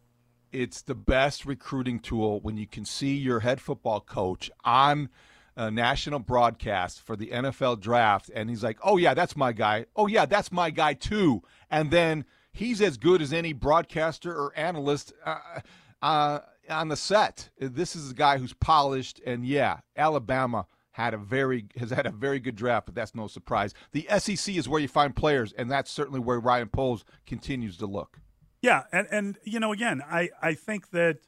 It's 0.50 0.82
the 0.82 0.94
best 0.94 1.46
recruiting 1.46 1.98
tool 1.98 2.40
when 2.40 2.58
you 2.58 2.66
can 2.66 2.84
see 2.84 3.16
your 3.16 3.40
head 3.40 3.62
football 3.62 4.00
coach 4.00 4.50
on 4.64 5.08
a 5.56 5.70
national 5.70 6.18
broadcast 6.18 7.00
for 7.00 7.16
the 7.16 7.28
NFL 7.28 7.80
draft, 7.80 8.30
and 8.34 8.50
he's 8.50 8.62
like, 8.62 8.78
"Oh 8.82 8.98
yeah, 8.98 9.14
that's 9.14 9.36
my 9.36 9.52
guy. 9.52 9.86
Oh 9.96 10.06
yeah, 10.06 10.26
that's 10.26 10.52
my 10.52 10.70
guy 10.70 10.92
too." 10.92 11.42
And 11.70 11.90
then 11.90 12.26
he's 12.52 12.82
as 12.82 12.98
good 12.98 13.22
as 13.22 13.32
any 13.32 13.54
broadcaster 13.54 14.32
or 14.32 14.52
analyst 14.56 15.12
uh, 15.24 15.60
uh, 16.02 16.40
on 16.68 16.88
the 16.88 16.96
set. 16.96 17.50
This 17.58 17.96
is 17.96 18.10
a 18.10 18.14
guy 18.14 18.38
who's 18.38 18.52
polished, 18.52 19.20
and 19.24 19.46
yeah, 19.46 19.78
Alabama 19.96 20.66
had 20.92 21.14
a 21.14 21.18
very 21.18 21.66
has 21.76 21.90
had 21.90 22.06
a 22.06 22.10
very 22.10 22.38
good 22.38 22.56
draft, 22.56 22.86
but 22.86 22.94
that's 22.94 23.14
no 23.14 23.26
surprise. 23.26 23.74
The 23.92 24.06
SEC 24.18 24.54
is 24.54 24.68
where 24.68 24.80
you 24.80 24.88
find 24.88 25.16
players, 25.16 25.52
and 25.52 25.70
that's 25.70 25.90
certainly 25.90 26.20
where 26.20 26.38
Ryan 26.38 26.68
Poles 26.68 27.04
continues 27.26 27.76
to 27.78 27.86
look. 27.86 28.18
Yeah, 28.60 28.84
and 28.92 29.08
and 29.10 29.38
you 29.44 29.58
know, 29.58 29.72
again, 29.72 30.02
I 30.08 30.30
I 30.40 30.54
think 30.54 30.90
that 30.90 31.18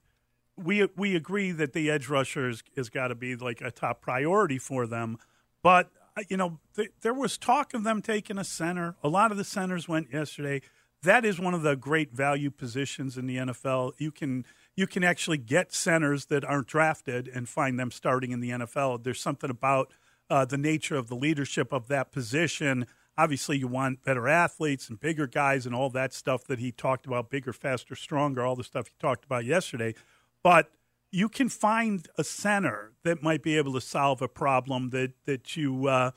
we 0.57 0.87
we 0.97 1.17
agree 1.17 1.51
that 1.53 1.73
the 1.73 1.91
edge 1.91 2.09
rushers 2.09 2.63
has 2.77 2.89
got 2.89 3.09
to 3.09 3.15
be 3.15 3.37
like 3.37 3.61
a 3.61 3.71
top 3.71 4.01
priority 4.01 4.59
for 4.59 4.87
them, 4.87 5.19
but 5.63 5.91
uh, 6.17 6.23
you 6.29 6.37
know, 6.37 6.61
th- 6.77 6.93
there 7.01 7.15
was 7.15 7.39
talk 7.39 7.75
of 7.75 7.85
them 7.85 8.03
taking 8.03 8.39
a 8.39 8.45
center. 8.45 8.97
A 9.03 9.09
lot 9.09 9.31
of 9.31 9.37
the 9.37 9.45
centers 9.45 9.89
went 9.89 10.13
yesterday. 10.13 10.61
That 11.03 11.25
is 11.25 11.41
one 11.41 11.55
of 11.55 11.63
the 11.63 11.77
great 11.77 12.13
value 12.13 12.51
positions 12.51 13.19
in 13.19 13.27
the 13.27 13.37
NFL. 13.37 13.93
You 13.99 14.11
can 14.11 14.47
you 14.77 14.87
can 14.87 15.05
actually 15.05 15.39
get 15.39 15.73
centers 15.73 16.27
that 16.27 16.45
aren't 16.45 16.67
drafted 16.67 17.29
and 17.29 17.49
find 17.49 17.79
them 17.79 17.91
starting 17.91 18.33
in 18.33 18.41
the 18.41 18.51
NFL. 18.51 19.05
There's 19.05 19.21
something 19.21 19.51
about 19.51 19.93
uh, 20.29 20.45
the 20.45 20.59
nature 20.59 20.97
of 20.97 21.09
the 21.09 21.15
leadership 21.15 21.73
of 21.73 21.89
that 21.89 22.11
position. 22.11 22.87
Obviously, 23.17 23.59
you 23.59 23.69
want 23.69 24.03
better 24.03 24.27
athletes 24.27 24.89
and 24.89 24.99
bigger 24.99 25.27
guys 25.27 25.67
and 25.67 25.75
all 25.75 25.91
that 25.91 26.13
stuff 26.13 26.45
that 26.45 26.59
he 26.59 26.73
talked 26.73 27.07
about 27.07 27.31
bigger, 27.31 27.53
faster, 27.53 27.95
stronger, 27.95 28.45
all 28.45 28.57
the 28.57 28.65
stuff 28.65 28.89
he 28.89 28.95
talked 28.99 29.25
about 29.25 29.45
yesterday. 29.45 29.95
But 30.43 30.71
you 31.13 31.29
can 31.29 31.49
find 31.49 32.09
a 32.19 32.25
center 32.25 32.93
that 33.05 33.23
might 33.23 33.43
be 33.43 33.57
able 33.57 33.73
to 33.75 33.81
solve 33.81 34.21
a 34.21 34.29
problem 34.29 34.91
that, 34.91 35.13
that 35.27 35.57
you 35.57 35.87
uh, 35.87 36.11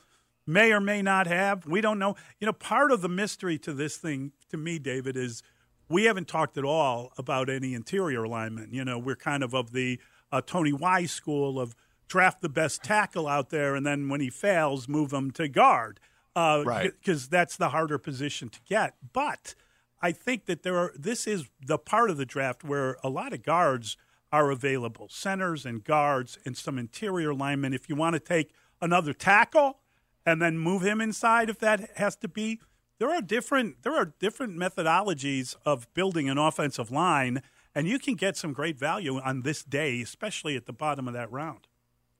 may 0.44 0.72
or 0.72 0.80
may 0.80 1.02
not 1.02 1.28
have. 1.28 1.66
We 1.66 1.80
don't 1.80 2.00
know. 2.00 2.16
You 2.40 2.46
know, 2.46 2.52
part 2.52 2.90
of 2.90 3.00
the 3.00 3.08
mystery 3.08 3.58
to 3.58 3.72
this 3.72 3.96
thing, 3.96 4.32
to 4.50 4.56
me, 4.56 4.80
David, 4.80 5.16
is 5.16 5.44
we 5.88 6.04
haven't 6.04 6.28
talked 6.28 6.58
at 6.58 6.64
all 6.64 7.12
about 7.18 7.48
any 7.48 7.74
interior 7.74 8.24
alignment. 8.24 8.72
You 8.72 8.84
know, 8.84 8.98
we're 8.98 9.16
kind 9.16 9.42
of 9.42 9.54
of 9.54 9.72
the 9.72 9.98
uh, 10.30 10.40
Tony 10.44 10.72
Wise 10.72 11.10
school 11.10 11.58
of 11.58 11.74
draft 12.08 12.40
the 12.40 12.48
best 12.48 12.82
tackle 12.82 13.26
out 13.26 13.50
there, 13.50 13.74
and 13.74 13.86
then 13.86 14.08
when 14.08 14.20
he 14.20 14.30
fails, 14.30 14.88
move 14.88 15.12
him 15.12 15.30
to 15.32 15.48
guard. 15.48 16.00
Uh, 16.36 16.62
right. 16.64 16.92
Because 16.98 17.28
that's 17.28 17.56
the 17.56 17.70
harder 17.70 17.98
position 17.98 18.48
to 18.48 18.60
get. 18.68 18.94
But 19.12 19.54
I 20.00 20.12
think 20.12 20.46
that 20.46 20.62
there 20.62 20.76
are. 20.76 20.92
This 20.96 21.26
is 21.26 21.48
the 21.64 21.78
part 21.78 22.10
of 22.10 22.16
the 22.16 22.26
draft 22.26 22.64
where 22.64 22.96
a 23.02 23.08
lot 23.08 23.32
of 23.32 23.42
guards 23.42 23.96
are 24.30 24.50
available, 24.50 25.08
centers 25.10 25.64
and 25.64 25.82
guards, 25.82 26.38
and 26.44 26.56
some 26.56 26.78
interior 26.78 27.32
linemen. 27.34 27.72
If 27.72 27.88
you 27.88 27.96
want 27.96 28.14
to 28.14 28.20
take 28.20 28.52
another 28.80 29.12
tackle 29.12 29.78
and 30.26 30.40
then 30.40 30.58
move 30.58 30.82
him 30.82 31.00
inside, 31.00 31.48
if 31.48 31.58
that 31.60 31.96
has 31.96 32.14
to 32.16 32.28
be 32.28 32.60
there 32.98 33.10
are 33.10 33.22
different 33.22 33.82
there 33.82 33.96
are 33.96 34.12
different 34.18 34.56
methodologies 34.56 35.56
of 35.64 35.92
building 35.94 36.28
an 36.28 36.38
offensive 36.38 36.90
line, 36.90 37.42
and 37.74 37.88
you 37.88 37.98
can 37.98 38.14
get 38.14 38.36
some 38.36 38.52
great 38.52 38.78
value 38.78 39.18
on 39.18 39.42
this 39.42 39.62
day, 39.62 40.00
especially 40.00 40.56
at 40.56 40.66
the 40.66 40.72
bottom 40.72 41.08
of 41.08 41.14
that 41.14 41.30
round. 41.30 41.68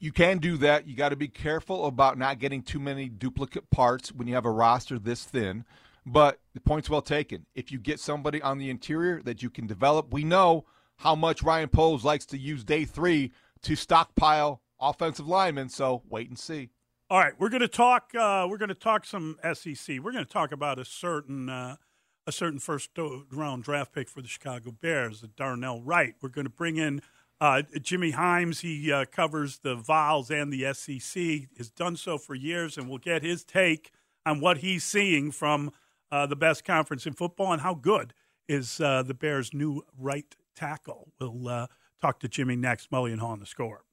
You 0.00 0.12
can 0.12 0.38
do 0.38 0.56
that. 0.58 0.86
You 0.86 0.94
got 0.94 1.08
to 1.08 1.16
be 1.16 1.26
careful 1.26 1.86
about 1.86 2.16
not 2.16 2.38
getting 2.38 2.62
too 2.62 2.78
many 2.78 3.08
duplicate 3.08 3.68
parts 3.70 4.12
when 4.12 4.28
you 4.28 4.34
have 4.34 4.46
a 4.46 4.50
roster 4.50 4.98
this 4.98 5.24
thin. 5.24 5.64
But 6.06 6.38
the 6.54 6.60
point's 6.60 6.88
well 6.88 7.02
taken. 7.02 7.46
If 7.54 7.72
you 7.72 7.78
get 7.78 8.00
somebody 8.00 8.40
on 8.40 8.58
the 8.58 8.70
interior 8.70 9.20
that 9.24 9.42
you 9.42 9.50
can 9.50 9.66
develop, 9.66 10.12
we 10.12 10.24
know 10.24 10.64
how 10.98 11.14
much 11.14 11.42
Ryan 11.42 11.68
Poles 11.68 12.04
likes 12.04 12.24
to 12.26 12.38
use 12.38 12.64
day 12.64 12.84
three 12.84 13.32
to 13.62 13.76
stockpile 13.76 14.62
offensive 14.80 15.26
linemen. 15.28 15.68
So 15.68 16.02
wait 16.08 16.28
and 16.28 16.38
see. 16.38 16.70
All 17.10 17.18
right, 17.18 17.32
we're 17.38 17.48
going 17.48 17.62
to 17.62 17.68
talk. 17.68 18.14
Uh, 18.14 18.46
we're 18.50 18.58
going 18.58 18.68
to 18.68 18.74
talk 18.74 19.06
some 19.06 19.38
SEC. 19.54 19.98
We're 19.98 20.12
going 20.12 20.26
to 20.26 20.30
talk 20.30 20.52
about 20.52 20.78
a 20.78 20.84
certain 20.84 21.48
uh, 21.48 21.76
a 22.26 22.32
certain 22.32 22.58
first 22.58 22.90
round 23.32 23.64
draft 23.64 23.94
pick 23.94 24.10
for 24.10 24.20
the 24.20 24.28
Chicago 24.28 24.72
Bears, 24.72 25.24
Darnell 25.34 25.80
Wright. 25.80 26.16
We're 26.20 26.28
going 26.28 26.44
to 26.44 26.50
bring 26.50 26.76
in 26.76 27.00
uh, 27.40 27.62
Jimmy 27.80 28.10
Hyams. 28.10 28.60
He 28.60 28.92
uh, 28.92 29.06
covers 29.10 29.60
the 29.60 29.74
Vols 29.74 30.30
and 30.30 30.52
the 30.52 30.70
SEC. 30.74 31.48
Has 31.56 31.70
done 31.70 31.96
so 31.96 32.18
for 32.18 32.34
years, 32.34 32.76
and 32.76 32.90
we'll 32.90 32.98
get 32.98 33.22
his 33.22 33.42
take 33.42 33.90
on 34.26 34.42
what 34.42 34.58
he's 34.58 34.84
seeing 34.84 35.30
from 35.30 35.72
uh, 36.12 36.26
the 36.26 36.36
best 36.36 36.62
conference 36.62 37.06
in 37.06 37.14
football 37.14 37.54
and 37.54 37.62
how 37.62 37.72
good 37.72 38.12
is 38.48 38.82
uh, 38.82 39.02
the 39.02 39.14
Bears' 39.14 39.54
new 39.54 39.82
right 39.98 40.36
tackle. 40.54 41.08
We'll 41.18 41.68
talk 42.02 42.20
to 42.20 42.28
Jimmy 42.28 42.56
next. 42.56 42.90
Mully 42.90 43.12
and 43.12 43.22
Haugh 43.22 43.28
on 43.28 43.40
the 43.40 43.46
score. 43.46 43.84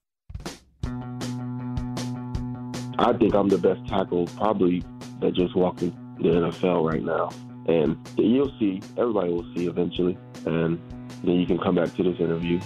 I 2.97 3.13
think 3.13 3.35
I'm 3.35 3.49
the 3.49 3.57
best 3.57 3.85
tackle 3.87 4.25
probably 4.37 4.83
that 5.19 5.33
just 5.33 5.55
walked 5.55 5.81
in 5.81 5.91
the 6.19 6.29
NFL 6.29 6.89
right 6.89 7.03
now. 7.03 7.29
And 7.67 7.97
you'll 8.17 8.53
see, 8.57 8.81
everybody 8.97 9.33
will 9.33 9.45
see 9.55 9.67
eventually. 9.67 10.17
And 10.45 10.79
then 11.23 11.35
you 11.35 11.45
can 11.45 11.57
come 11.57 11.75
back 11.75 11.93
to 11.95 12.03
this 12.03 12.19
interview. 12.19 12.59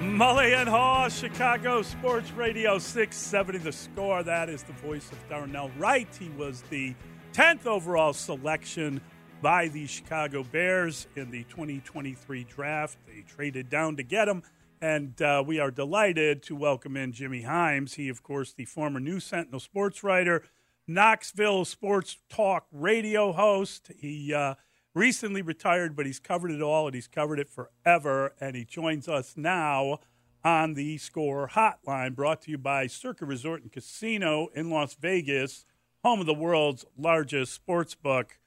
Mully 0.00 0.54
and 0.54 0.68
Haugh, 0.68 1.08
Chicago 1.08 1.82
Sports 1.82 2.30
Radio 2.32 2.78
670 2.78 3.58
The 3.58 3.72
Score. 3.72 4.22
That 4.22 4.48
is 4.48 4.62
the 4.62 4.72
voice 4.72 5.10
of 5.12 5.18
Darnell 5.28 5.70
Wright. 5.78 6.08
He 6.18 6.28
was 6.30 6.62
the 6.62 6.94
10th 7.32 7.66
overall 7.66 8.12
selection 8.12 9.00
by 9.42 9.68
the 9.68 9.86
Chicago 9.86 10.42
Bears 10.42 11.06
in 11.16 11.30
the 11.30 11.44
2023 11.44 12.44
draft. 12.44 12.98
They 13.06 13.22
traded 13.22 13.70
down 13.70 13.96
to 13.96 14.02
get 14.02 14.28
him. 14.28 14.42
And 14.80 15.20
uh, 15.22 15.42
we 15.46 15.58
are 15.58 15.70
delighted 15.70 16.42
to 16.44 16.54
welcome 16.54 16.96
in 16.96 17.12
Jimmy 17.12 17.42
Hyams. 17.42 17.94
He, 17.94 18.10
of 18.10 18.22
course, 18.22 18.52
the 18.52 18.66
former 18.66 19.00
News 19.00 19.24
Sentinel 19.24 19.60
sports 19.60 20.04
writer, 20.04 20.42
Knoxville 20.86 21.64
Sports 21.64 22.18
Talk 22.28 22.66
radio 22.70 23.32
host. 23.32 23.90
He 23.98 24.34
uh, 24.34 24.56
recently 24.94 25.40
retired, 25.40 25.96
but 25.96 26.04
he's 26.04 26.20
covered 26.20 26.50
it 26.50 26.60
all 26.60 26.86
and 26.86 26.94
he's 26.94 27.08
covered 27.08 27.38
it 27.38 27.48
forever. 27.48 28.34
And 28.38 28.54
he 28.54 28.64
joins 28.64 29.08
us 29.08 29.34
now 29.34 30.00
on 30.44 30.74
the 30.74 30.98
Score 30.98 31.48
Hotline, 31.48 32.14
brought 32.14 32.42
to 32.42 32.50
you 32.50 32.58
by 32.58 32.86
Circa 32.86 33.24
Resort 33.24 33.62
and 33.62 33.72
Casino 33.72 34.48
in 34.54 34.68
Las 34.68 34.94
Vegas, 34.94 35.64
home 36.04 36.20
of 36.20 36.26
the 36.26 36.34
world's 36.34 36.84
largest 36.98 37.54
sports 37.54 37.94
book. 37.94 38.38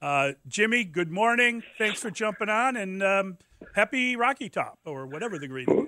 Uh, 0.00 0.32
Jimmy, 0.46 0.84
good 0.84 1.10
morning. 1.10 1.62
Thanks 1.78 2.00
for 2.00 2.10
jumping 2.10 2.50
on, 2.50 2.76
and 2.76 3.02
um, 3.02 3.38
happy 3.74 4.14
Rocky 4.14 4.48
Top 4.50 4.78
or 4.84 5.06
whatever 5.06 5.38
the 5.38 5.48
greeting. 5.48 5.86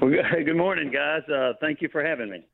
Well, 0.00 0.12
good 0.44 0.56
morning, 0.56 0.92
guys. 0.92 1.22
Uh, 1.28 1.54
thank 1.60 1.82
you 1.82 1.88
for 1.88 2.04
having 2.04 2.30
me. 2.30 2.46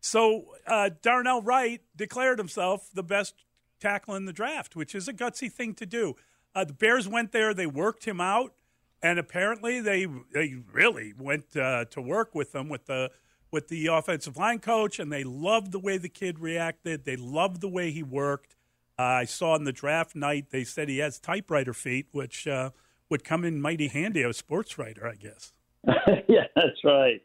So 0.00 0.44
uh, 0.66 0.90
Darnell 1.02 1.42
Wright 1.42 1.80
declared 1.96 2.38
himself 2.38 2.88
the 2.94 3.02
best 3.02 3.34
tackle 3.80 4.14
in 4.14 4.26
the 4.26 4.32
draft, 4.32 4.76
which 4.76 4.94
is 4.94 5.08
a 5.08 5.12
gutsy 5.12 5.50
thing 5.50 5.74
to 5.74 5.86
do. 5.86 6.14
Uh, 6.54 6.64
the 6.64 6.72
Bears 6.72 7.08
went 7.08 7.32
there; 7.32 7.52
they 7.52 7.66
worked 7.66 8.04
him 8.04 8.20
out, 8.20 8.54
and 9.02 9.18
apparently 9.18 9.80
they 9.80 10.06
they 10.32 10.54
really 10.72 11.14
went 11.18 11.56
uh, 11.56 11.84
to 11.86 12.00
work 12.00 12.32
with 12.32 12.52
them 12.52 12.68
with 12.68 12.86
the 12.86 13.10
with 13.50 13.66
the 13.66 13.88
offensive 13.88 14.36
line 14.36 14.60
coach, 14.60 15.00
and 15.00 15.12
they 15.12 15.24
loved 15.24 15.72
the 15.72 15.80
way 15.80 15.98
the 15.98 16.08
kid 16.08 16.38
reacted. 16.38 17.04
They 17.04 17.16
loved 17.16 17.60
the 17.60 17.68
way 17.68 17.90
he 17.90 18.04
worked 18.04 18.54
uh, 18.98 19.02
I 19.02 19.24
saw 19.24 19.56
in 19.56 19.64
the 19.64 19.72
draft 19.72 20.16
night 20.16 20.46
they 20.50 20.64
said 20.64 20.88
he 20.88 20.98
has 20.98 21.18
typewriter 21.18 21.74
feet, 21.74 22.06
which 22.12 22.46
uh, 22.46 22.70
would 23.10 23.24
come 23.24 23.44
in 23.44 23.60
mighty 23.60 23.88
handy 23.88 24.22
as 24.22 24.30
a 24.30 24.34
sports 24.34 24.78
writer, 24.78 25.06
I 25.06 25.14
guess. 25.14 25.52
yeah, 26.28 26.46
that's 26.54 26.82
right. 26.84 27.20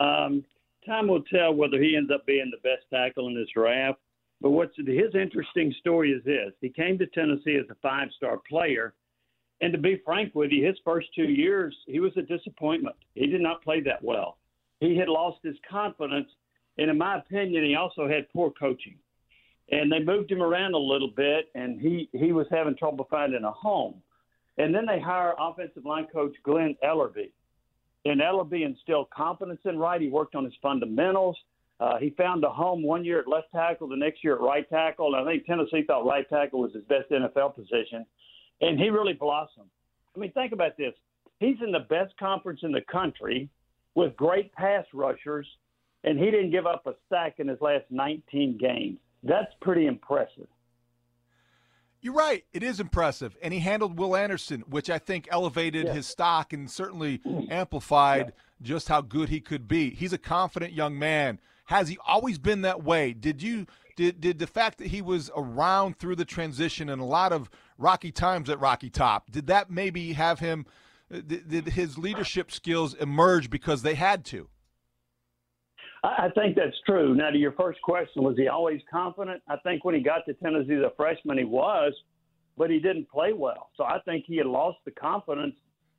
Um, 0.00 0.44
time 0.84 1.06
will 1.06 1.22
tell 1.22 1.54
whether 1.54 1.80
he 1.80 1.96
ends 1.96 2.10
up 2.12 2.26
being 2.26 2.50
the 2.50 2.68
best 2.68 2.84
tackle 2.92 3.28
in 3.28 3.34
this 3.34 3.48
draft. 3.54 3.98
But 4.40 4.50
what's 4.50 4.76
his 4.76 5.14
interesting 5.14 5.72
story 5.78 6.10
is 6.12 6.24
this: 6.24 6.52
he 6.60 6.68
came 6.68 6.98
to 6.98 7.06
Tennessee 7.06 7.56
as 7.56 7.70
a 7.70 7.76
five-star 7.80 8.40
player, 8.48 8.94
and 9.60 9.72
to 9.72 9.78
be 9.78 10.02
frank 10.04 10.34
with 10.34 10.50
you, 10.50 10.66
his 10.66 10.76
first 10.84 11.08
two 11.14 11.30
years 11.30 11.74
he 11.86 12.00
was 12.00 12.12
a 12.16 12.22
disappointment. 12.22 12.96
He 13.14 13.26
did 13.26 13.40
not 13.40 13.62
play 13.62 13.80
that 13.82 14.02
well. 14.02 14.38
He 14.80 14.96
had 14.96 15.08
lost 15.08 15.38
his 15.44 15.56
confidence, 15.70 16.28
and 16.76 16.90
in 16.90 16.98
my 16.98 17.18
opinion, 17.18 17.64
he 17.64 17.76
also 17.76 18.08
had 18.08 18.28
poor 18.32 18.50
coaching 18.50 18.98
and 19.70 19.90
they 19.90 20.00
moved 20.00 20.30
him 20.30 20.42
around 20.42 20.74
a 20.74 20.78
little 20.78 21.10
bit, 21.10 21.50
and 21.54 21.80
he 21.80 22.08
he 22.12 22.32
was 22.32 22.46
having 22.50 22.76
trouble 22.76 23.06
finding 23.10 23.44
a 23.44 23.50
home. 23.52 24.02
And 24.58 24.74
then 24.74 24.86
they 24.86 25.00
hire 25.00 25.34
offensive 25.38 25.84
line 25.84 26.06
coach 26.12 26.34
Glen 26.44 26.76
Elarbee, 26.84 27.32
and 28.04 28.20
Elarbee 28.20 28.64
instilled 28.64 29.10
confidence 29.10 29.60
in 29.64 29.78
Wright. 29.78 30.00
He 30.00 30.08
worked 30.08 30.34
on 30.34 30.44
his 30.44 30.54
fundamentals. 30.62 31.36
Uh, 31.80 31.98
he 31.98 32.10
found 32.10 32.44
a 32.44 32.48
home 32.50 32.82
one 32.82 33.04
year 33.04 33.20
at 33.20 33.26
left 33.28 33.50
tackle, 33.52 33.88
the 33.88 33.96
next 33.96 34.22
year 34.22 34.34
at 34.34 34.40
right 34.40 34.68
tackle. 34.70 35.14
And 35.14 35.16
I 35.16 35.32
think 35.32 35.44
Tennessee 35.44 35.82
thought 35.86 36.06
right 36.06 36.28
tackle 36.28 36.60
was 36.60 36.72
his 36.72 36.84
best 36.84 37.10
NFL 37.10 37.54
position, 37.56 38.06
and 38.60 38.78
he 38.78 38.90
really 38.90 39.12
blossomed. 39.14 39.70
I 40.14 40.18
mean, 40.20 40.30
think 40.32 40.52
about 40.52 40.76
this: 40.76 40.94
he's 41.40 41.56
in 41.64 41.72
the 41.72 41.80
best 41.80 42.16
conference 42.18 42.60
in 42.62 42.72
the 42.72 42.82
country. 42.82 43.48
with 43.94 44.16
great 44.16 44.52
pass 44.52 44.84
rushers, 44.92 45.46
and 46.04 46.18
he 46.18 46.26
didn't 46.26 46.50
give 46.50 46.66
up 46.66 46.86
a 46.86 46.94
sack 47.08 47.36
in 47.38 47.48
his 47.48 47.60
last 47.60 47.84
19 47.90 48.58
games. 48.58 48.98
That's 49.24 49.52
pretty 49.60 49.86
impressive. 49.86 50.46
You're 52.00 52.12
right. 52.14 52.44
It 52.52 52.62
is 52.62 52.80
impressive. 52.80 53.34
And 53.42 53.54
he 53.54 53.60
handled 53.60 53.98
Will 53.98 54.14
Anderson, 54.14 54.60
which 54.68 54.90
I 54.90 54.98
think 54.98 55.26
elevated 55.30 55.86
Yeah. 55.86 55.94
his 55.94 56.06
stock 56.06 56.52
and 56.52 56.70
certainly 56.70 57.22
amplified 57.50 58.34
just 58.60 58.88
how 58.88 59.00
good 59.00 59.30
he 59.30 59.40
could 59.40 59.66
be. 59.66 59.90
He's 59.90 60.12
a 60.12 60.18
confident 60.18 60.72
young 60.74 60.98
man. 60.98 61.40
Has 61.66 61.88
he 61.88 61.96
always 62.06 62.38
been 62.38 62.60
that 62.62 62.84
way? 62.84 63.14
Did 63.14 63.42
you 63.42 63.66
did 63.96 64.20
did 64.20 64.38
the 64.38 64.46
fact 64.46 64.78
that 64.78 64.88
he 64.88 65.00
was 65.00 65.30
around 65.34 65.98
through 65.98 66.16
the 66.16 66.24
transition 66.26 66.90
and 66.90 67.00
a 67.00 67.06
lot 67.06 67.32
of 67.32 67.48
rocky 67.78 68.12
times 68.12 68.50
at 68.50 68.60
Rocky 68.60 68.90
Top, 68.90 69.30
did 69.30 69.46
that 69.46 69.70
maybe 69.70 70.12
have 70.12 70.40
him 70.40 70.66
uh, 71.12 71.20
did, 71.26 71.48
did 71.48 71.68
his 71.68 71.96
leadership 71.96 72.52
skills 72.52 72.92
emerge 72.94 73.48
because 73.48 73.80
they 73.80 73.94
had 73.94 74.26
to? 74.26 74.48
I 76.04 76.28
think 76.34 76.54
that's 76.54 76.76
true. 76.84 77.14
Now, 77.14 77.30
to 77.30 77.38
your 77.38 77.52
first 77.52 77.80
question, 77.80 78.22
was 78.22 78.36
he 78.36 78.46
always 78.46 78.82
confident? 78.92 79.42
I 79.48 79.56
think 79.56 79.86
when 79.86 79.94
he 79.94 80.02
got 80.02 80.26
to 80.26 80.34
Tennessee 80.34 80.74
as 80.74 80.82
a 80.82 80.92
freshman, 80.96 81.38
he 81.38 81.44
was, 81.44 81.94
but 82.58 82.68
he 82.68 82.78
didn't 82.78 83.08
play 83.10 83.32
well. 83.32 83.70
So 83.76 83.84
I 83.84 84.00
think 84.04 84.26
he 84.26 84.36
had 84.36 84.46
lost 84.46 84.78
the 84.84 84.90
confidence 84.90 85.54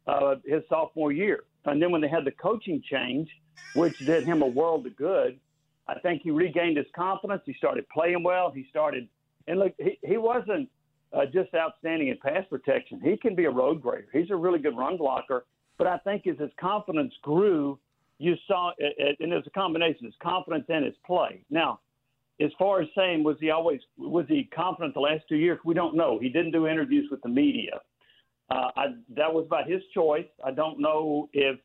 uh, 0.06 0.36
his 0.46 0.62
sophomore 0.70 1.12
year. 1.12 1.46
And 1.66 1.82
then 1.82 1.90
when 1.90 2.02
they 2.02 2.08
had 2.08 2.24
the 2.24 2.32
coaching 2.32 2.84
change, 2.88 3.28
which 3.74 3.98
did 3.98 4.26
him 4.26 4.44
a 4.44 4.48
world 4.48 4.86
of 4.86 4.96
good, 4.96 5.40
I 5.88 5.98
think 6.00 6.22
he 6.22 6.30
regained 6.30 6.78
his 6.78 6.86
confidence. 6.96 7.42
He 7.44 7.54
started 7.54 7.90
playing 7.90 8.24
well. 8.24 8.52
He 8.52 8.68
started, 8.70 9.08
and 9.48 9.58
look, 9.58 9.74
he, 9.80 9.98
he 10.04 10.18
wasn't 10.18 10.70
uh, 11.14 11.26
just 11.26 11.54
outstanding 11.56 12.10
in 12.10 12.18
pass 12.18 12.44
protection. 12.48 13.02
He 13.04 13.18
can 13.18 13.34
be 13.34 13.46
a 13.46 13.52
road 13.52 13.82
grader. 13.82 14.08
He's 14.14 14.30
a 14.30 14.36
really 14.36 14.60
good 14.60 14.78
run 14.78 14.98
blocker. 14.98 15.46
But 15.80 15.88
I 15.88 15.98
think 16.00 16.28
as 16.28 16.38
his 16.38 16.52
confidence 16.60 17.14
grew, 17.24 17.80
you 18.20 18.36
saw, 18.48 18.72
and 18.80 19.32
there's 19.32 19.48
a 19.48 19.52
combination 19.52 20.08
It's 20.08 20.16
confidence 20.22 20.66
and 20.70 20.86
his 20.86 20.96
play. 21.06 21.44
Now, 21.50 21.80
as 22.42 22.52
far 22.60 22.82
as 22.82 22.88
saying 22.96 23.24
was 23.24 23.38
he 23.40 23.50
always 23.50 23.80
was 23.98 24.26
he 24.28 24.50
confident 24.56 24.94
the 24.94 25.00
last 25.00 25.24
two 25.28 25.38
years? 25.38 25.60
We 25.64 25.74
don't 25.74 25.96
know. 25.96 26.20
He 26.20 26.30
didn't 26.30 26.52
do 26.52 26.68
interviews 26.68 27.08
with 27.10 27.22
the 27.22 27.30
media. 27.30 27.80
Uh, 28.50 28.70
I, 28.76 28.86
that 29.16 29.34
was 29.34 29.46
about 29.48 29.70
his 29.70 29.82
choice. 29.94 30.28
I 30.44 30.52
don't 30.52 30.80
know 30.80 31.30
if 31.34 31.58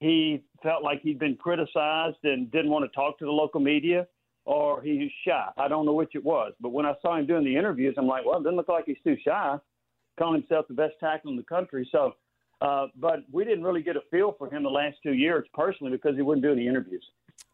he 0.00 0.42
felt 0.62 0.82
like 0.82 1.00
he'd 1.02 1.18
been 1.18 1.36
criticized 1.36 2.18
and 2.24 2.50
didn't 2.50 2.70
want 2.70 2.84
to 2.84 2.94
talk 2.94 3.18
to 3.18 3.24
the 3.24 3.30
local 3.30 3.60
media, 3.60 4.06
or 4.44 4.82
he 4.82 4.98
was 4.98 5.10
shy. 5.26 5.48
I 5.56 5.68
don't 5.68 5.86
know 5.86 5.92
which 5.92 6.14
it 6.14 6.24
was. 6.24 6.52
But 6.60 6.70
when 6.70 6.86
I 6.86 6.94
saw 7.00 7.16
him 7.16 7.26
doing 7.26 7.44
the 7.44 7.56
interviews, 7.56 7.94
I'm 7.96 8.06
like, 8.06 8.24
well, 8.24 8.38
it 8.38 8.44
doesn't 8.44 8.56
look 8.56 8.68
like 8.68 8.84
he's 8.86 8.96
too 9.04 9.16
shy, 9.24 9.56
calling 10.18 10.40
himself 10.40 10.66
the 10.68 10.74
best 10.74 10.94
tackle 11.00 11.30
in 11.30 11.36
the 11.36 11.42
country. 11.42 11.88
So, 11.92 12.14
uh, 12.60 12.86
but 12.96 13.20
we 13.32 13.44
didn't 13.44 13.62
really 13.64 13.82
get 13.82 13.96
a 13.96 14.02
feel 14.10 14.34
for 14.38 14.52
him 14.52 14.62
the 14.62 14.68
last 14.70 14.96
two 15.02 15.12
years 15.14 15.46
personally 15.54 15.92
because 15.92 16.16
he 16.16 16.22
wouldn't 16.22 16.44
do 16.44 16.52
any 16.52 16.66
interviews. 16.66 17.04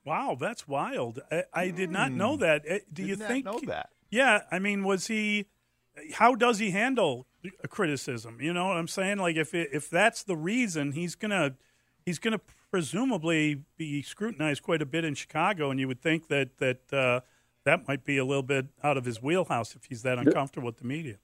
Wow, 0.04 0.36
that's 0.38 0.66
wild. 0.68 1.20
I, 1.32 1.44
I 1.52 1.70
did 1.70 1.90
not 1.90 2.12
know 2.12 2.36
that. 2.36 2.64
Uh, 2.70 2.78
Do 2.92 3.02
you 3.02 3.14
Hmm. 3.14 3.18
Did 3.18 3.18
not 3.20 3.28
think? 3.28 3.44
know 3.44 3.60
that. 3.66 3.90
Yeah, 4.10 4.42
I 4.52 4.58
mean, 4.58 4.84
was 4.84 5.06
he? 5.08 5.46
How 6.14 6.34
does 6.34 6.58
he 6.58 6.70
handle 6.70 7.26
a 7.64 7.68
criticism? 7.68 8.38
You 8.40 8.52
know 8.52 8.66
what 8.68 8.76
I'm 8.76 8.86
saying? 8.88 9.18
Like, 9.18 9.36
if 9.36 9.54
it, 9.54 9.70
if 9.72 9.88
that's 9.90 10.22
the 10.22 10.36
reason, 10.36 10.92
he's 10.92 11.14
gonna 11.14 11.54
he's 12.04 12.18
gonna 12.18 12.40
presumably 12.70 13.62
be 13.76 14.02
scrutinized 14.02 14.62
quite 14.62 14.80
a 14.82 14.86
bit 14.86 15.04
in 15.04 15.14
Chicago, 15.14 15.70
and 15.70 15.80
you 15.80 15.88
would 15.88 16.00
think 16.00 16.28
that 16.28 16.58
that 16.58 16.92
uh, 16.92 17.20
that 17.64 17.88
might 17.88 18.04
be 18.04 18.16
a 18.18 18.24
little 18.24 18.42
bit 18.44 18.66
out 18.84 18.96
of 18.96 19.04
his 19.04 19.20
wheelhouse 19.22 19.74
if 19.74 19.84
he's 19.86 20.02
that 20.02 20.18
uncomfortable 20.18 20.66
with 20.66 20.78
the 20.78 20.84
media. 20.86 21.16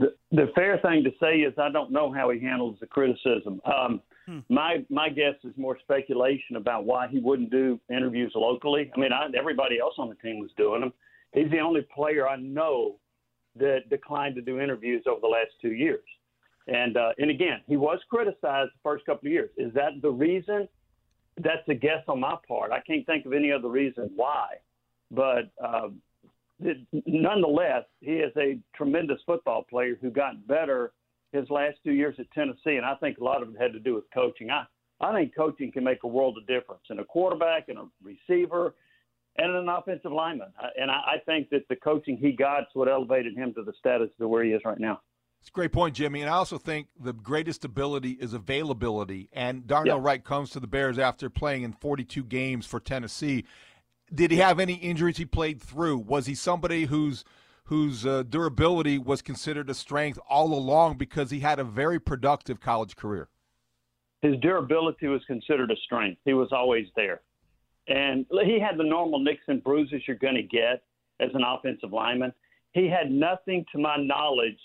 The, 0.00 0.14
the 0.32 0.46
fair 0.54 0.78
thing 0.78 1.02
to 1.04 1.10
say 1.20 1.36
is 1.38 1.54
I 1.58 1.70
don't 1.70 1.90
know 1.90 2.12
how 2.12 2.30
he 2.30 2.38
handles 2.40 2.76
the 2.80 2.86
criticism. 2.86 3.60
Um, 3.64 4.02
My 4.50 4.84
my 4.90 5.08
guess 5.08 5.36
is 5.42 5.54
more 5.56 5.78
speculation 5.80 6.56
about 6.56 6.84
why 6.84 7.08
he 7.08 7.18
wouldn't 7.18 7.50
do 7.50 7.80
interviews 7.90 8.32
locally. 8.34 8.90
I 8.94 9.00
mean, 9.00 9.12
I, 9.12 9.26
everybody 9.36 9.78
else 9.80 9.94
on 9.96 10.08
the 10.10 10.14
team 10.16 10.38
was 10.38 10.50
doing 10.56 10.80
them. 10.82 10.92
He's 11.32 11.50
the 11.50 11.60
only 11.60 11.80
player 11.94 12.28
I 12.28 12.36
know 12.36 12.96
that 13.56 13.88
declined 13.88 14.34
to 14.36 14.42
do 14.42 14.60
interviews 14.60 15.04
over 15.06 15.20
the 15.22 15.28
last 15.28 15.52
two 15.62 15.72
years. 15.72 16.04
And 16.66 16.98
uh, 16.98 17.12
and 17.18 17.30
again, 17.30 17.60
he 17.66 17.76
was 17.78 17.98
criticized 18.10 18.72
the 18.74 18.82
first 18.82 19.06
couple 19.06 19.26
of 19.28 19.32
years. 19.32 19.50
Is 19.56 19.72
that 19.72 19.92
the 20.02 20.10
reason? 20.10 20.68
That's 21.38 21.66
a 21.68 21.74
guess 21.74 22.02
on 22.08 22.20
my 22.20 22.36
part. 22.46 22.70
I 22.72 22.80
can't 22.80 23.06
think 23.06 23.24
of 23.24 23.32
any 23.32 23.50
other 23.50 23.68
reason 23.70 24.10
why. 24.14 24.46
But 25.10 25.44
uh, 25.64 25.88
it- 25.88 25.92
nonetheless, 27.06 27.84
he 28.00 28.12
is 28.12 28.32
a 28.36 28.58
tremendous 28.74 29.20
football 29.26 29.62
player 29.62 29.96
who 30.00 30.10
got 30.10 30.46
better 30.46 30.92
his 31.32 31.48
last 31.50 31.76
two 31.84 31.92
years 31.92 32.16
at 32.18 32.30
Tennessee, 32.32 32.76
and 32.76 32.86
I 32.86 32.94
think 32.96 33.18
a 33.18 33.24
lot 33.24 33.42
of 33.42 33.50
it 33.50 33.60
had 33.60 33.72
to 33.72 33.80
do 33.80 33.94
with 33.94 34.04
coaching. 34.12 34.50
I 34.50 34.64
I 35.00 35.12
think 35.12 35.34
coaching 35.36 35.70
can 35.70 35.84
make 35.84 36.02
a 36.02 36.08
world 36.08 36.36
of 36.38 36.46
difference 36.46 36.82
in 36.90 36.98
a 36.98 37.04
quarterback 37.04 37.68
and 37.68 37.78
a 37.78 37.84
receiver 38.02 38.74
and 39.36 39.54
an 39.54 39.68
offensive 39.68 40.10
lineman. 40.10 40.48
And 40.76 40.90
I, 40.90 40.94
I 40.94 41.16
think 41.24 41.50
that 41.50 41.68
the 41.68 41.76
coaching 41.76 42.16
he 42.16 42.32
got 42.32 42.62
is 42.62 42.66
what 42.72 42.88
elevated 42.88 43.36
him 43.36 43.54
to 43.54 43.62
the 43.62 43.72
status 43.78 44.08
to 44.18 44.26
where 44.26 44.42
he 44.42 44.50
is 44.50 44.60
right 44.64 44.80
now. 44.80 45.00
It's 45.40 45.50
a 45.50 45.52
great 45.52 45.72
point, 45.72 45.94
Jimmy. 45.94 46.20
And 46.22 46.28
I 46.28 46.34
also 46.34 46.58
think 46.58 46.88
the 47.00 47.12
greatest 47.12 47.64
ability 47.64 48.18
is 48.20 48.32
availability. 48.32 49.28
And 49.32 49.66
Darnell 49.68 49.98
Yeah. 49.98 50.02
Wright 50.02 50.24
comes 50.24 50.50
to 50.50 50.60
the 50.60 50.66
Bears 50.66 50.98
after 50.98 51.30
playing 51.30 51.62
in 51.62 51.72
42 51.72 52.24
games 52.24 52.66
for 52.66 52.80
Tennessee. 52.80 53.44
Did 54.14 54.30
he 54.30 54.38
have 54.38 54.58
any 54.58 54.74
injuries 54.74 55.18
he 55.18 55.24
played 55.24 55.60
through? 55.60 55.98
Was 55.98 56.26
he 56.26 56.34
somebody 56.34 56.86
whose 56.86 57.24
whose 57.64 58.06
uh, 58.06 58.22
durability 58.22 58.98
was 58.98 59.20
considered 59.20 59.68
a 59.68 59.74
strength 59.74 60.18
all 60.28 60.54
along 60.54 60.96
because 60.96 61.30
he 61.30 61.40
had 61.40 61.58
a 61.58 61.64
very 61.64 62.00
productive 62.00 62.60
college 62.60 62.96
career? 62.96 63.28
his 64.20 64.36
durability 64.40 65.06
was 65.06 65.22
considered 65.26 65.70
a 65.70 65.76
strength. 65.84 66.20
He 66.24 66.34
was 66.34 66.48
always 66.52 66.86
there. 66.96 67.20
And 67.86 68.26
he 68.44 68.58
had 68.60 68.76
the 68.76 68.84
normal 68.84 69.20
nicks 69.20 69.44
and 69.48 69.62
bruises 69.62 70.02
you're 70.06 70.16
going 70.16 70.34
to 70.34 70.42
get 70.42 70.82
as 71.20 71.30
an 71.34 71.42
offensive 71.42 71.92
lineman. 71.92 72.32
He 72.72 72.88
had 72.88 73.10
nothing, 73.10 73.64
to 73.72 73.78
my 73.78 73.96
knowledge, 73.96 74.58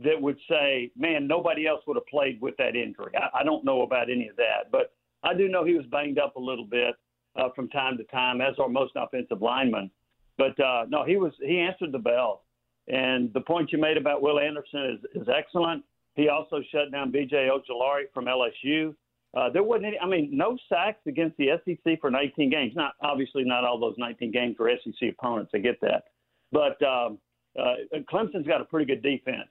that 0.00 0.20
would 0.20 0.38
say, 0.48 0.90
man, 0.96 1.26
nobody 1.26 1.66
else 1.66 1.82
would 1.86 1.96
have 1.96 2.06
played 2.06 2.40
with 2.40 2.56
that 2.56 2.74
injury. 2.74 3.12
I, 3.16 3.40
I 3.40 3.44
don't 3.44 3.64
know 3.64 3.82
about 3.82 4.10
any 4.10 4.28
of 4.28 4.36
that. 4.36 4.70
But 4.70 4.94
I 5.22 5.34
do 5.34 5.48
know 5.48 5.64
he 5.64 5.74
was 5.74 5.86
banged 5.86 6.18
up 6.18 6.36
a 6.36 6.40
little 6.40 6.64
bit 6.64 6.94
uh, 7.36 7.48
from 7.54 7.68
time 7.68 7.96
to 7.98 8.04
time, 8.04 8.40
as 8.40 8.58
are 8.58 8.68
most 8.68 8.92
offensive 8.96 9.42
linemen. 9.42 9.90
But 10.38 10.58
uh, 10.60 10.86
no, 10.88 11.04
he 11.04 11.16
was 11.16 11.32
he 11.40 11.58
answered 11.58 11.92
the 11.92 11.98
bell. 11.98 12.42
And 12.88 13.32
the 13.32 13.40
point 13.40 13.70
you 13.70 13.78
made 13.78 13.96
about 13.96 14.22
Will 14.22 14.40
Anderson 14.40 14.98
is, 15.14 15.22
is 15.22 15.28
excellent. 15.28 15.84
He 16.14 16.28
also 16.28 16.60
shut 16.72 16.90
down 16.90 17.10
B.J. 17.10 17.48
Ojulari 17.48 18.04
from 18.12 18.26
LSU. 18.26 18.94
Uh, 19.34 19.48
there 19.50 19.62
wasn't 19.62 19.86
any, 19.86 19.98
I 19.98 20.06
mean, 20.06 20.28
no 20.32 20.58
sacks 20.68 21.00
against 21.06 21.36
the 21.38 21.48
SEC 21.64 22.00
for 22.00 22.10
19 22.10 22.50
games. 22.50 22.72
Not 22.76 22.94
obviously 23.02 23.44
not 23.44 23.64
all 23.64 23.78
those 23.78 23.94
19 23.96 24.30
games 24.30 24.56
were 24.58 24.70
SEC 24.84 25.08
opponents. 25.08 25.52
I 25.54 25.58
get 25.58 25.80
that, 25.80 26.04
but 26.50 26.82
um, 26.82 27.18
uh, 27.58 27.74
Clemson's 28.12 28.46
got 28.46 28.60
a 28.60 28.64
pretty 28.64 28.84
good 28.84 29.02
defense. 29.02 29.48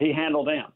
He 0.00 0.12
handled 0.12 0.48
them, 0.48 0.72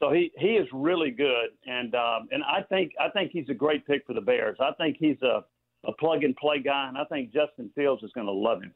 so 0.00 0.10
he 0.10 0.32
he 0.38 0.52
is 0.52 0.66
really 0.72 1.10
good. 1.10 1.50
And 1.66 1.94
um, 1.94 2.28
and 2.30 2.42
I 2.44 2.62
think 2.62 2.92
I 2.98 3.10
think 3.10 3.30
he's 3.30 3.50
a 3.50 3.54
great 3.54 3.86
pick 3.86 4.06
for 4.06 4.14
the 4.14 4.22
Bears. 4.22 4.56
I 4.58 4.72
think 4.78 4.96
he's 4.98 5.20
a 5.20 5.44
a 5.84 5.92
plug 5.92 6.24
and 6.24 6.36
play 6.36 6.60
guy, 6.60 6.88
and 6.88 6.96
I 6.96 7.04
think 7.04 7.32
Justin 7.32 7.70
Fields 7.74 8.02
is 8.02 8.12
going 8.12 8.26
to 8.26 8.32
love 8.32 8.62
him. 8.62 8.74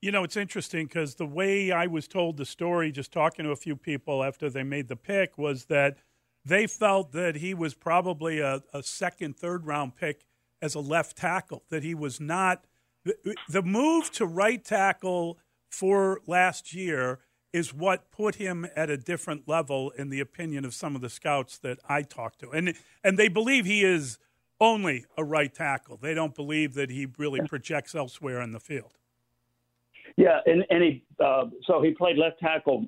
You 0.00 0.12
know, 0.12 0.24
it's 0.24 0.36
interesting 0.36 0.86
because 0.86 1.14
the 1.14 1.26
way 1.26 1.72
I 1.72 1.86
was 1.86 2.06
told 2.06 2.36
the 2.36 2.44
story, 2.44 2.92
just 2.92 3.12
talking 3.12 3.44
to 3.44 3.50
a 3.50 3.56
few 3.56 3.76
people 3.76 4.22
after 4.22 4.50
they 4.50 4.62
made 4.62 4.88
the 4.88 4.96
pick, 4.96 5.38
was 5.38 5.64
that 5.64 5.96
they 6.44 6.66
felt 6.66 7.12
that 7.12 7.36
he 7.36 7.54
was 7.54 7.74
probably 7.74 8.38
a, 8.38 8.62
a 8.72 8.82
second, 8.82 9.36
third 9.36 9.66
round 9.66 9.96
pick 9.96 10.24
as 10.62 10.74
a 10.74 10.80
left 10.80 11.16
tackle, 11.16 11.64
that 11.70 11.82
he 11.82 11.94
was 11.94 12.20
not. 12.20 12.66
The, 13.48 13.62
move 13.62 14.10
to 14.12 14.26
right 14.26 14.64
tackle 14.64 15.38
for 15.70 16.20
last 16.26 16.74
year 16.74 17.20
is 17.52 17.72
what 17.72 18.10
put 18.10 18.36
him 18.36 18.66
at 18.76 18.90
a 18.90 18.96
different 18.96 19.48
level 19.48 19.90
in 19.90 20.10
the 20.10 20.20
opinion 20.20 20.64
of 20.64 20.74
some 20.74 20.94
of 20.94 21.02
the 21.02 21.08
scouts 21.08 21.58
that 21.58 21.78
I 21.88 22.02
talked 22.02 22.40
to. 22.40 22.50
And, 22.50 22.74
and 23.02 23.18
they 23.18 23.28
believe 23.28 23.64
he 23.64 23.82
is 23.84 24.18
only 24.60 25.04
a 25.16 25.24
right 25.24 25.52
tackle. 25.52 25.96
They 25.96 26.14
don't 26.14 26.34
believe 26.34 26.74
that 26.74 26.90
he 26.90 27.06
really 27.18 27.40
projects 27.46 27.94
elsewhere 27.94 28.40
in 28.40 28.52
the 28.52 28.60
field. 28.60 28.94
Yeah, 30.16 30.40
and 30.46 30.64
and 30.70 30.82
he 30.82 31.04
uh, 31.22 31.44
so 31.66 31.82
he 31.82 31.90
played 31.92 32.16
left 32.16 32.38
tackle 32.40 32.86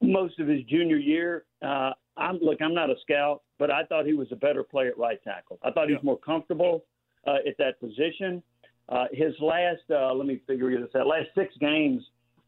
most 0.00 0.38
of 0.38 0.48
his 0.48 0.62
junior 0.64 0.96
year. 0.96 1.44
Uh, 1.62 1.90
I'm 2.16 2.38
look, 2.40 2.62
I'm 2.62 2.74
not 2.74 2.90
a 2.90 2.94
scout, 3.02 3.42
but 3.58 3.70
I 3.70 3.84
thought 3.84 4.06
he 4.06 4.14
was 4.14 4.28
a 4.32 4.36
better 4.36 4.62
player 4.62 4.90
at 4.90 4.98
right 4.98 5.22
tackle. 5.22 5.58
I 5.62 5.70
thought 5.70 5.88
he 5.88 5.94
was 5.94 6.02
more 6.02 6.18
comfortable 6.18 6.84
uh, 7.26 7.36
at 7.46 7.56
that 7.58 7.78
position. 7.80 8.42
Uh, 8.88 9.04
his 9.12 9.34
last, 9.40 9.82
uh, 9.90 10.12
let 10.12 10.26
me 10.26 10.40
figure 10.46 10.70
this 10.80 10.90
out. 10.96 11.06
Last 11.06 11.28
six 11.36 11.54
games 11.60 12.02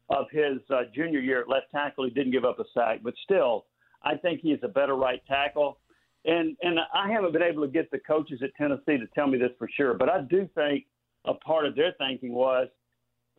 of 0.09 0.25
his 0.31 0.57
uh, 0.69 0.81
junior 0.93 1.19
year 1.19 1.41
at 1.41 1.49
left 1.49 1.71
tackle, 1.71 2.03
he 2.03 2.09
didn't 2.09 2.31
give 2.31 2.43
up 2.43 2.59
a 2.59 2.65
sack, 2.73 2.99
but 3.01 3.13
still, 3.23 3.65
I 4.03 4.15
think 4.17 4.41
he 4.41 4.49
is 4.51 4.59
a 4.63 4.67
better 4.67 4.95
right 4.95 5.21
tackle. 5.25 5.77
And 6.25 6.55
and 6.61 6.79
I 6.93 7.11
haven't 7.11 7.33
been 7.33 7.43
able 7.43 7.65
to 7.65 7.71
get 7.71 7.91
the 7.91 7.99
coaches 7.99 8.41
at 8.43 8.55
Tennessee 8.55 8.97
to 8.97 9.07
tell 9.13 9.27
me 9.27 9.37
this 9.37 9.51
for 9.57 9.67
sure, 9.75 9.93
but 9.93 10.09
I 10.09 10.21
do 10.21 10.47
think 10.55 10.85
a 11.25 11.33
part 11.33 11.65
of 11.65 11.75
their 11.75 11.93
thinking 11.97 12.33
was 12.33 12.67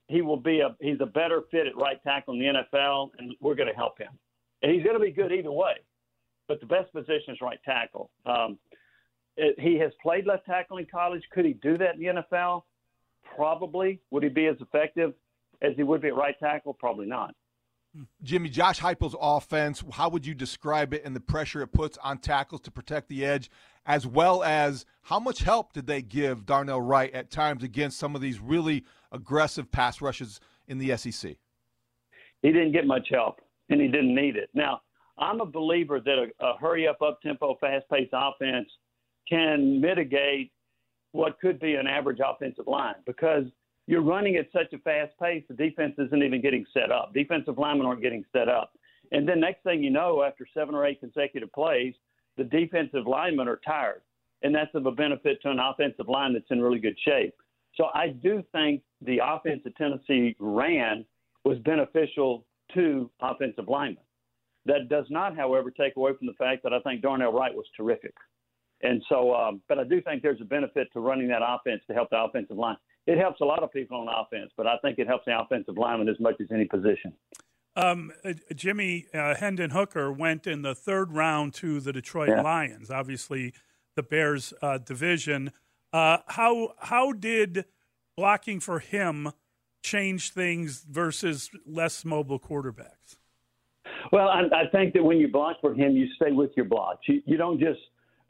he 0.09 0.22
will 0.22 0.37
be 0.37 0.61
a 0.61 0.76
he's 0.80 1.01
a 1.01 1.07
better 1.07 1.43
fit 1.51 1.66
at 1.66 1.76
right 1.76 2.03
tackle 2.03 2.35
in 2.35 2.41
the 2.41 2.47
NFL, 2.47 3.11
and 3.18 3.35
we're 3.41 3.55
going 3.55 3.68
to 3.68 3.74
help 3.74 3.99
him. 3.99 4.11
And 4.62 4.72
he's 4.72 4.82
going 4.82 4.97
to 4.97 5.01
be 5.01 5.11
good 5.11 5.32
either 5.32 5.53
way, 5.53 5.74
but 6.49 6.61
the 6.61 6.66
best 6.66 6.93
position 6.93 7.35
is 7.35 7.39
right 7.41 7.59
tackle. 7.64 8.11
Um, 8.26 8.59
it, 9.37 9.59
he 9.59 9.78
has 9.78 9.93
played 10.03 10.26
left 10.26 10.47
tackle 10.47 10.78
in 10.78 10.87
college. 10.87 11.22
Could 11.32 11.45
he 11.45 11.55
do 11.55 11.76
that 11.78 11.95
in 11.95 12.01
the 12.01 12.22
NFL? 12.22 12.62
Probably. 13.35 14.01
Would 14.11 14.22
he 14.22 14.28
be 14.28 14.47
as 14.47 14.57
effective 14.61 15.12
as 15.62 15.72
he 15.76 15.82
would 15.82 16.03
be 16.03 16.09
at 16.09 16.16
right 16.16 16.39
tackle? 16.39 16.74
Probably 16.74 17.07
not. 17.07 17.35
Jimmy, 18.22 18.49
Josh 18.49 18.80
Heupel's 18.80 19.14
offense, 19.20 19.84
how 19.92 20.09
would 20.09 20.26
you 20.26 20.34
describe 20.34 20.92
it 20.92 21.05
and 21.05 21.14
the 21.14 21.20
pressure 21.20 21.62
it 21.62 21.68
puts 21.68 21.97
on 21.99 22.18
tackles 22.18 22.61
to 22.62 22.70
protect 22.70 23.09
the 23.09 23.24
edge, 23.24 23.51
as 23.86 24.07
well 24.07 24.42
as 24.42 24.84
how 25.03 25.20
much 25.20 25.40
help 25.40 25.72
did 25.72 25.86
they 25.86 26.03
give 26.03 26.45
Darnell 26.45 26.80
Wright 26.80 27.12
at 27.14 27.30
times 27.30 27.62
against 27.62 27.99
some 27.99 28.16
of 28.16 28.20
these 28.20 28.40
really 28.40 28.84
aggressive 29.12 29.70
pass 29.70 30.01
rushes 30.01 30.40
in 30.66 30.78
the 30.78 30.97
SEC? 30.97 31.36
He 32.42 32.53
didn't 32.53 32.72
get 32.72 32.86
much 32.86 33.09
help, 33.11 33.40
and 33.70 33.80
he 33.80 33.86
didn't 33.86 34.14
need 34.14 34.36
it. 34.36 34.51
Now, 34.55 34.80
I'm 35.16 35.40
a 35.40 35.47
believer 35.47 36.01
that 36.01 36.30
a, 36.40 36.45
a 36.45 36.57
hurry 36.59 36.88
up, 36.88 37.01
up 37.01 37.20
tempo, 37.22 37.57
fast 37.61 37.84
paced 37.90 38.12
offense 38.12 38.68
can 39.28 39.80
mitigate 39.80 40.51
what 41.12 41.38
could 41.40 41.61
be 41.61 41.76
an 41.76 41.86
average 41.86 42.18
offensive 42.24 42.66
line 42.66 42.97
because 43.07 43.45
you're 43.87 44.03
running 44.03 44.37
at 44.37 44.47
such 44.53 44.72
a 44.72 44.78
fast 44.78 45.12
pace, 45.20 45.45
the 45.49 45.55
defense 45.55 45.95
isn't 45.99 46.22
even 46.22 46.41
getting 46.41 46.64
set 46.72 46.91
up. 46.91 47.12
Defensive 47.12 47.59
linemen 47.59 47.87
aren't 47.87 48.03
getting 48.03 48.24
set 48.32 48.49
up. 48.49 48.72
And 49.12 49.28
then 49.28 49.41
next 49.41 49.62
thing 49.62 49.82
you 49.82 49.91
know, 49.91 50.22
after 50.22 50.47
seven 50.55 50.74
or 50.74 50.87
eight 50.87 51.01
consecutive 51.01 51.53
plays, 51.53 51.95
the 52.37 52.45
defensive 52.45 53.07
linemen 53.07 53.49
are 53.49 53.61
tired. 53.66 54.03
And 54.43 54.55
that's 54.55 54.74
of 54.74 54.87
a 54.87 54.91
benefit 54.91 55.41
to 55.43 55.51
an 55.51 55.59
offensive 55.59 56.09
line 56.09 56.32
that's 56.32 56.51
in 56.51 56.61
really 56.61 56.78
good 56.78 56.99
shape. 57.07 57.35
So 57.76 57.87
I 57.95 58.09
do 58.09 58.43
think 58.53 58.82
the 59.01 59.20
offense 59.22 59.62
that 59.64 59.76
Tennessee 59.76 60.37
ran 60.39 61.05
was 61.45 61.59
beneficial 61.59 62.45
to 62.74 63.11
offensive 63.20 63.68
linemen. 63.68 64.03
That 64.66 64.89
does 64.89 65.07
not, 65.11 65.37
however, 65.37 65.70
take 65.70 65.97
away 65.97 66.12
from 66.16 66.26
the 66.26 66.32
fact 66.35 66.62
that 66.62 66.72
I 66.72 66.80
think 66.80 67.03
Darnell 67.03 67.32
Wright 67.32 67.55
was 67.55 67.66
terrific. 67.76 68.14
And 68.82 69.03
so, 69.09 69.35
um, 69.35 69.61
but 69.68 69.78
I 69.78 69.85
do 69.85 70.01
think 70.01 70.22
there's 70.22 70.41
a 70.41 70.47
benefit 70.47 70.89
to 70.93 71.01
running 71.01 71.28
that 71.28 71.43
offense 71.47 71.82
to 71.87 71.95
help 71.95 72.11
the 72.11 72.18
offensive 72.18 72.57
line. 72.57 72.76
It 73.07 73.19
helps 73.19 73.41
a 73.41 73.45
lot 73.45 73.63
of 73.63 73.73
people 73.73 73.99
on 73.99 74.09
offense, 74.09 74.51
but 74.57 74.67
I 74.67 74.79
think 74.79 74.99
it 74.99 75.07
helps 75.07 75.25
the 75.27 75.39
offensive 75.39 75.77
lineman 75.77 76.09
as 76.09 76.19
much 76.21 76.37
as 76.41 76.49
any 76.51 76.65
position. 76.65 77.13
Um, 77.77 78.13
uh, 78.25 78.35
Jimmy 78.55 79.07
uh, 79.13 79.35
Hendon 79.35 79.71
Hooker 79.71 80.13
went 80.13 80.47
in 80.47 80.63
the 80.63 80.75
third 80.75 81.13
round 81.13 81.55
to 81.55 81.81
the 81.81 81.93
Detroit 81.93 82.29
Yeah. 82.31 82.43
Lions, 82.43 82.91
obviously 82.91 83.53
the 83.97 84.03
Bears 84.03 84.55
uh, 84.63 84.79
division. 84.79 85.53
Uh, 85.93 86.19
how 86.29 86.75
how 86.79 87.13
did 87.13 87.65
blocking 88.17 88.61
for 88.61 88.79
him 88.79 89.33
change 89.83 90.33
things 90.33 90.85
versus 90.89 91.51
less 91.67 92.05
mobile 92.05 92.41
quarterbacks? 92.41 93.17
Well, 94.13 94.29
I, 94.29 94.43
I 94.55 94.67
think 94.71 94.95
that 94.95 95.03
when 95.03 95.19
you 95.19 95.29
block 95.29 95.61
for 95.61 95.75
him, 95.75 95.93
you 95.97 96.07
stay 96.17 96.33
with 96.33 96.51
your 96.57 96.67
blocks. 96.67 97.01
You, 97.09 97.23
you 97.27 97.37
don't 97.37 97.59
just 97.59 97.81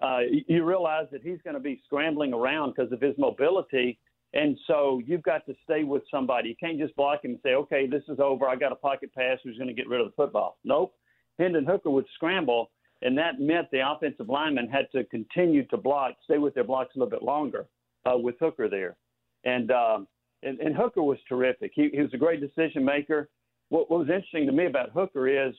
uh, 0.03 0.21
you 0.49 0.65
realize 0.65 1.07
that 1.13 1.23
he's 1.23 1.39
going 1.43 1.55
to 1.55 1.61
be 1.61 1.81
scrambling 1.87 2.33
around 2.35 2.75
because 2.75 2.93
of 2.93 3.01
his 3.01 3.15
mobility, 3.19 3.99
and 4.35 4.59
so 4.67 5.01
you've 5.07 5.23
got 5.23 5.47
to 5.47 5.55
stay 5.63 5.85
with 5.85 6.03
somebody. 6.11 6.51
You 6.51 6.57
can't 6.57 6.79
just 6.79 6.95
block 6.97 7.25
him 7.25 7.33
and 7.33 7.41
say, 7.43 7.55
"Okay, 7.55 7.87
this 7.87 8.03
is 8.09 8.19
over. 8.21 8.47
I 8.47 8.57
got 8.57 8.73
a 8.73 8.77
pocket 8.77 9.15
pass. 9.15 9.39
Who's 9.43 9.57
going 9.57 9.69
to 9.69 9.75
get 9.75 9.89
rid 9.89 10.01
of 10.01 10.09
the 10.09 10.13
football?" 10.13 10.59
Nope. 10.65 10.95
Hendon 11.39 11.65
Hooker 11.65 11.91
would 11.91 12.07
scramble, 12.15 12.71
and 13.03 13.17
that 13.17 13.41
meant 13.41 13.71
the 13.71 13.89
offensive 13.89 14.29
lineman 14.29 14.69
had 14.69 14.91
to 14.93 15.05
continue 15.05 15.65
to 15.67 15.77
block, 15.77 16.15
stay 16.25 16.39
with 16.39 16.55
their 16.55 16.65
blocks 16.65 16.95
a 16.95 16.99
little 16.99 17.11
bit 17.11 17.23
longer 17.23 17.67
uh, 18.05 18.17
with 18.17 18.37
Hooker 18.39 18.69
there, 18.69 18.97
and, 19.45 19.71
um, 19.71 20.07
and 20.43 20.61
and 20.61 20.77
Hooker 20.77 21.03
was 21.03 21.19
terrific. 21.29 21.73
He, 21.75 21.91
he 21.93 22.01
was 22.01 22.13
a 22.13 22.19
great 22.19 22.41
decision 22.41 22.85
maker. 22.85 23.31
What, 23.71 23.91
what 23.91 24.01
was 24.01 24.09
interesting 24.09 24.47
to 24.47 24.53
me 24.53 24.67
about 24.67 24.91
Hooker 24.91 25.27
is 25.27 25.55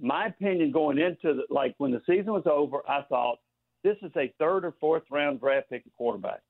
my 0.00 0.26
opinion 0.26 0.72
going 0.72 0.98
into 0.98 1.34
the, 1.34 1.42
like 1.50 1.74
when 1.78 1.92
the 1.92 2.02
season 2.06 2.32
was 2.32 2.46
over, 2.46 2.78
I 2.88 3.02
thought 3.02 3.38
this 3.84 3.96
is 4.02 4.10
a 4.16 4.32
third 4.38 4.64
or 4.64 4.74
fourth 4.80 5.04
round 5.10 5.40
draft 5.40 5.70
pick 5.70 5.84
quarterback. 5.96 6.40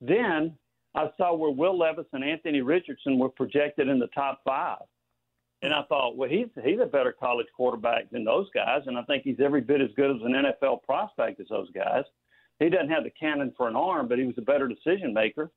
Then 0.00 0.56
I 0.94 1.10
saw 1.16 1.34
where 1.34 1.50
Will 1.50 1.76
Levis 1.76 2.06
and 2.12 2.24
Anthony 2.24 2.60
Richardson 2.60 3.18
were 3.18 3.28
projected 3.28 3.88
in 3.88 3.98
the 3.98 4.06
top 4.08 4.40
five. 4.44 4.82
And 5.62 5.72
I 5.72 5.82
thought, 5.88 6.16
well, 6.16 6.28
he's 6.28 6.48
he's 6.62 6.78
a 6.80 6.86
better 6.86 7.14
college 7.18 7.46
quarterback 7.56 8.10
than 8.10 8.22
those 8.22 8.48
guys, 8.54 8.82
and 8.86 8.98
I 8.98 9.02
think 9.04 9.22
he's 9.22 9.40
every 9.42 9.62
bit 9.62 9.80
as 9.80 9.88
good 9.96 10.10
as 10.10 10.22
an 10.22 10.32
NFL 10.32 10.82
prospect 10.82 11.40
as 11.40 11.46
those 11.48 11.70
guys. 11.70 12.04
He 12.58 12.68
doesn't 12.68 12.90
have 12.90 13.04
the 13.04 13.10
cannon 13.10 13.52
for 13.56 13.66
an 13.66 13.74
arm, 13.74 14.06
but 14.06 14.18
he 14.18 14.26
was 14.26 14.36
a 14.36 14.42
better 14.42 14.68
decision 14.68 15.14
maker. 15.14 15.50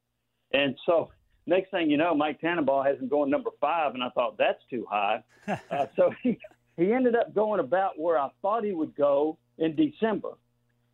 And 0.54 0.78
so, 0.86 1.10
next 1.46 1.72
thing 1.72 1.90
you 1.90 1.98
know, 1.98 2.16
Mike 2.16 2.40
Tannenbaum 2.40 2.86
has 2.86 2.98
him 3.00 3.10
going 3.10 3.30
number 3.30 3.50
five, 3.60 3.96
and 3.96 4.04
I 4.04 4.10
thought 4.12 4.38
that's 4.38 4.64
too 4.70 4.88
high. 4.90 5.24
uh, 5.48 5.88
so 5.98 6.14
he 6.24 6.40
he 6.78 6.94
ended 6.94 7.16
up 7.16 7.36
going 7.36 7.60
about 7.60 8.00
where 8.00 8.18
I 8.18 8.30
thought 8.42 8.64
he 8.64 8.72
would 8.72 8.96
go 8.96 9.38
in 9.58 9.76
December, 9.76 10.38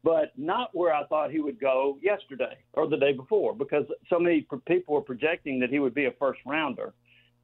but 0.04 0.34
not 0.38 0.70
where 0.74 0.94
I 0.94 1.06
thought 1.06 1.32
he 1.32 1.40
would 1.40 1.60
go 1.60 1.98
yesterday 2.02 2.58
or 2.74 2.88
the 2.88 2.98
day 2.98 3.14
before, 3.14 3.56
because 3.56 3.86
so 4.10 4.20
many 4.20 4.46
people 4.68 4.96
were 4.96 5.02
projecting 5.02 5.60
that 5.62 5.70
he 5.70 5.80
would 5.80 5.96
be 5.96 6.06
a 6.06 6.12
first 6.20 6.42
rounder, 6.46 6.94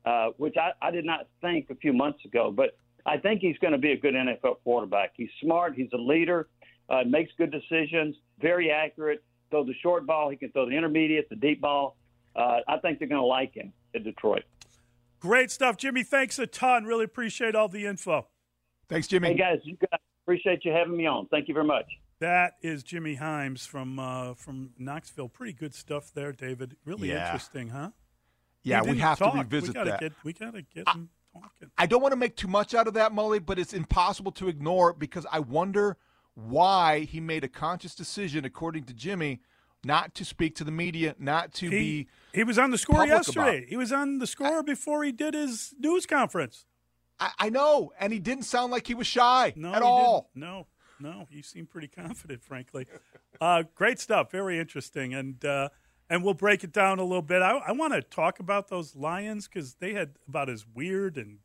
uh, 0.05 0.29
which 0.37 0.55
I, 0.57 0.71
I 0.81 0.91
did 0.91 1.05
not 1.05 1.27
think 1.41 1.69
a 1.69 1.75
few 1.75 1.93
months 1.93 2.23
ago. 2.25 2.51
But 2.51 2.77
I 3.05 3.17
think 3.17 3.39
he's 3.39 3.57
going 3.59 3.71
to 3.71 3.79
be 3.79 3.93
a 3.93 3.97
good 3.97 4.13
NFL 4.13 4.57
quarterback. 4.63 5.13
He's 5.15 5.29
smart. 5.41 5.73
He's 5.75 5.89
a 5.93 5.97
leader. 5.97 6.49
Uh, 6.89 7.03
makes 7.07 7.31
good 7.37 7.51
decisions. 7.51 8.15
Very 8.41 8.71
accurate. 8.71 9.23
Throw 9.51 9.63
the 9.63 9.73
short 9.81 10.05
ball. 10.05 10.29
He 10.29 10.35
can 10.35 10.51
throw 10.51 10.65
the 10.65 10.75
intermediate, 10.75 11.29
the 11.29 11.35
deep 11.35 11.61
ball. 11.61 11.95
Uh, 12.35 12.59
I 12.67 12.77
think 12.77 12.99
they're 12.99 13.07
going 13.07 13.21
to 13.21 13.25
like 13.25 13.53
him 13.53 13.71
at 13.95 14.03
Detroit. 14.03 14.43
Great 15.19 15.51
stuff, 15.51 15.77
Jimmy. 15.77 16.03
Thanks 16.03 16.39
a 16.39 16.47
ton. 16.47 16.85
Really 16.85 17.05
appreciate 17.05 17.55
all 17.55 17.67
the 17.67 17.85
info. 17.85 18.27
Thanks, 18.87 19.07
Jimmy. 19.07 19.29
Hey 19.29 19.35
guys, 19.35 19.59
you 19.63 19.77
guys 19.77 19.99
appreciate 20.23 20.65
you 20.65 20.71
having 20.71 20.95
me 20.97 21.05
on. 21.05 21.27
Thank 21.27 21.47
you 21.47 21.53
very 21.53 21.65
much. 21.65 21.85
That 22.19 22.55
is 22.61 22.83
Jimmy 22.83 23.15
Hyams 23.15 23.65
from 23.65 23.97
uh, 23.97 24.33
from 24.33 24.71
Knoxville. 24.77 25.29
Pretty 25.29 25.53
good 25.53 25.73
stuff 25.73 26.11
there, 26.13 26.31
David. 26.33 26.75
Really 26.85 27.09
Yeah. 27.09 27.25
interesting, 27.25 27.69
huh? 27.69 27.91
Yeah, 28.63 28.81
we 28.83 28.97
have 28.97 29.17
to 29.19 29.23
talk. 29.23 29.35
revisit 29.35 29.69
we 29.69 29.73
gotta 29.73 29.89
that. 29.91 29.99
Get, 30.01 30.13
we 30.23 30.33
gotta 30.33 30.61
get 30.61 30.87
him 30.89 31.09
talking. 31.33 31.71
I 31.77 31.85
don't 31.85 32.01
want 32.01 32.11
to 32.11 32.17
make 32.17 32.35
too 32.35 32.49
much 32.49 32.73
out 32.75 32.87
of 32.87 32.93
that, 32.95 33.13
Mully, 33.13 33.43
but 33.43 33.57
it's 33.57 33.73
impossible 33.73 34.33
to 34.33 34.49
ignore 34.49 34.91
because 34.93 35.25
I 35.31 35.39
wonder 35.39 35.97
why 36.35 37.01
he 37.01 37.21
made 37.21 37.45
a 37.45 37.47
conscious 37.47 37.95
decision, 37.95 38.43
according 38.43 38.83
to 38.85 38.93
Jimmy, 38.93 39.39
not 39.85 40.13
to 40.15 40.25
speak 40.25 40.55
to 40.57 40.65
the 40.65 40.71
media, 40.71 41.15
not 41.17 41.53
to 41.55 41.69
He, 41.69 41.77
be. 42.03 42.07
he 42.33 42.43
was 42.43 42.59
on 42.59 42.71
the 42.71 42.77
score 42.77 43.05
yesterday. 43.05 43.65
He 43.69 43.77
was 43.77 43.93
on 43.93 44.19
the 44.19 44.27
score 44.27 44.61
before 44.61 45.05
he 45.05 45.13
did 45.13 45.33
his 45.33 45.73
news 45.79 46.05
conference. 46.05 46.65
I, 47.17 47.31
I 47.39 47.49
know, 47.49 47.93
and 47.97 48.11
he 48.11 48.19
didn't 48.19 48.43
sound 48.43 48.71
like 48.73 48.87
he 48.87 48.93
was 48.93 49.07
shy 49.07 49.53
No, 49.55 49.73
at 49.73 49.81
all. 49.81 50.29
didn't. 50.35 50.47
No, 50.49 50.67
no, 50.99 51.27
he 51.29 51.41
seemed 51.41 51.69
pretty 51.69 51.87
confident, 51.87 52.43
frankly. 52.43 52.85
Uh, 53.39 53.63
great 53.75 53.99
stuff, 53.99 54.31
very 54.31 54.59
interesting, 54.59 55.13
and 55.13 55.43
uh, 55.45 55.69
and 56.09 56.23
we'll 56.23 56.33
break 56.33 56.63
it 56.63 56.71
down 56.71 56.99
a 56.99 57.03
little 57.03 57.21
bit. 57.21 57.41
I, 57.41 57.57
I 57.57 57.71
want 57.71 57.93
to 57.93 58.01
talk 58.01 58.39
about 58.39 58.67
those 58.67 58.95
Lions 58.95 59.47
because 59.47 59.75
they 59.75 59.93
had 59.93 60.15
about 60.27 60.49
as 60.49 60.65
weird 60.73 61.17
and 61.17 61.39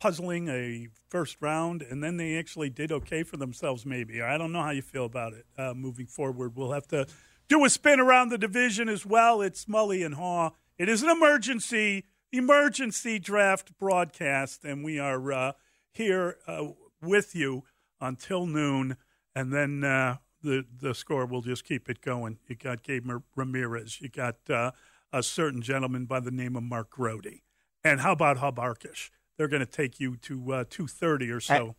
puzzling 0.00 0.48
a 0.48 0.88
first 1.08 1.36
round, 1.40 1.82
and 1.82 2.02
then 2.02 2.16
they 2.16 2.36
actually 2.36 2.70
did 2.70 2.90
okay 2.90 3.22
for 3.22 3.36
themselves. 3.36 3.86
Maybe 3.86 4.20
I 4.20 4.36
don't 4.36 4.52
know 4.52 4.62
how 4.62 4.70
you 4.70 4.82
feel 4.82 5.04
about 5.04 5.34
it 5.34 5.46
uh, 5.56 5.74
moving 5.74 6.06
forward. 6.06 6.56
We'll 6.56 6.72
have 6.72 6.88
to 6.88 7.06
do 7.48 7.64
a 7.64 7.70
spin 7.70 8.00
around 8.00 8.30
the 8.30 8.38
division 8.38 8.88
as 8.88 9.06
well. 9.06 9.42
It's 9.42 9.66
Mully 9.66 10.04
and 10.04 10.14
Haugh. 10.16 10.52
It 10.78 10.88
is 10.88 11.02
an 11.02 11.10
emergency 11.10 12.06
emergency 12.32 13.18
draft 13.18 13.76
broadcast, 13.78 14.64
and 14.64 14.84
we 14.84 14.98
are 14.98 15.32
uh, 15.32 15.52
here 15.92 16.36
uh, 16.46 16.68
with 17.02 17.34
you 17.34 17.64
until 18.00 18.46
noon, 18.46 18.96
and 19.34 19.52
then 19.52 19.84
uh, 19.84 20.16
the 20.42 20.64
the 20.80 20.94
score 20.94 21.26
will 21.26 21.42
just 21.42 21.64
keep 21.64 21.88
it 21.88 22.00
going. 22.00 22.38
You 22.46 22.56
got 22.56 22.82
Gabe 22.82 23.08
Ramirez, 23.36 24.00
you 24.00 24.08
got 24.08 24.36
uh, 24.48 24.72
a 25.12 25.22
certain 25.22 25.62
gentleman 25.62 26.06
by 26.06 26.20
the 26.20 26.30
name 26.30 26.56
of 26.56 26.62
Mark 26.62 26.90
Grote, 26.90 27.40
and 27.84 28.00
how 28.00 28.12
about 28.12 28.38
Hub 28.38 28.56
Arkush? 28.56 29.10
They're 29.36 29.48
going 29.48 29.64
to 29.64 29.70
take 29.70 29.98
you 30.00 30.16
to 30.16 30.52
uh, 30.52 30.64
two 30.68 30.86
thirty 30.86 31.30
or 31.30 31.40
so. 31.40 31.76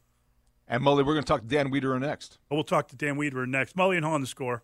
And 0.68 0.84
Mully, 0.84 1.06
we're 1.06 1.14
going 1.14 1.24
to 1.24 1.24
talk 1.24 1.42
to 1.42 1.48
Dan 1.48 1.72
Wiederer 1.72 2.00
next. 2.00 2.40
We'll 2.50 2.64
talk 2.64 2.88
to 2.90 2.96
Dan 2.96 3.18
Wiederer 3.18 3.48
next. 3.48 3.76
Mully 3.76 3.98
and 3.98 4.06
Haugh 4.06 4.14
on 4.14 4.22
the 4.22 4.28
score. 4.28 4.64